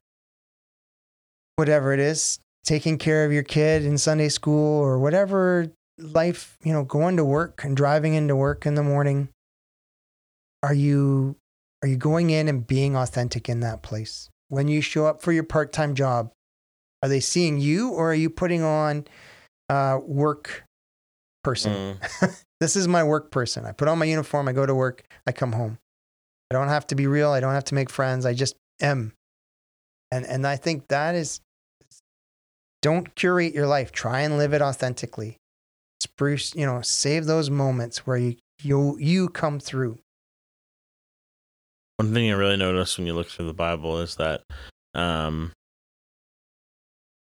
whatever 1.58 1.94
it 1.94 2.00
is, 2.00 2.40
taking 2.66 2.98
care 2.98 3.24
of 3.24 3.32
your 3.32 3.44
kid 3.44 3.86
in 3.86 4.00
Sunday 4.00 4.30
school 4.30 4.80
or 4.80 4.98
whatever 4.98 5.72
life, 6.00 6.58
you 6.64 6.74
know, 6.74 6.84
going 6.84 7.18
to 7.18 7.24
work 7.24 7.64
and 7.64 7.78
driving 7.78 8.16
into 8.16 8.36
work 8.36 8.66
in 8.66 8.74
the 8.74 8.82
morning, 8.82 9.30
are 10.64 10.74
you 10.74 11.36
are 11.82 11.88
you 11.88 11.98
going 11.98 12.30
in 12.30 12.48
and 12.48 12.66
being 12.66 12.96
authentic 12.96 13.50
in 13.50 13.62
that 13.62 13.82
place? 13.82 14.30
When 14.50 14.68
you 14.68 14.82
show 14.82 15.06
up 15.06 15.22
for 15.22 15.32
your 15.32 15.44
part-time 15.44 15.96
job, 15.96 16.32
are 17.02 17.10
they 17.10 17.20
seeing 17.20 17.60
you 17.60 17.92
or 17.92 18.12
are 18.12 18.16
you 18.16 18.30
putting 18.30 18.64
on 18.64 19.06
uh, 19.70 20.00
work 20.04 20.64
person? 21.44 21.98
Mm. 21.98 22.44
this 22.60 22.76
is 22.76 22.88
my 22.88 23.04
work 23.04 23.32
person. 23.32 23.66
I 23.66 23.72
put 23.72 23.88
on 23.88 23.98
my 23.98 24.06
uniform, 24.06 24.48
I 24.48 24.54
go 24.54 24.66
to 24.66 24.76
work, 24.76 25.04
I 25.26 25.32
come 25.32 25.54
home. 25.54 25.78
I 26.52 26.54
don't 26.54 26.68
have 26.68 26.86
to 26.88 26.96
be 26.96 27.08
real, 27.08 27.32
I 27.32 27.40
don't 27.40 27.54
have 27.54 27.66
to 27.66 27.76
make 27.76 27.90
friends, 27.90 28.26
I 28.26 28.34
just 28.34 28.56
am. 28.82 29.14
And 30.12 30.26
and 30.26 30.46
I 30.46 30.58
think 30.58 30.90
that 30.90 31.16
is 31.16 31.40
don't 32.82 33.16
curate 33.16 33.54
your 33.54 33.68
life. 33.68 33.92
Try 33.92 34.22
and 34.22 34.38
live 34.38 34.54
it 34.54 34.62
authentically. 34.62 35.38
Spruce, 36.02 36.56
you 36.56 36.66
know, 36.66 36.82
save 36.82 37.26
those 37.26 37.50
moments 37.50 38.06
where 38.06 38.18
you 38.18 38.36
you 38.62 38.98
you 39.00 39.30
come 39.30 39.60
through. 39.60 40.00
One 42.02 42.16
thing 42.16 42.32
I 42.32 42.34
really 42.34 42.58
notice 42.58 42.98
when 42.98 43.06
you 43.06 43.14
look 43.14 43.28
through 43.28 43.46
the 43.46 43.54
Bible 43.54 44.00
is 44.00 44.16
that 44.16 44.42
um, 44.96 45.52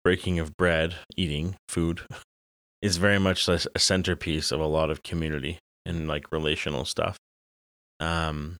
breaking 0.03 0.39
of 0.39 0.57
bread, 0.57 0.95
eating 1.19 1.57
food, 1.69 2.01
is 2.81 2.97
very 2.97 3.19
much 3.19 3.47
a 3.47 3.61
a 3.75 3.79
centerpiece 3.79 4.53
of 4.53 4.61
a 4.61 4.67
lot 4.67 4.91
of 4.91 5.03
community 5.03 5.59
and 5.85 6.09
like 6.09 6.33
relational 6.33 6.87
stuff. 6.87 7.19
Um, 8.01 8.57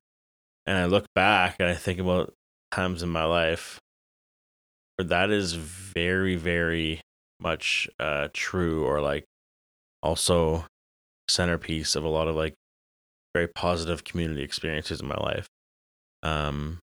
and 0.67 0.77
I 0.77 0.85
look 0.85 1.05
back 1.15 1.55
and 1.57 1.69
I 1.69 1.73
think 1.73 1.97
about 1.97 2.35
times 2.69 3.01
in 3.01 3.09
my 3.09 3.23
life 3.23 3.79
where 4.97 5.07
that 5.07 5.31
is 5.31 5.53
very, 5.53 6.35
very 6.35 7.01
much 7.39 7.89
uh, 7.99 8.27
true, 8.31 8.85
or 8.85 9.01
like 9.01 9.25
also 10.03 10.65
centerpiece 11.27 11.95
of 11.95 12.03
a 12.03 12.09
lot 12.09 12.27
of 12.27 12.35
like 12.35 12.53
very 13.33 13.47
positive 13.47 14.03
community 14.03 14.43
experiences 14.43 15.01
in 15.01 15.07
my 15.07 15.17
life. 15.17 15.47
Um, 16.25 16.79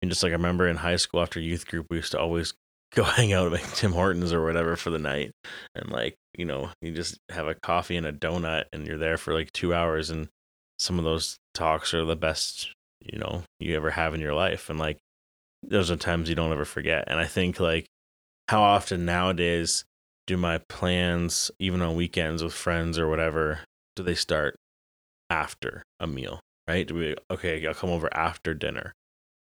and 0.00 0.10
just 0.10 0.22
like 0.22 0.30
I 0.30 0.34
remember 0.34 0.68
in 0.68 0.76
high 0.76 0.96
school 0.96 1.20
after 1.20 1.40
youth 1.40 1.66
group, 1.66 1.86
we 1.90 1.96
used 1.96 2.12
to 2.12 2.20
always 2.20 2.54
go 2.94 3.02
hang 3.02 3.32
out 3.32 3.52
at 3.52 3.60
Tim 3.74 3.92
Hortons 3.92 4.32
or 4.32 4.44
whatever 4.44 4.76
for 4.76 4.90
the 4.90 4.98
night, 4.98 5.32
and 5.74 5.90
like 5.90 6.14
you 6.38 6.44
know 6.44 6.70
you 6.80 6.92
just 6.92 7.18
have 7.30 7.48
a 7.48 7.56
coffee 7.56 7.96
and 7.96 8.06
a 8.06 8.12
donut, 8.12 8.64
and 8.72 8.86
you're 8.86 8.98
there 8.98 9.18
for 9.18 9.34
like 9.34 9.52
two 9.52 9.74
hours, 9.74 10.10
and 10.10 10.28
some 10.78 10.98
of 10.98 11.04
those 11.04 11.36
talks 11.52 11.92
are 11.94 12.04
the 12.04 12.16
best 12.16 12.72
you 13.00 13.18
know 13.18 13.42
you 13.58 13.74
ever 13.74 13.90
have 13.90 14.14
in 14.14 14.20
your 14.20 14.34
life, 14.34 14.70
and 14.70 14.78
like 14.78 14.98
those 15.64 15.90
are 15.90 15.96
times 15.96 16.28
you 16.28 16.36
don't 16.36 16.52
ever 16.52 16.64
forget. 16.64 17.04
And 17.08 17.18
I 17.18 17.26
think 17.26 17.58
like 17.58 17.86
how 18.48 18.62
often 18.62 19.04
nowadays 19.04 19.84
do 20.28 20.36
my 20.36 20.60
plans, 20.68 21.50
even 21.58 21.82
on 21.82 21.96
weekends 21.96 22.42
with 22.42 22.52
friends 22.52 22.98
or 22.98 23.08
whatever, 23.08 23.60
do 23.96 24.04
they 24.04 24.14
start 24.14 24.54
after 25.28 25.82
a 25.98 26.06
meal? 26.06 26.40
Right? 26.68 26.86
Do 26.86 26.94
we 26.94 27.16
okay, 27.30 27.64
I'll 27.66 27.74
come 27.74 27.90
over 27.90 28.08
after 28.12 28.54
dinner. 28.54 28.92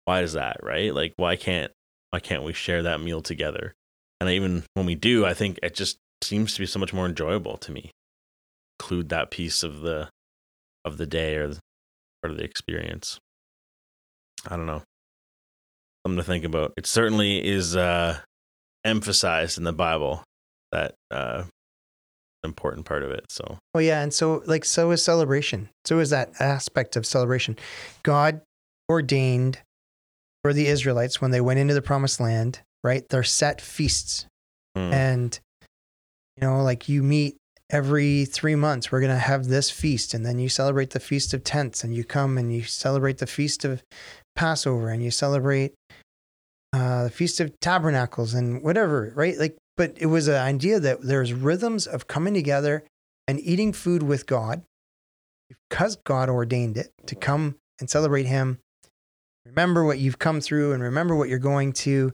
Why 0.05 0.22
is 0.22 0.34
that, 0.34 0.57
right? 0.61 0.93
Like 0.93 1.13
why 1.18 1.36
can't 1.36 1.72
why 2.11 2.20
can't 2.20 2.43
we 2.43 2.53
share 2.53 2.84
that 2.84 3.01
meal 3.01 3.22
together? 3.22 3.74
And 4.20 4.30
even 4.30 4.63
when 4.74 4.86
we 4.86 4.95
do, 4.95 5.26
I 5.26 5.34
think 5.34 5.59
it 5.63 5.76
just 5.76 5.97
seems 6.22 6.53
to 6.53 6.59
be 6.59 6.66
so 6.66 6.80
much 6.80 6.93
more 6.93 7.05
enjoyable 7.05 7.57
to 7.57 7.72
me. 7.72 7.91
Include 8.80 9.09
that 9.09 9.32
piece 9.32 9.63
of 9.63 9.82
the 9.82 10.09
of 10.84 10.97
the 10.97 11.05
day 11.05 11.36
or 11.36 11.47
the, 11.47 11.59
part 12.22 12.32
of 12.32 12.38
the 12.38 12.43
experience. 12.43 13.20
I 14.47 14.55
don't 14.55 14.68
know 14.68 14.84
something 16.05 16.18
to 16.18 16.24
think 16.24 16.45
about. 16.45 16.74
It 16.78 16.86
certainly 16.86 17.45
is 17.45 17.76
uh, 17.76 18.20
emphasized 18.84 19.57
in 19.57 19.63
the 19.63 19.74
Bible 19.74 20.24
that 20.72 20.93
uh, 21.09 21.45
important 22.46 22.86
part 22.86 23.04
of 23.04 23.12
it. 23.12 23.26
So 23.30 23.58
Oh 23.74 23.80
yeah, 23.80 24.02
and 24.02 24.14
so 24.14 24.41
like 24.46 24.64
so 24.64 24.91
is 24.91 25.04
celebration. 25.04 25.70
So 25.84 26.00
is 26.00 26.12
that 26.12 26.32
aspect 26.39 26.96
of 26.96 27.06
celebration. 27.06 27.58
God 28.04 28.41
ordained 28.89 29.60
for 30.43 30.54
the 30.54 30.68
Israelites 30.68 31.20
when 31.20 31.32
they 31.32 31.41
went 31.41 31.60
into 31.60 31.74
the 31.74 31.82
promised 31.82 32.20
land, 32.20 32.62
right? 32.84 33.08
Their 33.10 33.24
set 33.24 33.60
feasts. 33.60 34.28
mm, 34.78 34.93
And 34.93 35.38
you 36.38 36.48
know, 36.48 36.64
like 36.64 36.88
you 36.88 37.04
meet 37.04 37.36
every 37.72 38.26
3 38.26 38.54
months 38.56 38.91
we're 38.91 39.00
going 39.00 39.12
to 39.12 39.18
have 39.18 39.48
this 39.48 39.72
feast 39.72 40.14
and 40.14 40.24
then 40.24 40.38
you 40.38 40.48
celebrate 40.48 40.91
the 40.91 41.00
feast 41.00 41.34
of 41.34 41.43
tents 41.43 41.84
and 41.84 41.96
you 41.96 42.04
come 42.04 42.38
and 42.38 42.54
you 42.54 42.62
celebrate 42.62 43.18
the 43.18 43.26
feast 43.26 43.66
of 43.66 43.82
Passover 44.36 44.89
and 44.89 45.04
you 45.04 45.10
celebrate 45.10 45.74
uh, 46.74 47.06
the 47.06 47.10
feast 47.10 47.39
of 47.39 47.52
tabernacles 47.62 48.34
and 48.36 48.62
whatever, 48.62 49.12
right? 49.16 49.38
Like 49.39 49.58
but 49.78 49.93
it 49.97 50.07
was 50.07 50.28
an 50.28 50.36
idea 50.36 50.80
that 50.80 51.01
there's 51.01 51.34
rhythms 51.34 51.88
of 51.88 52.07
coming 52.07 52.34
together 52.34 52.84
and 53.28 53.39
eating 53.39 53.73
food 53.73 54.03
with 54.03 54.26
God 54.26 54.63
because 55.49 55.97
God 55.97 56.30
ordained 56.30 56.78
it 56.78 56.91
to 57.07 57.15
come 57.15 57.55
and 57.80 57.89
celebrate 57.89 58.26
Him. 58.26 58.59
Remember 59.45 59.84
what 59.84 59.99
you've 59.99 60.19
come 60.19 60.41
through 60.41 60.73
and 60.73 60.82
remember 60.82 61.15
what 61.15 61.30
you're 61.30 61.39
going 61.39 61.73
to, 61.73 62.13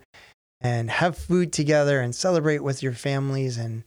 and 0.60 0.90
have 0.92 1.18
food 1.18 1.54
together 1.54 2.02
and 2.02 2.14
celebrate 2.14 2.60
with 2.60 2.84
your 2.84 2.94
families. 2.94 3.58
And 3.58 3.84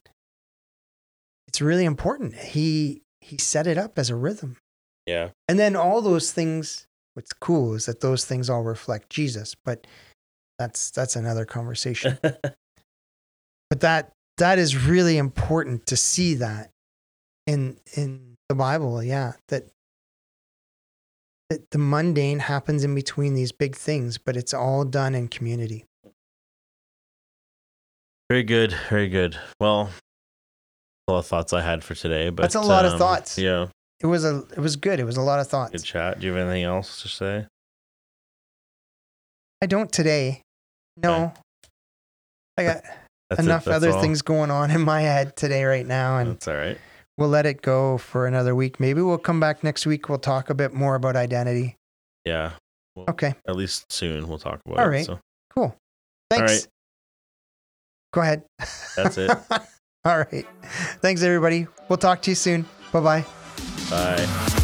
it's 1.47 1.61
really 1.61 1.85
important. 1.85 2.35
He 2.35 3.03
He 3.21 3.39
set 3.39 3.67
it 3.67 3.79
up 3.79 3.99
as 3.99 4.11
a 4.11 4.17
rhythm, 4.17 4.57
yeah, 5.07 5.31
and 5.49 5.59
then 5.59 5.77
all 5.77 6.01
those 6.01 6.33
things. 6.33 6.87
What's 7.15 7.33
cool 7.33 7.75
is 7.75 7.87
that 7.87 8.01
those 8.01 8.25
things 8.25 8.51
all 8.51 8.65
reflect 8.65 9.09
Jesus, 9.09 9.55
but 9.65 9.87
that's 10.59 10.91
that's 10.91 11.15
another 11.15 11.45
conversation 11.45 12.19
but 13.71 13.81
that 13.81 14.13
that 14.39 14.59
is 14.59 14.87
really 14.87 15.17
important 15.17 15.87
to 15.87 15.97
see 15.97 16.35
that 16.35 16.71
in 17.47 17.77
in 17.97 18.37
the 18.49 18.55
bible 18.55 19.03
yeah 19.03 19.33
that 19.49 19.69
that 21.51 21.71
the 21.71 21.79
mundane 21.79 22.39
happens 22.39 22.85
in 22.85 22.95
between 22.95 23.35
these 23.35 23.53
big 23.53 23.77
things 23.77 24.19
but 24.19 24.37
it's 24.37 24.55
all 24.55 24.85
done 24.85 25.15
in 25.15 25.29
community 25.29 25.85
very 28.31 28.43
good, 28.43 28.75
very 28.89 29.11
good. 29.11 29.37
Well, 29.61 29.91
a 31.07 31.13
lot 31.13 31.19
of 31.19 31.27
thoughts 31.27 31.53
I 31.53 31.61
had 31.61 31.85
for 31.85 31.95
today, 31.95 32.31
but 32.31 32.43
That's 32.43 32.55
a 32.55 32.61
lot 32.63 32.87
of 32.87 32.93
um, 32.93 32.99
thoughts. 32.99 33.39
Yeah, 33.39 33.67
it 34.01 34.07
was 34.07 34.25
a 34.25 34.45
it 34.53 34.59
was 34.59 34.77
good 34.77 35.01
it 35.01 35.05
was 35.05 35.17
a 35.17 35.23
lot 35.23 35.41
of 35.41 35.49
thoughts 35.49 35.73
good 35.73 35.83
chat. 35.83 36.21
Do 36.21 36.27
you 36.27 36.33
have 36.35 36.47
anything 36.47 36.65
else 36.65 37.03
to 37.03 37.09
say? 37.09 37.47
i 39.63 39.67
don't 39.67 39.91
today 39.91 40.43
no 41.03 41.33
i 42.59 42.65
got 42.65 42.83
That's 43.31 43.43
enough 43.43 43.67
other 43.69 43.91
all? 43.93 44.01
things 44.01 44.23
going 44.23 44.51
on 44.51 44.71
in 44.71 44.81
my 44.83 45.01
head 45.01 45.37
today 45.37 45.65
right 45.65 45.87
now 45.87 46.19
and 46.19 46.33
That's 46.33 46.49
all 46.49 46.57
right. 46.57 46.79
we'll 47.19 47.29
let 47.31 47.47
it 47.47 47.63
go 47.63 47.99
for 47.99 48.27
another 48.27 48.55
week 48.55 48.79
maybe 48.81 49.01
we'll 49.03 49.19
come 49.19 49.41
back 49.41 49.65
next 49.65 49.87
week 49.87 50.09
we'll 50.09 50.19
talk 50.19 50.51
a 50.51 50.55
bit 50.55 50.73
more 50.75 50.95
about 50.95 51.17
identity 51.17 51.77
Yeah, 52.25 52.53
okay 53.09 53.35
at 53.49 53.57
least 53.57 53.91
soon 53.91 54.29
we'll 54.29 54.39
talk 54.39 54.61
about 54.67 54.79
All 54.79 54.87
it. 54.87 54.91
right. 54.91 55.07
So 55.07 55.19
Cool. 55.55 55.75
Thanks. 56.31 56.53
right. 56.53 56.67
Go 58.13 58.21
ahead. 58.21 58.45
That's 58.97 59.19
it. 59.19 59.31
All 60.05 60.19
right. 60.19 60.47
Thanks, 61.01 61.23
everybody. 61.23 61.67
We'll 61.89 61.97
talk 61.97 62.23
to 62.23 62.31
you 62.31 62.35
soon. 62.37 62.65
Bye 62.93 63.01
bye. 63.01 63.25
bye. 63.91 64.61